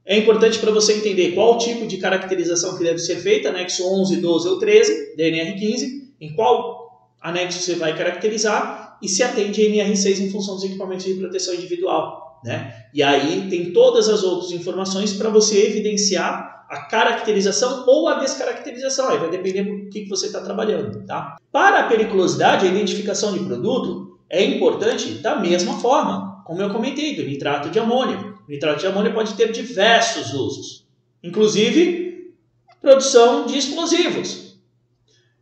é 0.06 0.18
importante 0.18 0.60
para 0.60 0.72
você 0.72 0.94
entender 0.94 1.32
qual 1.32 1.58
tipo 1.58 1.88
de 1.88 1.98
caracterização 1.98 2.78
que 2.78 2.84
deve 2.84 3.00
ser 3.00 3.18
feita, 3.18 3.50
anexo 3.50 3.84
11, 3.84 4.18
12 4.18 4.48
ou 4.48 4.60
13, 4.60 5.16
DNR15, 5.18 5.88
em 6.22 6.34
qual 6.34 7.10
anexo 7.22 7.60
você 7.60 7.76
vai 7.76 7.96
caracterizar 7.98 8.79
e 9.02 9.08
se 9.08 9.24
atende 9.24 9.62
a 9.62 9.86
NR6 9.86 10.20
em 10.20 10.30
função 10.30 10.56
dos 10.56 10.64
equipamentos 10.64 11.06
de 11.06 11.14
proteção 11.16 11.54
individual. 11.54 12.42
Né? 12.44 12.86
E 12.94 13.04
aí 13.04 13.50
tem 13.50 13.74
todas 13.74 14.08
as 14.08 14.24
outras 14.24 14.52
informações 14.52 15.14
para 15.14 15.30
você 15.30 15.68
evidenciar 15.68 16.66
a 16.70 16.82
caracterização 16.82 17.84
ou 17.88 18.08
a 18.08 18.20
descaracterização, 18.20 19.10
aí 19.10 19.18
vai 19.18 19.30
depender 19.30 19.64
do 19.64 19.90
que, 19.90 20.06
você 20.06 20.28
está 20.28 20.40
trabalhando. 20.42 21.04
Tá? 21.06 21.38
Para 21.52 21.80
a 21.80 21.88
periculosidade, 21.88 22.66
a 22.66 22.70
identificação 22.70 23.34
de 23.34 23.40
produto 23.40 24.20
é 24.30 24.44
importante 24.44 25.16
da 25.16 25.36
mesma 25.36 25.80
forma, 25.80 26.44
como 26.46 26.62
eu 26.62 26.70
comentei, 26.70 27.16
do 27.16 27.24
nitrato 27.24 27.70
de 27.70 27.80
amônio. 27.80 28.38
O 28.48 28.52
nitrato 28.52 28.80
de 28.80 28.88
amônio 28.88 29.14
pode 29.14 29.34
ter 29.34 29.52
diversos 29.52 30.34
usos, 30.34 30.88
inclusive 31.24 32.34
produção 32.80 33.46
de 33.46 33.58
explosivos. 33.58 34.60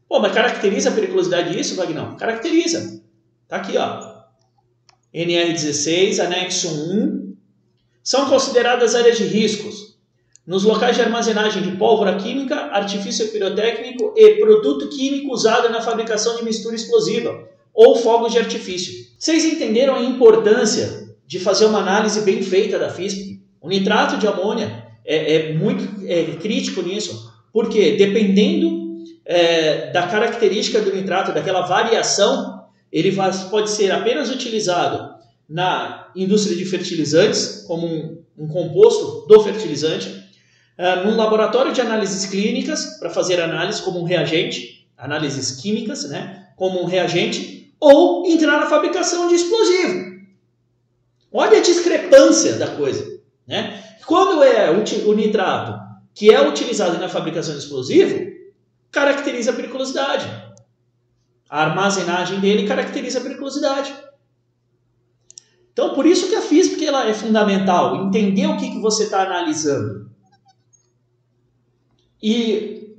Pô, 0.08 0.20
mas 0.20 0.32
caracteriza 0.32 0.90
a 0.90 0.94
periculosidade 0.94 1.56
disso, 1.56 1.76
Vagnão? 1.76 2.16
Caracteriza. 2.16 2.97
Tá 3.48 3.58
aqui, 3.58 3.78
ó. 3.78 4.18
NR16, 5.14 6.20
anexo 6.20 6.68
1. 6.68 7.36
São 8.04 8.30
consideradas 8.30 8.94
áreas 8.94 9.18
de 9.18 9.24
riscos 9.24 9.98
nos 10.46 10.64
locais 10.64 10.96
de 10.96 11.02
armazenagem 11.02 11.62
de 11.62 11.72
pólvora 11.72 12.16
química, 12.16 12.56
artifício 12.56 13.28
pirotécnico 13.30 14.14
e 14.16 14.36
produto 14.36 14.90
químico 14.90 15.34
usado 15.34 15.70
na 15.70 15.82
fabricação 15.82 16.38
de 16.38 16.44
mistura 16.44 16.76
explosiva 16.76 17.48
ou 17.74 17.96
fogos 17.98 18.32
de 18.32 18.40
artifício. 18.40 19.08
Vocês 19.20 19.44
entenderam 19.46 19.96
a 19.96 20.02
importância 20.02 21.16
de 21.26 21.40
fazer 21.40 21.66
uma 21.66 21.80
análise 21.80 22.22
bem 22.22 22.42
feita 22.42 22.80
da 22.80 22.90
FISP. 22.90 23.42
O 23.62 23.68
nitrato 23.68 24.18
de 24.18 24.28
amônia 24.28 24.86
é, 25.06 25.36
é 25.36 25.54
muito 25.54 26.06
é, 26.06 26.24
crítico 26.38 26.82
nisso, 26.82 27.32
porque 27.52 27.98
dependendo 27.98 29.04
é, 29.26 29.92
da 29.92 30.08
característica 30.08 30.80
do 30.80 30.94
nitrato, 30.94 31.34
daquela 31.34 31.62
variação, 31.62 32.57
ele 32.92 33.16
pode 33.50 33.70
ser 33.70 33.92
apenas 33.92 34.30
utilizado 34.30 35.16
na 35.48 36.12
indústria 36.16 36.56
de 36.56 36.66
fertilizantes, 36.66 37.64
como 37.68 37.88
um, 37.88 38.24
um 38.38 38.48
composto 38.48 39.26
do 39.28 39.42
fertilizante, 39.42 40.24
é, 40.78 41.04
num 41.04 41.16
laboratório 41.16 41.74
de 41.74 41.82
análises 41.82 42.30
clínicas, 42.30 42.98
para 43.00 43.10
fazer 43.10 43.42
análise 43.42 43.82
como 43.82 44.00
um 44.00 44.04
reagente, 44.04 44.88
análises 44.98 45.60
químicas, 45.62 46.10
né, 46.10 46.48
como 46.56 46.82
um 46.82 46.86
reagente, 46.86 47.74
ou 47.80 48.26
entrar 48.28 48.60
na 48.60 48.68
fabricação 48.68 49.28
de 49.28 49.36
explosivo. 49.36 50.18
Olha 51.32 51.60
a 51.60 51.62
discrepância 51.62 52.54
da 52.54 52.68
coisa. 52.68 53.20
Né? 53.46 53.84
Quando 54.06 54.44
é 54.44 54.72
o 54.72 55.14
nitrato 55.14 55.80
que 56.14 56.34
é 56.34 56.48
utilizado 56.48 56.98
na 56.98 57.08
fabricação 57.08 57.54
de 57.54 57.60
explosivo, 57.60 58.32
caracteriza 58.90 59.52
a 59.52 59.54
periculosidade. 59.54 60.26
A 61.50 61.64
armazenagem 61.64 62.40
dele 62.40 62.68
caracteriza 62.68 63.20
a 63.20 63.22
periculosidade. 63.22 63.94
Então, 65.72 65.94
por 65.94 66.06
isso 66.06 66.28
que 66.28 66.36
a 66.36 66.42
física 66.42 66.84
ela 66.84 67.08
é 67.08 67.14
fundamental, 67.14 68.08
entender 68.08 68.48
o 68.48 68.58
que, 68.58 68.72
que 68.72 68.82
você 68.82 69.04
está 69.04 69.22
analisando. 69.22 70.10
E 72.22 72.98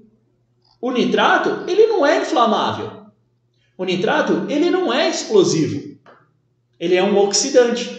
o 0.81 0.93
nitrato, 0.93 1.69
ele 1.69 1.87
não 1.87 2.07
é 2.07 2.23
inflamável. 2.23 3.07
O 3.77 3.85
nitrato, 3.85 4.47
ele 4.49 4.71
não 4.71 4.93
é 4.93 5.09
explosivo. 5.09 5.99
Ele 6.79 6.95
é 6.95 7.03
um 7.03 7.19
oxidante 7.19 7.99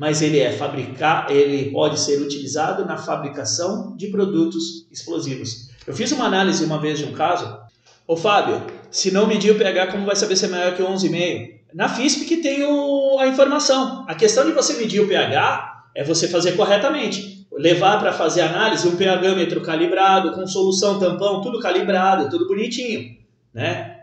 mas 0.00 0.22
ele 0.22 0.38
é 0.38 0.50
fabricar, 0.50 1.30
ele 1.30 1.70
pode 1.70 2.00
ser 2.00 2.22
utilizado 2.22 2.86
na 2.86 2.96
fabricação 2.96 3.94
de 3.98 4.06
produtos 4.06 4.90
explosivos. 4.90 5.68
Eu 5.86 5.94
fiz 5.94 6.10
uma 6.10 6.24
análise 6.24 6.64
uma 6.64 6.80
vez 6.80 6.98
de 6.98 7.04
um 7.04 7.12
caso. 7.12 7.60
Ô 8.06 8.16
Fábio, 8.16 8.64
se 8.90 9.10
não 9.10 9.26
medir 9.26 9.52
o 9.52 9.58
pH, 9.58 9.88
como 9.88 10.06
vai 10.06 10.16
saber 10.16 10.36
se 10.36 10.46
é 10.46 10.48
maior 10.48 10.74
que 10.74 10.82
11,5? 10.82 11.60
Na 11.72 11.88
FISP 11.88 12.24
que 12.24 12.38
tem 12.38 12.64
o, 12.64 13.18
a 13.18 13.28
informação. 13.28 14.04
A 14.08 14.14
questão 14.14 14.44
de 14.44 14.52
você 14.52 14.74
medir 14.74 15.00
o 15.00 15.08
pH 15.08 15.84
é 15.94 16.04
você 16.04 16.28
fazer 16.28 16.52
corretamente. 16.52 17.46
Levar 17.52 17.98
para 17.98 18.12
fazer 18.12 18.42
análise 18.42 18.86
um 18.88 18.96
pH-metro 18.96 19.60
calibrado, 19.60 20.32
com 20.32 20.46
solução 20.46 20.98
tampão, 20.98 21.40
tudo 21.40 21.60
calibrado, 21.60 22.30
tudo 22.30 22.46
bonitinho, 22.46 23.16
né? 23.52 23.96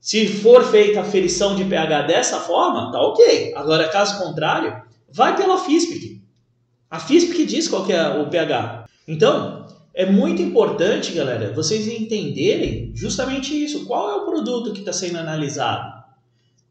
Se 0.00 0.26
for 0.28 0.64
feita 0.64 1.00
a 1.00 1.04
ferição 1.04 1.56
de 1.56 1.64
pH 1.64 2.02
dessa 2.02 2.38
forma, 2.38 2.92
tá 2.92 3.00
ok. 3.00 3.52
Agora, 3.56 3.88
caso 3.88 4.18
contrário, 4.22 4.80
vai 5.10 5.36
pela 5.36 5.58
FISPIC. 5.58 6.22
A 6.90 6.98
FISPIC 6.98 7.44
diz 7.44 7.68
qual 7.68 7.88
é 7.90 8.20
o 8.20 8.28
pH. 8.28 8.86
Então, 9.06 9.57
é 9.98 10.06
muito 10.06 10.40
importante, 10.40 11.10
galera, 11.10 11.52
vocês 11.52 11.88
entenderem 11.88 12.92
justamente 12.94 13.52
isso. 13.52 13.84
Qual 13.84 14.08
é 14.08 14.14
o 14.14 14.26
produto 14.26 14.72
que 14.72 14.78
está 14.78 14.92
sendo 14.92 15.18
analisado? 15.18 15.92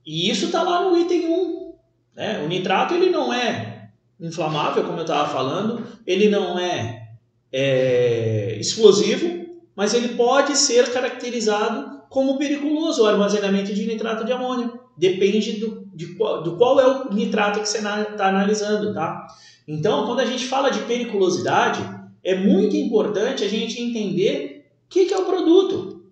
E 0.05 0.29
isso 0.29 0.45
está 0.45 0.63
lá 0.63 0.83
no 0.83 0.97
item 0.97 1.27
1. 1.27 1.73
Né? 2.15 2.41
O 2.41 2.47
nitrato 2.47 2.93
ele 2.93 3.09
não 3.09 3.33
é 3.33 3.89
inflamável, 4.17 4.85
como 4.85 4.99
eu 4.99 5.01
estava 5.01 5.27
falando, 5.27 5.85
ele 6.05 6.29
não 6.29 6.57
é, 6.57 7.09
é 7.51 8.55
explosivo, 8.61 9.45
mas 9.75 9.93
ele 9.93 10.15
pode 10.15 10.55
ser 10.55 10.89
caracterizado 10.93 12.03
como 12.09 12.37
periculoso 12.37 13.03
o 13.03 13.07
armazenamento 13.07 13.73
de 13.73 13.85
nitrato 13.85 14.23
de 14.23 14.31
amônio. 14.31 14.79
Depende 14.95 15.59
do, 15.59 15.85
de 15.93 16.05
do 16.15 16.55
qual 16.55 16.79
é 16.79 16.87
o 16.87 17.13
nitrato 17.13 17.59
que 17.59 17.67
você 17.67 17.79
está 17.79 18.29
analisando, 18.29 18.93
tá? 18.93 19.27
Então, 19.67 20.05
quando 20.05 20.21
a 20.21 20.25
gente 20.25 20.45
fala 20.45 20.69
de 20.69 20.79
periculosidade, 20.83 21.96
é 22.27 22.35
muito 22.35 22.75
importante 22.75 23.45
a 23.45 23.47
gente 23.47 23.81
entender 23.81 24.69
o 24.85 24.89
que, 24.89 25.05
que 25.05 25.13
é 25.13 25.17
o 25.17 25.23
produto. 25.23 26.03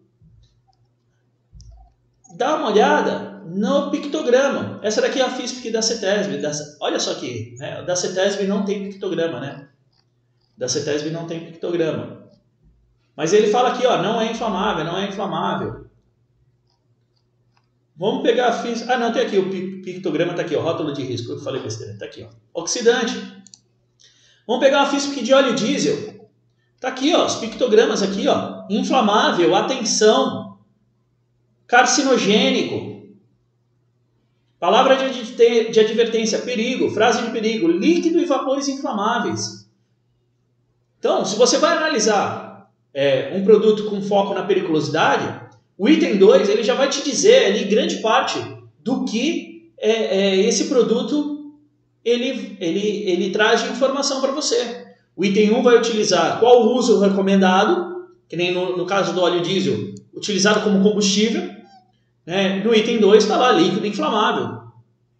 Dá 2.37 2.55
uma 2.55 2.69
olhada 2.69 3.41
no 3.45 3.91
pictograma. 3.91 4.79
Essa 4.81 5.01
daqui 5.01 5.19
é 5.19 5.25
a 5.25 5.29
FISP 5.29 5.69
da 5.69 5.81
CETESB. 5.81 6.37
Da, 6.37 6.51
olha 6.79 7.01
só 7.01 7.11
aqui, 7.11 7.53
né? 7.59 7.83
da 7.83 7.97
CETESB 7.97 8.47
não 8.47 8.63
tem 8.63 8.89
pictograma, 8.89 9.41
né? 9.41 9.67
Da 10.57 10.69
CETESB 10.69 11.09
não 11.09 11.27
tem 11.27 11.51
pictograma. 11.51 12.29
Mas 13.13 13.33
ele 13.33 13.47
fala 13.47 13.73
aqui, 13.73 13.85
ó, 13.85 14.01
não 14.01 14.21
é 14.21 14.31
inflamável, 14.31 14.85
não 14.85 14.97
é 14.97 15.09
inflamável. 15.09 15.85
Vamos 17.97 18.23
pegar 18.23 18.47
a 18.47 18.53
física. 18.53 18.93
Ah, 18.93 18.97
não, 18.97 19.11
tem 19.11 19.21
aqui 19.21 19.37
o 19.37 19.49
pictograma, 19.49 20.31
está 20.31 20.43
aqui, 20.43 20.55
o 20.55 20.61
rótulo 20.61 20.93
de 20.93 21.03
risco. 21.03 21.33
Eu 21.33 21.39
falei 21.39 21.61
besteira, 21.61 21.91
está 21.91 22.05
aqui, 22.05 22.25
ó. 22.25 22.61
Oxidante. 22.61 23.34
Vamos 24.47 24.63
pegar 24.63 24.79
uma 24.79 24.89
física 24.89 25.21
de 25.21 25.33
óleo 25.33 25.55
diesel. 25.55 26.15
Está 26.75 26.89
aqui, 26.89 27.13
ó, 27.15 27.25
os 27.25 27.35
pictogramas 27.35 28.03
aqui, 28.03 28.27
ó. 28.27 28.63
Inflamável, 28.69 29.55
atenção, 29.55 30.57
carcinogênico. 31.67 32.95
Palavra 34.59 34.95
de, 35.09 35.71
de 35.71 35.79
advertência, 35.79 36.39
perigo, 36.39 36.91
frase 36.91 37.23
de 37.23 37.31
perigo, 37.31 37.67
líquido 37.67 38.19
e 38.19 38.25
vapores 38.25 38.67
inflamáveis. 38.67 39.69
Então, 40.99 41.25
se 41.25 41.35
você 41.35 41.57
vai 41.57 41.77
analisar 41.77 42.71
é, 42.93 43.31
um 43.35 43.43
produto 43.43 43.85
com 43.85 44.01
foco 44.01 44.33
na 44.33 44.43
periculosidade, 44.43 45.41
o 45.77 45.89
item 45.89 46.17
2 46.17 46.49
ele 46.49 46.63
já 46.63 46.73
vai 46.73 46.87
te 46.87 47.03
dizer 47.03 47.47
ali 47.47 47.65
grande 47.65 47.97
parte 47.97 48.39
do 48.79 49.05
que 49.05 49.71
é, 49.77 49.91
é, 49.91 50.35
esse 50.37 50.65
produto 50.65 51.34
ele, 52.05 52.55
ele, 52.59 53.09
ele 53.09 53.31
traz 53.31 53.63
informação 53.63 54.21
para 54.21 54.31
você. 54.31 54.85
O 55.15 55.25
item 55.25 55.51
1 55.51 55.57
um 55.57 55.63
vai 55.63 55.75
utilizar 55.75 56.39
qual 56.39 56.67
o 56.67 56.75
uso 56.75 56.99
recomendado, 56.99 58.07
que 58.29 58.37
nem 58.37 58.53
no, 58.53 58.77
no 58.77 58.85
caso 58.85 59.13
do 59.13 59.21
óleo 59.21 59.41
diesel, 59.41 59.95
utilizado 60.13 60.61
como 60.61 60.83
combustível. 60.83 61.49
Né? 62.23 62.63
No 62.63 62.75
item 62.75 62.99
2 62.99 63.23
está 63.23 63.37
lá 63.37 63.51
líquido 63.51 63.87
inflamável, 63.87 64.61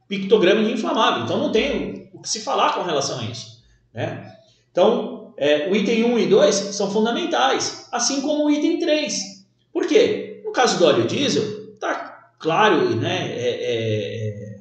pictograma 0.08 0.64
de 0.64 0.72
inflamável. 0.72 1.24
Então 1.24 1.40
não 1.40 1.52
tem 1.52 2.10
o 2.14 2.22
que 2.22 2.30
se 2.30 2.42
falar 2.42 2.74
com 2.74 2.84
relação 2.84 3.20
a 3.20 3.24
isso. 3.24 3.64
Né? 3.92 4.32
Então, 4.72 5.34
é, 5.38 5.70
o 5.70 5.76
item 5.76 6.04
1 6.04 6.20
e 6.20 6.26
2 6.28 6.56
são 6.56 6.92
fundamentais, 6.92 7.88
assim 7.92 8.22
como 8.22 8.46
o 8.46 8.52
item 8.52 8.80
3. 8.80 9.46
Por 9.74 9.88
quê? 9.88 10.42
No 10.46 10.52
caso 10.52 10.78
do 10.78 10.86
óleo 10.86 11.08
diesel, 11.08 11.74
está 11.74 12.30
claro 12.38 12.96
né, 12.96 13.32
é, 13.32 13.50
é, 13.62 14.60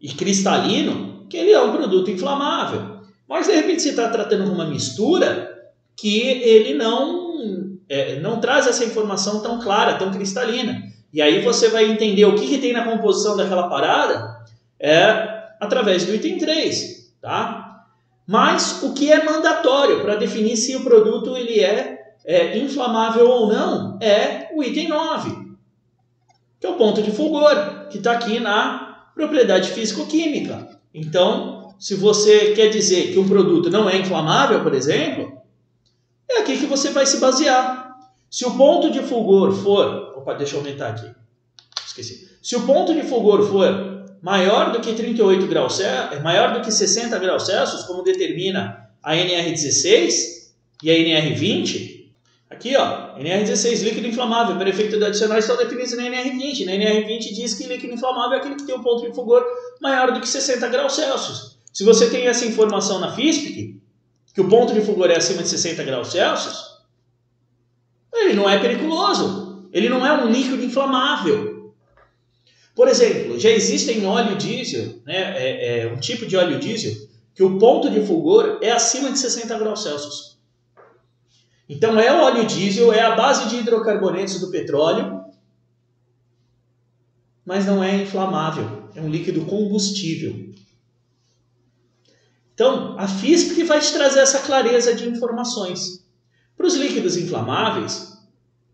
e 0.00 0.08
cristalino 0.12 1.05
que 1.28 1.36
ele 1.36 1.52
é 1.52 1.60
um 1.60 1.72
produto 1.72 2.10
inflamável. 2.10 3.00
Mas 3.28 3.46
de 3.46 3.54
repente 3.54 3.82
você 3.82 3.90
está 3.90 4.08
tratando 4.08 4.52
uma 4.52 4.66
mistura 4.66 5.52
que 5.96 6.20
ele 6.20 6.74
não, 6.74 7.78
é, 7.88 8.20
não 8.20 8.40
traz 8.40 8.66
essa 8.66 8.84
informação 8.84 9.40
tão 9.40 9.60
clara, 9.60 9.94
tão 9.94 10.10
cristalina. 10.10 10.82
E 11.12 11.22
aí 11.22 11.40
você 11.40 11.68
vai 11.68 11.90
entender 11.90 12.24
o 12.24 12.34
que, 12.34 12.46
que 12.46 12.58
tem 12.58 12.72
na 12.72 12.84
composição 12.84 13.36
daquela 13.36 13.68
parada 13.68 14.36
é 14.78 15.36
através 15.60 16.04
do 16.04 16.14
item 16.14 16.38
3, 16.38 17.14
tá? 17.20 17.84
Mas 18.26 18.82
o 18.82 18.92
que 18.92 19.10
é 19.10 19.24
mandatório 19.24 20.02
para 20.02 20.16
definir 20.16 20.56
se 20.56 20.76
o 20.76 20.82
produto 20.82 21.36
ele 21.36 21.60
é, 21.60 21.98
é 22.24 22.58
inflamável 22.58 23.28
ou 23.28 23.48
não 23.48 23.98
é 24.02 24.50
o 24.54 24.62
item 24.62 24.88
9, 24.88 25.54
que 26.60 26.66
é 26.66 26.70
o 26.70 26.74
ponto 26.74 27.00
de 27.00 27.10
fulgor, 27.10 27.88
que 27.88 27.98
está 27.98 28.12
aqui 28.12 28.40
na 28.40 29.10
propriedade 29.14 29.70
físico-química. 29.70 30.75
Então, 30.96 31.74
se 31.78 31.94
você 31.94 32.52
quer 32.54 32.70
dizer 32.70 33.12
que 33.12 33.18
um 33.18 33.28
produto 33.28 33.68
não 33.68 33.88
é 33.88 33.98
inflamável, 33.98 34.62
por 34.62 34.72
exemplo, 34.72 35.30
é 36.28 36.38
aqui 36.38 36.56
que 36.58 36.64
você 36.64 36.90
vai 36.90 37.04
se 37.04 37.18
basear. 37.18 37.94
Se 38.30 38.46
o 38.46 38.56
ponto 38.56 38.90
de 38.90 39.00
fulgor 39.00 39.52
for. 39.52 40.14
Opa, 40.16 40.32
deixa 40.32 40.56
eu 40.56 40.60
aumentar 40.60 40.88
aqui. 40.88 41.14
Esqueci. 41.86 42.30
Se 42.42 42.56
o 42.56 42.62
ponto 42.62 42.94
de 42.94 43.02
fulgor 43.02 43.46
for 43.46 44.06
maior 44.22 44.72
do 44.72 44.80
que 44.80 44.94
38 44.94 45.46
graus 45.46 45.76
Celsius, 45.76 46.22
maior 46.22 46.54
do 46.54 46.62
que 46.62 46.72
60 46.72 47.18
graus 47.18 47.44
Celsius, 47.44 47.82
como 47.82 48.02
determina 48.02 48.88
a 49.02 49.14
NR16 49.14 50.46
e 50.82 50.90
a 50.90 50.94
NR20, 50.94 52.06
aqui 52.48 52.74
ó, 52.74 53.18
NR16, 53.18 53.82
líquido 53.82 54.08
inflamável, 54.08 54.56
para 54.56 54.70
efeito 54.70 55.02
adicional, 55.04 55.38
estão 55.38 55.58
definidos 55.58 55.94
na 55.94 56.04
NR20. 56.04 56.64
Na 56.64 56.72
NR20 56.72 57.34
diz 57.34 57.54
que 57.54 57.66
líquido 57.66 57.92
inflamável 57.92 58.38
é 58.38 58.40
aquele 58.40 58.56
que 58.56 58.64
tem 58.64 58.74
um 58.74 58.82
ponto 58.82 59.06
de 59.06 59.14
fulgor 59.14 59.44
maior 59.80 60.12
do 60.12 60.20
que 60.20 60.28
60 60.28 60.68
graus 60.68 60.94
Celsius. 60.94 61.58
Se 61.72 61.84
você 61.84 62.08
tem 62.08 62.26
essa 62.26 62.46
informação 62.46 62.98
na 62.98 63.12
FISPIC, 63.12 63.80
que 64.32 64.40
o 64.40 64.48
ponto 64.48 64.72
de 64.72 64.80
fulgor 64.80 65.10
é 65.10 65.16
acima 65.16 65.42
de 65.42 65.48
60 65.48 65.82
graus 65.84 66.08
Celsius, 66.08 66.76
ele 68.12 68.34
não 68.34 68.48
é 68.48 68.58
perigoso. 68.58 69.68
Ele 69.72 69.88
não 69.88 70.06
é 70.06 70.12
um 70.12 70.30
líquido 70.30 70.64
inflamável. 70.64 71.74
Por 72.74 72.88
exemplo, 72.88 73.38
já 73.38 73.50
existem 73.50 74.06
óleo 74.06 74.36
diesel, 74.36 75.00
né, 75.04 75.34
é, 75.36 75.80
é, 75.80 75.92
um 75.92 75.98
tipo 75.98 76.26
de 76.26 76.36
óleo 76.36 76.58
diesel, 76.58 76.94
que 77.34 77.42
o 77.42 77.58
ponto 77.58 77.90
de 77.90 78.00
fulgor 78.06 78.58
é 78.62 78.70
acima 78.70 79.10
de 79.10 79.18
60 79.18 79.58
graus 79.58 79.82
Celsius. 79.82 80.38
Então 81.68 81.98
é 81.98 82.12
o 82.12 82.22
óleo 82.22 82.46
diesel, 82.46 82.92
é 82.92 83.00
a 83.00 83.16
base 83.16 83.48
de 83.48 83.56
hidrocarbonetos 83.56 84.40
do 84.40 84.50
petróleo, 84.50 85.24
mas 87.44 87.64
não 87.64 87.82
é 87.82 87.96
inflamável, 87.96 88.75
é 88.96 89.00
um 89.00 89.10
líquido 89.10 89.44
combustível. 89.44 90.50
Então, 92.54 92.98
a 92.98 93.06
FISP 93.06 93.62
vai 93.64 93.78
te 93.80 93.92
trazer 93.92 94.20
essa 94.20 94.38
clareza 94.40 94.94
de 94.94 95.06
informações. 95.06 96.02
Para 96.56 96.66
os 96.66 96.74
líquidos 96.74 97.18
inflamáveis, 97.18 98.16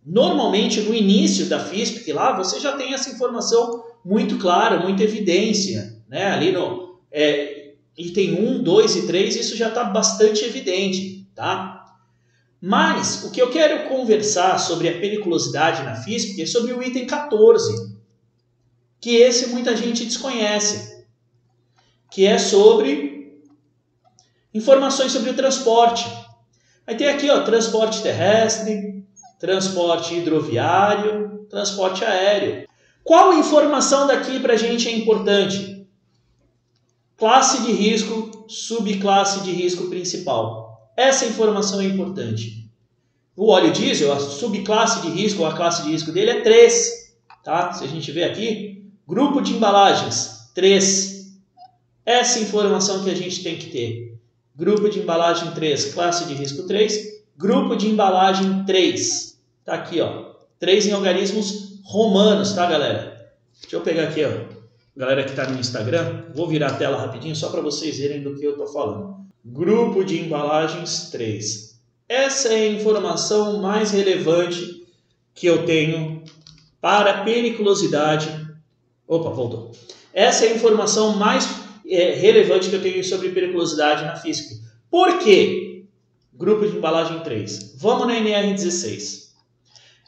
normalmente 0.07 0.81
no 0.83 0.95
início 0.95 1.47
da 1.47 1.59
FISP, 1.59 2.05
que 2.05 2.13
lá 2.13 2.37
você 2.37 2.61
já 2.61 2.77
tem 2.77 2.95
essa 2.95 3.11
informação 3.11 3.83
muito 4.05 4.39
clara, 4.39 4.85
muita 4.85 5.03
evidência. 5.03 6.01
Né? 6.09 6.27
Ali 6.27 6.53
no 6.53 7.01
é, 7.11 7.75
item 7.99 8.35
1, 8.35 8.63
2 8.63 8.97
e 8.97 9.07
3, 9.09 9.37
isso 9.37 9.57
já 9.57 9.69
está 9.69 9.83
bastante 9.83 10.45
evidente. 10.45 11.27
Tá? 11.35 11.85
Mas 12.61 13.25
o 13.25 13.33
que 13.33 13.43
eu 13.43 13.51
quero 13.51 13.89
conversar 13.89 14.59
sobre 14.59 14.89
a 14.89 15.01
periculosidade 15.01 15.83
na 15.83 15.97
FISP 15.97 16.41
é 16.41 16.47
sobre 16.47 16.73
o 16.73 16.81
item 16.81 17.05
14, 17.05 17.92
que 19.03 19.17
esse 19.17 19.49
muita 19.49 19.77
gente 19.77 20.07
desconhece, 20.07 21.05
que 22.11 22.25
é 22.25 22.39
sobre 22.39 23.13
Informações 24.55 25.13
sobre 25.13 25.31
o 25.31 25.35
transporte. 25.35 26.07
Aí 26.87 26.95
tem 26.95 27.09
aqui, 27.09 27.31
ó, 27.31 27.41
transporte 27.41 28.03
terrestre, 28.03 29.03
transporte 29.39 30.15
hidroviário, 30.15 31.47
transporte 31.49 32.05
aéreo. 32.05 32.69
Qual 33.03 33.33
informação 33.33 34.07
daqui 34.07 34.39
para 34.41 34.53
a 34.53 34.57
gente 34.57 34.89
é 34.89 34.93
importante? 34.93 35.87
Classe 37.17 37.63
de 37.63 37.73
risco, 37.73 38.45
subclasse 38.47 39.43
de 39.43 39.53
risco 39.53 39.89
principal. 39.89 40.93
Essa 40.97 41.25
informação 41.25 41.81
é 41.81 41.85
importante. 41.85 42.71
O 43.35 43.49
óleo 43.49 43.73
diesel, 43.73 44.13
a 44.13 44.21
subclasse 44.21 45.01
de 45.01 45.09
risco, 45.09 45.41
ou 45.41 45.47
a 45.47 45.55
classe 45.55 45.83
de 45.85 45.91
risco 45.91 46.13
dele 46.13 46.31
é 46.31 46.41
3. 46.43 47.15
Tá? 47.43 47.73
Se 47.73 47.85
a 47.85 47.87
gente 47.87 48.13
vê 48.13 48.25
aqui, 48.25 48.82
grupo 49.13 49.43
de 49.43 49.53
embalagens, 49.53 50.51
3. 50.55 51.37
Essa 52.07 52.41
informação 52.41 53.05
que 53.05 53.11
a 53.11 53.15
gente 53.15 53.43
tem 53.43 53.59
que 53.59 53.67
ter. 53.67 54.19
Grupo 54.57 54.89
de 54.89 55.01
embalagem 55.01 55.51
3, 55.51 55.93
classe 55.93 56.25
de 56.25 56.33
risco 56.33 56.67
3. 56.67 57.21
Grupo 57.37 57.77
de 57.77 57.89
embalagem 57.89 58.65
3. 58.65 59.39
Tá 59.67 59.75
aqui, 59.75 60.01
ó. 60.01 60.33
3 60.59 60.87
em 60.87 60.95
organismos 60.95 61.83
romanos, 61.85 62.55
tá, 62.55 62.65
galera? 62.65 63.31
Deixa 63.61 63.77
eu 63.77 63.83
pegar 63.83 64.05
aqui, 64.05 64.25
ó. 64.25 64.31
Galera 64.97 65.25
que 65.25 65.31
está 65.31 65.47
no 65.47 65.61
Instagram, 65.61 66.23
vou 66.35 66.49
virar 66.49 66.69
a 66.69 66.75
tela 66.75 66.97
rapidinho 66.97 67.37
só 67.37 67.51
para 67.51 67.61
vocês 67.61 67.99
verem 67.99 68.23
do 68.23 68.35
que 68.35 68.47
eu 68.47 68.53
estou 68.53 68.67
falando. 68.67 69.27
Grupo 69.45 70.03
de 70.03 70.21
embalagens 70.21 71.11
3. 71.11 71.79
Essa 72.09 72.49
é 72.49 72.63
a 72.63 72.73
informação 72.73 73.61
mais 73.61 73.91
relevante 73.91 74.87
que 75.35 75.47
eu 75.47 75.67
tenho 75.67 76.25
para 76.81 77.25
periculosidade. 77.25 78.42
Opa, 79.07 79.31
voltou. 79.31 79.73
Essa 80.13 80.47
é 80.47 80.53
a 80.53 80.55
informação 80.55 81.17
mais 81.17 81.49
é, 81.89 82.15
relevante 82.15 82.69
que 82.69 82.77
eu 82.77 82.83
tenho 82.83 83.03
sobre 83.05 83.31
periculosidade 83.31 84.05
na 84.05 84.17
física. 84.17 84.55
Por 84.91 85.19
quê? 85.19 85.85
Grupo 86.33 86.67
de 86.67 86.77
embalagem 86.77 87.21
3. 87.21 87.77
Vamos 87.79 88.07
na 88.07 88.15
NR16. 88.15 89.31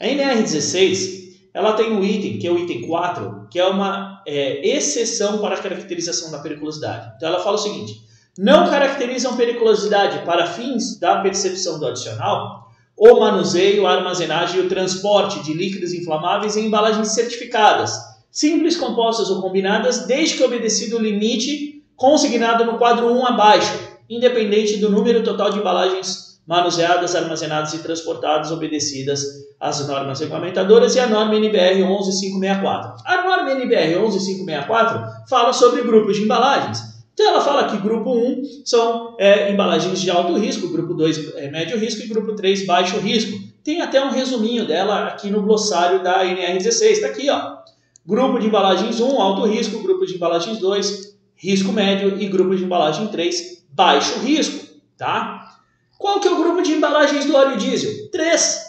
A 0.00 0.06
NR16 0.06 1.24
ela 1.52 1.74
tem 1.74 1.92
um 1.92 2.02
item, 2.02 2.38
que 2.38 2.46
é 2.46 2.50
o 2.50 2.58
item 2.58 2.82
4, 2.82 3.48
que 3.50 3.60
é 3.60 3.66
uma 3.66 4.22
é, 4.26 4.66
exceção 4.66 5.38
para 5.38 5.54
a 5.54 5.60
caracterização 5.60 6.30
da 6.30 6.40
periculosidade. 6.40 7.12
Então 7.16 7.28
ela 7.28 7.42
fala 7.42 7.54
o 7.54 7.58
seguinte: 7.58 8.02
não 8.36 8.68
caracterizam 8.68 9.36
periculosidade 9.36 10.24
para 10.24 10.46
fins 10.46 10.98
da 10.98 11.20
percepção 11.20 11.78
do 11.78 11.86
adicional 11.86 12.64
o 12.96 13.18
manuseio, 13.18 13.86
a 13.86 13.94
armazenagem 13.94 14.60
e 14.60 14.66
o 14.66 14.68
transporte 14.68 15.42
de 15.42 15.52
líquidos 15.52 15.92
inflamáveis 15.92 16.56
em 16.56 16.66
embalagens 16.66 17.08
certificadas, 17.08 17.92
simples, 18.34 18.76
compostas 18.76 19.30
ou 19.30 19.40
combinadas, 19.40 20.06
desde 20.06 20.36
que 20.36 20.42
obedecido 20.42 20.96
o 20.96 21.00
limite 21.00 21.84
consignado 21.94 22.64
no 22.64 22.76
quadro 22.76 23.06
1 23.06 23.26
abaixo, 23.26 23.78
independente 24.10 24.78
do 24.78 24.90
número 24.90 25.22
total 25.22 25.52
de 25.52 25.60
embalagens 25.60 26.40
manuseadas, 26.44 27.14
armazenadas 27.14 27.72
e 27.72 27.78
transportadas, 27.78 28.50
obedecidas 28.50 29.22
às 29.58 29.86
normas 29.86 30.18
regulamentadoras 30.18 30.96
e 30.96 31.00
a 31.00 31.06
norma 31.06 31.36
NBR 31.36 31.84
11564. 31.84 33.04
A 33.06 33.22
norma 33.22 33.52
NBR 33.52 33.94
11564 33.94 35.28
fala 35.28 35.52
sobre 35.52 35.82
grupos 35.82 36.16
de 36.16 36.24
embalagens. 36.24 36.82
Então 37.14 37.28
ela 37.28 37.40
fala 37.40 37.68
que 37.68 37.76
grupo 37.76 38.10
1 38.10 38.42
são 38.64 39.14
é, 39.18 39.50
embalagens 39.52 40.02
de 40.02 40.10
alto 40.10 40.36
risco, 40.36 40.68
grupo 40.68 40.92
2 40.92 41.36
é 41.36 41.50
médio 41.50 41.78
risco 41.78 42.02
e 42.02 42.08
grupo 42.08 42.34
3 42.34 42.66
baixo 42.66 42.98
risco. 42.98 43.38
Tem 43.62 43.80
até 43.80 44.04
um 44.04 44.10
resuminho 44.10 44.66
dela 44.66 45.06
aqui 45.06 45.30
no 45.30 45.40
glossário 45.40 46.02
da 46.02 46.24
NR16, 46.24 46.82
está 46.82 47.06
aqui, 47.06 47.30
ó. 47.30 47.64
Grupo 48.06 48.38
de 48.38 48.46
embalagens 48.46 49.00
1, 49.00 49.20
alto 49.20 49.46
risco, 49.46 49.82
grupo 49.82 50.04
de 50.04 50.14
embalagens 50.14 50.58
2, 50.58 51.18
risco 51.36 51.72
médio 51.72 52.20
e 52.20 52.28
grupo 52.28 52.54
de 52.54 52.64
embalagem 52.64 53.08
3, 53.08 53.64
baixo 53.70 54.18
risco, 54.20 54.66
tá? 54.96 55.58
Qual 55.98 56.20
que 56.20 56.28
é 56.28 56.30
o 56.30 56.36
grupo 56.36 56.62
de 56.62 56.72
embalagens 56.72 57.24
do 57.24 57.34
óleo 57.34 57.56
diesel? 57.56 58.10
3. 58.10 58.64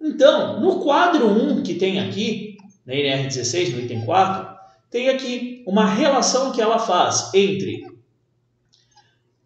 Então, 0.00 0.60
no 0.60 0.80
quadro 0.80 1.26
1 1.26 1.62
que 1.62 1.74
tem 1.74 1.98
aqui, 1.98 2.58
na 2.84 2.94
NR16, 2.94 3.72
no 3.72 3.80
item 3.80 4.04
4, 4.04 4.58
tem 4.90 5.08
aqui 5.08 5.62
uma 5.66 5.86
relação 5.86 6.52
que 6.52 6.60
ela 6.60 6.78
faz 6.78 7.30
entre 7.34 7.86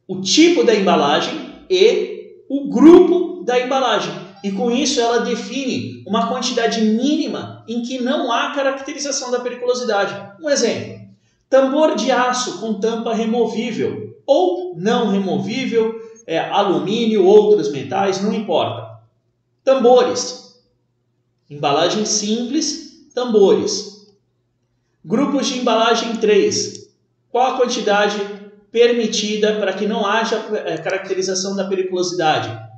o 0.07 0.21
tipo 0.21 0.65
da 0.65 0.75
embalagem 0.75 1.65
e 1.71 2.43
o 2.49 2.69
grupo 2.69 3.43
da 3.45 3.61
embalagem. 3.61 4.13
E 4.43 4.51
com 4.51 4.71
isso 4.71 5.01
ela 5.01 5.21
define 5.21 6.03
uma 6.07 6.29
quantidade 6.29 6.81
mínima 6.81 7.65
em 7.69 7.83
que 7.83 8.01
não 8.01 8.33
há 8.33 8.53
caracterização 8.53 9.31
da 9.31 9.41
periculosidade. 9.41 10.15
Um 10.43 10.51
exemplo: 10.51 11.07
Tambor 11.49 11.95
de 11.95 12.11
aço 12.11 12.59
com 12.59 12.81
tampa 12.81 13.15
removível 13.15 14.17
ou 14.27 14.77
não 14.77 15.11
removível, 15.11 15.95
é, 16.27 16.39
alumínio, 16.39 17.25
outros 17.25 17.71
metais, 17.71 18.21
não 18.21 18.33
importa. 18.33 19.01
Tambores. 19.65 20.61
Embalagem 21.49 22.05
simples, 22.05 23.09
tambores. 23.15 24.13
Grupos 25.05 25.47
de 25.49 25.59
embalagem 25.59 26.17
3. 26.17 26.91
Qual 27.31 27.55
a 27.55 27.57
quantidade 27.57 28.19
permitida 28.71 29.57
para 29.57 29.73
que 29.73 29.87
não 29.87 30.07
haja 30.07 30.37
é, 30.65 30.79
caracterização 30.79 31.55
da 31.55 31.65
periculosidade 31.65 32.72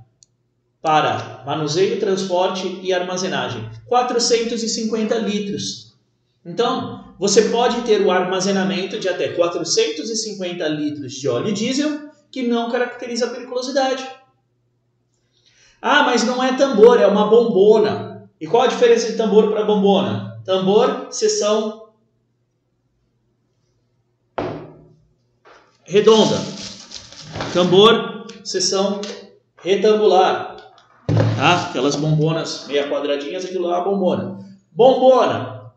para 0.84 1.42
manuseio, 1.46 1.98
transporte 1.98 2.78
e 2.82 2.92
armazenagem. 2.92 3.70
450 3.86 5.16
litros. 5.16 5.94
Então, 6.44 7.14
você 7.18 7.48
pode 7.48 7.80
ter 7.86 8.02
o 8.02 8.10
armazenamento 8.10 9.00
de 9.00 9.08
até 9.08 9.28
450 9.28 10.68
litros 10.68 11.14
de 11.14 11.26
óleo 11.26 11.54
diesel 11.54 12.10
que 12.30 12.42
não 12.42 12.70
caracteriza 12.70 13.24
a 13.24 13.30
periculosidade. 13.30 14.06
Ah, 15.80 16.02
mas 16.02 16.22
não 16.22 16.44
é 16.44 16.52
tambor, 16.54 17.00
é 17.00 17.06
uma 17.06 17.30
bombona. 17.30 18.28
E 18.38 18.46
qual 18.46 18.64
a 18.64 18.66
diferença 18.66 19.10
de 19.10 19.16
tambor 19.16 19.50
para 19.50 19.64
bombona? 19.64 20.38
Tambor, 20.44 21.06
seção 21.10 21.88
redonda. 25.84 26.36
Tambor, 27.54 28.26
seção 28.44 29.00
retangular. 29.62 30.53
Tá? 31.34 31.68
Aquelas 31.70 31.96
bombonas 31.96 32.66
meia 32.66 32.88
quadradinhas, 32.88 33.44
aquilo 33.44 33.68
lá 33.68 33.80
é 33.80 33.84
bombona. 33.84 34.38
Bombona, 34.72 35.72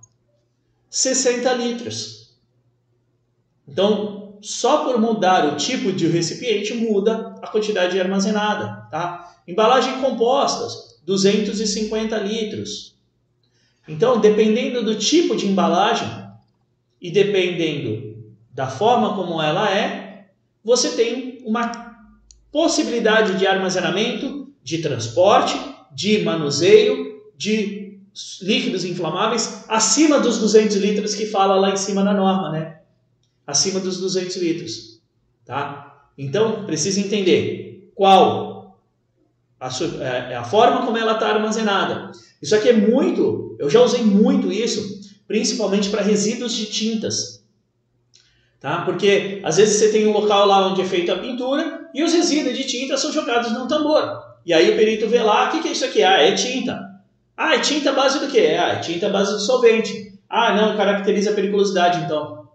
60 0.89 1.53
litros. 1.53 2.35
Então, 3.67 4.37
só 4.41 4.85
por 4.85 4.99
mudar 4.99 5.53
o 5.53 5.57
tipo 5.57 5.91
de 5.91 6.07
recipiente 6.07 6.73
muda 6.73 7.35
a 7.41 7.47
quantidade 7.47 7.99
armazenada. 7.99 8.87
Tá? 8.89 9.35
Embalagem 9.47 9.99
compostas, 9.99 10.99
250 11.05 12.17
litros. 12.17 12.95
Então, 13.87 14.19
dependendo 14.19 14.83
do 14.83 14.95
tipo 14.95 15.35
de 15.35 15.47
embalagem 15.47 16.07
e 17.01 17.09
dependendo 17.09 18.17
da 18.51 18.67
forma 18.67 19.15
como 19.15 19.41
ela 19.41 19.69
é, 19.71 20.27
você 20.63 20.91
tem 20.91 21.39
uma 21.45 21.71
possibilidade 22.51 23.37
de 23.37 23.47
armazenamento, 23.47 24.36
de 24.67 24.79
transporte, 24.79 25.57
de 25.93 26.25
manuseio, 26.25 27.21
de 27.37 27.99
líquidos 28.41 28.83
inflamáveis 28.83 29.63
acima 29.69 30.19
dos 30.19 30.39
200 30.39 30.75
litros 30.75 31.15
que 31.15 31.25
fala 31.25 31.55
lá 31.55 31.71
em 31.71 31.77
cima 31.77 32.03
na 32.03 32.13
norma, 32.13 32.51
né? 32.51 32.79
Acima 33.45 33.79
dos 33.79 33.97
200 33.97 34.35
litros, 34.35 35.01
tá? 35.45 36.09
Então, 36.17 36.65
precisa 36.65 36.99
entender 36.99 37.89
qual 37.95 38.77
a, 39.57 39.69
sua, 39.69 40.03
é, 40.03 40.35
a 40.35 40.43
forma 40.43 40.85
como 40.85 40.97
ela 40.97 41.13
está 41.13 41.29
armazenada. 41.29 42.11
Isso 42.41 42.53
aqui 42.53 42.67
é 42.67 42.73
muito, 42.73 43.55
eu 43.57 43.69
já 43.69 43.81
usei 43.81 44.03
muito 44.03 44.51
isso, 44.51 44.99
principalmente 45.25 45.89
para 45.89 46.01
resíduos 46.01 46.51
de 46.51 46.65
tintas. 46.65 47.41
Tá? 48.59 48.81
Porque 48.81 49.39
às 49.45 49.55
vezes 49.55 49.77
você 49.77 49.93
tem 49.93 50.07
um 50.07 50.11
local 50.11 50.45
lá 50.45 50.67
onde 50.67 50.81
é 50.81 50.85
feita 50.85 51.13
a 51.13 51.19
pintura 51.19 51.89
e 51.93 52.03
os 52.03 52.11
resíduos 52.11 52.57
de 52.57 52.65
tinta 52.65 52.97
são 52.97 53.13
jogados 53.13 53.53
no 53.53 53.65
tambor. 53.65 54.27
E 54.47 54.53
aí 54.53 54.71
o 54.71 54.77
perito 54.77 55.09
vê 55.09 55.21
lá, 55.21 55.49
o 55.49 55.51
que, 55.51 55.61
que 55.61 55.67
é 55.67 55.71
isso 55.73 55.83
aqui? 55.83 56.01
Ah, 56.01 56.21
é 56.21 56.31
tinta. 56.31 56.79
Ah, 57.35 57.55
é 57.55 57.59
tinta 57.59 57.91
base 57.91 58.17
do 58.21 58.31
quê? 58.31 58.55
Ah, 58.57 58.69
é 58.69 58.79
tinta 58.79 59.09
base 59.09 59.35
de 59.35 59.45
solvente. 59.45 60.17
Ah, 60.29 60.55
não, 60.55 60.77
caracteriza 60.77 61.31
a 61.31 61.33
periculosidade 61.33 62.05
então. 62.05 62.47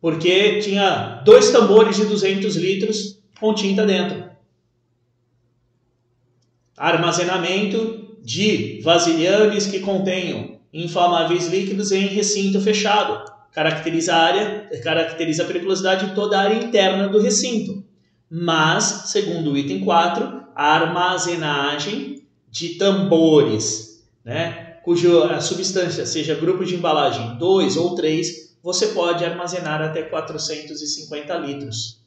Porque 0.00 0.58
tinha 0.58 1.22
dois 1.24 1.52
tambores 1.52 1.94
de 1.94 2.06
200 2.06 2.56
litros 2.56 3.22
com 3.38 3.54
tinta 3.54 3.86
dentro. 3.86 4.28
Armazenamento 6.76 8.18
de 8.20 8.80
vasilhames 8.82 9.68
que 9.68 9.78
contenham 9.78 10.58
inflamáveis 10.72 11.46
líquidos 11.46 11.92
em 11.92 12.08
recinto 12.08 12.60
fechado 12.60 13.32
caracteriza 13.52 14.12
a 14.12 14.22
área, 14.24 14.68
caracteriza 14.82 15.44
a 15.44 15.46
periculosidade 15.46 16.08
de 16.08 16.14
toda 16.16 16.36
a 16.36 16.42
área 16.42 16.56
interna 16.56 17.06
do 17.06 17.20
recinto. 17.20 17.84
Mas, 18.28 19.04
segundo 19.06 19.52
o 19.52 19.56
item 19.56 19.78
4, 19.78 20.43
a 20.54 20.74
armazenagem 20.74 22.26
de 22.50 22.70
tambores, 22.76 24.04
né, 24.24 24.78
cuja 24.84 25.40
substância 25.40 26.06
seja 26.06 26.34
grupo 26.34 26.64
de 26.64 26.74
embalagem 26.74 27.36
2 27.38 27.76
ou 27.76 27.94
3, 27.94 28.56
você 28.62 28.88
pode 28.88 29.24
armazenar 29.24 29.82
até 29.82 30.02
450 30.02 31.34
litros. 31.38 32.00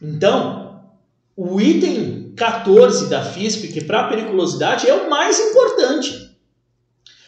Então, 0.00 0.80
o 1.36 1.60
item 1.60 2.32
14 2.36 3.08
da 3.08 3.24
FISP, 3.24 3.68
que 3.68 3.84
para 3.84 4.08
periculosidade 4.08 4.88
é 4.88 4.94
o 4.94 5.08
mais 5.08 5.40
importante. 5.40 6.36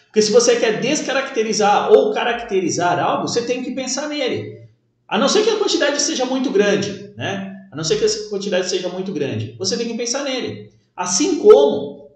Porque 0.06 0.22
se 0.22 0.32
você 0.32 0.56
quer 0.56 0.80
descaracterizar 0.80 1.90
ou 1.92 2.12
caracterizar 2.12 2.98
algo, 2.98 3.28
você 3.28 3.42
tem 3.42 3.62
que 3.62 3.72
pensar 3.72 4.08
nele. 4.08 4.62
A 5.06 5.18
não 5.18 5.28
ser 5.28 5.42
que 5.42 5.50
a 5.50 5.56
quantidade 5.56 6.00
seja 6.00 6.24
muito 6.24 6.50
grande, 6.50 7.12
né? 7.16 7.47
A 7.70 7.76
não 7.76 7.84
ser 7.84 7.98
que 7.98 8.04
a 8.04 8.28
quantidade 8.30 8.68
seja 8.68 8.88
muito 8.88 9.12
grande. 9.12 9.54
Você 9.58 9.76
tem 9.76 9.88
que 9.88 9.96
pensar 9.96 10.24
nele. 10.24 10.70
Assim 10.96 11.38
como 11.38 12.08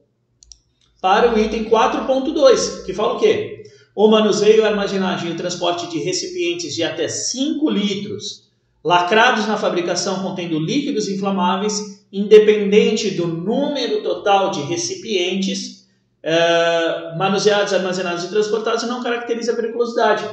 para 1.00 1.34
o 1.34 1.38
item 1.38 1.64
4.2, 1.64 2.84
que 2.84 2.94
fala 2.94 3.14
o 3.14 3.18
quê? 3.18 3.64
O 3.94 4.08
manuseio, 4.08 4.64
armazenagem 4.64 5.32
e 5.32 5.36
transporte 5.36 5.88
de 5.88 5.98
recipientes 5.98 6.74
de 6.74 6.82
até 6.82 7.08
5 7.08 7.68
litros, 7.68 8.48
lacrados 8.82 9.46
na 9.46 9.56
fabricação 9.56 10.22
contendo 10.22 10.58
líquidos 10.58 11.08
inflamáveis, 11.08 12.04
independente 12.12 13.10
do 13.10 13.26
número 13.26 14.02
total 14.02 14.50
de 14.50 14.62
recipientes 14.62 15.82
é, 16.22 17.16
manuseados, 17.16 17.72
armazenados 17.72 18.24
e 18.24 18.28
transportados 18.28 18.84
não 18.84 19.02
caracteriza 19.02 19.52
a 19.52 19.56
periculosidade. 19.56 20.24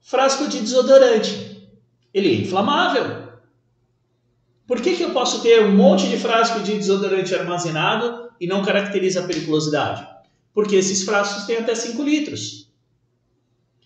Frasco 0.00 0.48
de 0.48 0.60
desodorante. 0.60 1.68
Ele 2.14 2.30
é 2.30 2.40
inflamável. 2.40 3.17
Por 4.68 4.82
que, 4.82 4.94
que 4.94 5.02
eu 5.02 5.12
posso 5.12 5.40
ter 5.40 5.64
um 5.64 5.74
monte 5.74 6.06
de 6.10 6.18
frasco 6.18 6.60
de 6.60 6.74
desodorante 6.74 7.34
armazenado 7.34 8.28
e 8.38 8.46
não 8.46 8.62
caracteriza 8.62 9.20
a 9.20 9.26
periculosidade? 9.26 10.06
Porque 10.52 10.76
esses 10.76 11.04
frascos 11.04 11.44
têm 11.44 11.56
até 11.56 11.74
5 11.74 12.02
litros. 12.02 12.70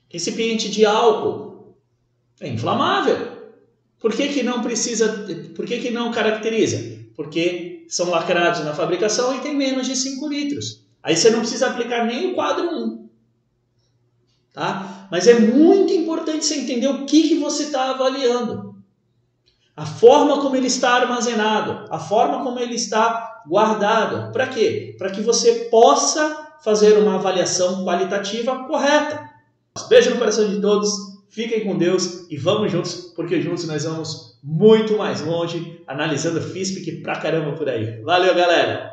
Recipiente 0.08 0.68
de 0.68 0.84
álcool 0.84 1.76
é 2.40 2.48
inflamável. 2.48 3.30
Por 4.00 4.12
que, 4.12 4.30
que 4.30 4.42
não 4.42 4.60
precisa, 4.60 5.24
por 5.54 5.64
que, 5.64 5.78
que 5.78 5.90
não 5.92 6.10
caracteriza? 6.10 6.98
Porque 7.14 7.86
são 7.88 8.10
lacrados 8.10 8.64
na 8.64 8.74
fabricação 8.74 9.36
e 9.36 9.40
tem 9.40 9.54
menos 9.54 9.86
de 9.86 9.94
5 9.94 10.28
litros. 10.28 10.84
Aí 11.00 11.14
você 11.14 11.30
não 11.30 11.38
precisa 11.38 11.68
aplicar 11.68 12.04
nem 12.04 12.32
o 12.32 12.34
quadro 12.34 12.68
1. 12.68 13.08
Tá? 14.52 15.06
Mas 15.12 15.28
é 15.28 15.38
muito 15.38 15.92
importante 15.92 16.44
você 16.44 16.56
entender 16.56 16.88
o 16.88 17.06
que, 17.06 17.28
que 17.28 17.36
você 17.36 17.64
está 17.64 17.90
avaliando. 17.90 18.71
A 19.82 19.84
forma 19.84 20.40
como 20.40 20.54
ele 20.54 20.68
está 20.68 20.90
armazenado, 20.90 21.86
a 21.90 21.98
forma 21.98 22.44
como 22.44 22.56
ele 22.60 22.76
está 22.76 23.42
guardado. 23.48 24.30
Para 24.30 24.46
quê? 24.46 24.94
Para 24.96 25.10
que 25.10 25.20
você 25.20 25.66
possa 25.72 26.52
fazer 26.62 26.96
uma 26.98 27.16
avaliação 27.16 27.84
qualitativa 27.84 28.64
correta. 28.68 29.28
Beijo 29.88 30.10
no 30.10 30.18
coração 30.18 30.48
de 30.48 30.60
todos, 30.60 30.88
fiquem 31.30 31.64
com 31.64 31.76
Deus 31.76 32.30
e 32.30 32.36
vamos 32.36 32.70
juntos, 32.70 33.12
porque 33.16 33.40
juntos 33.40 33.66
nós 33.66 33.82
vamos 33.82 34.38
muito 34.40 34.96
mais 34.96 35.20
longe, 35.20 35.82
analisando 35.88 36.40
FISP 36.40 36.82
que 36.82 36.92
pra 37.02 37.16
caramba 37.16 37.56
por 37.56 37.68
aí. 37.68 38.00
Valeu, 38.02 38.36
galera! 38.36 38.91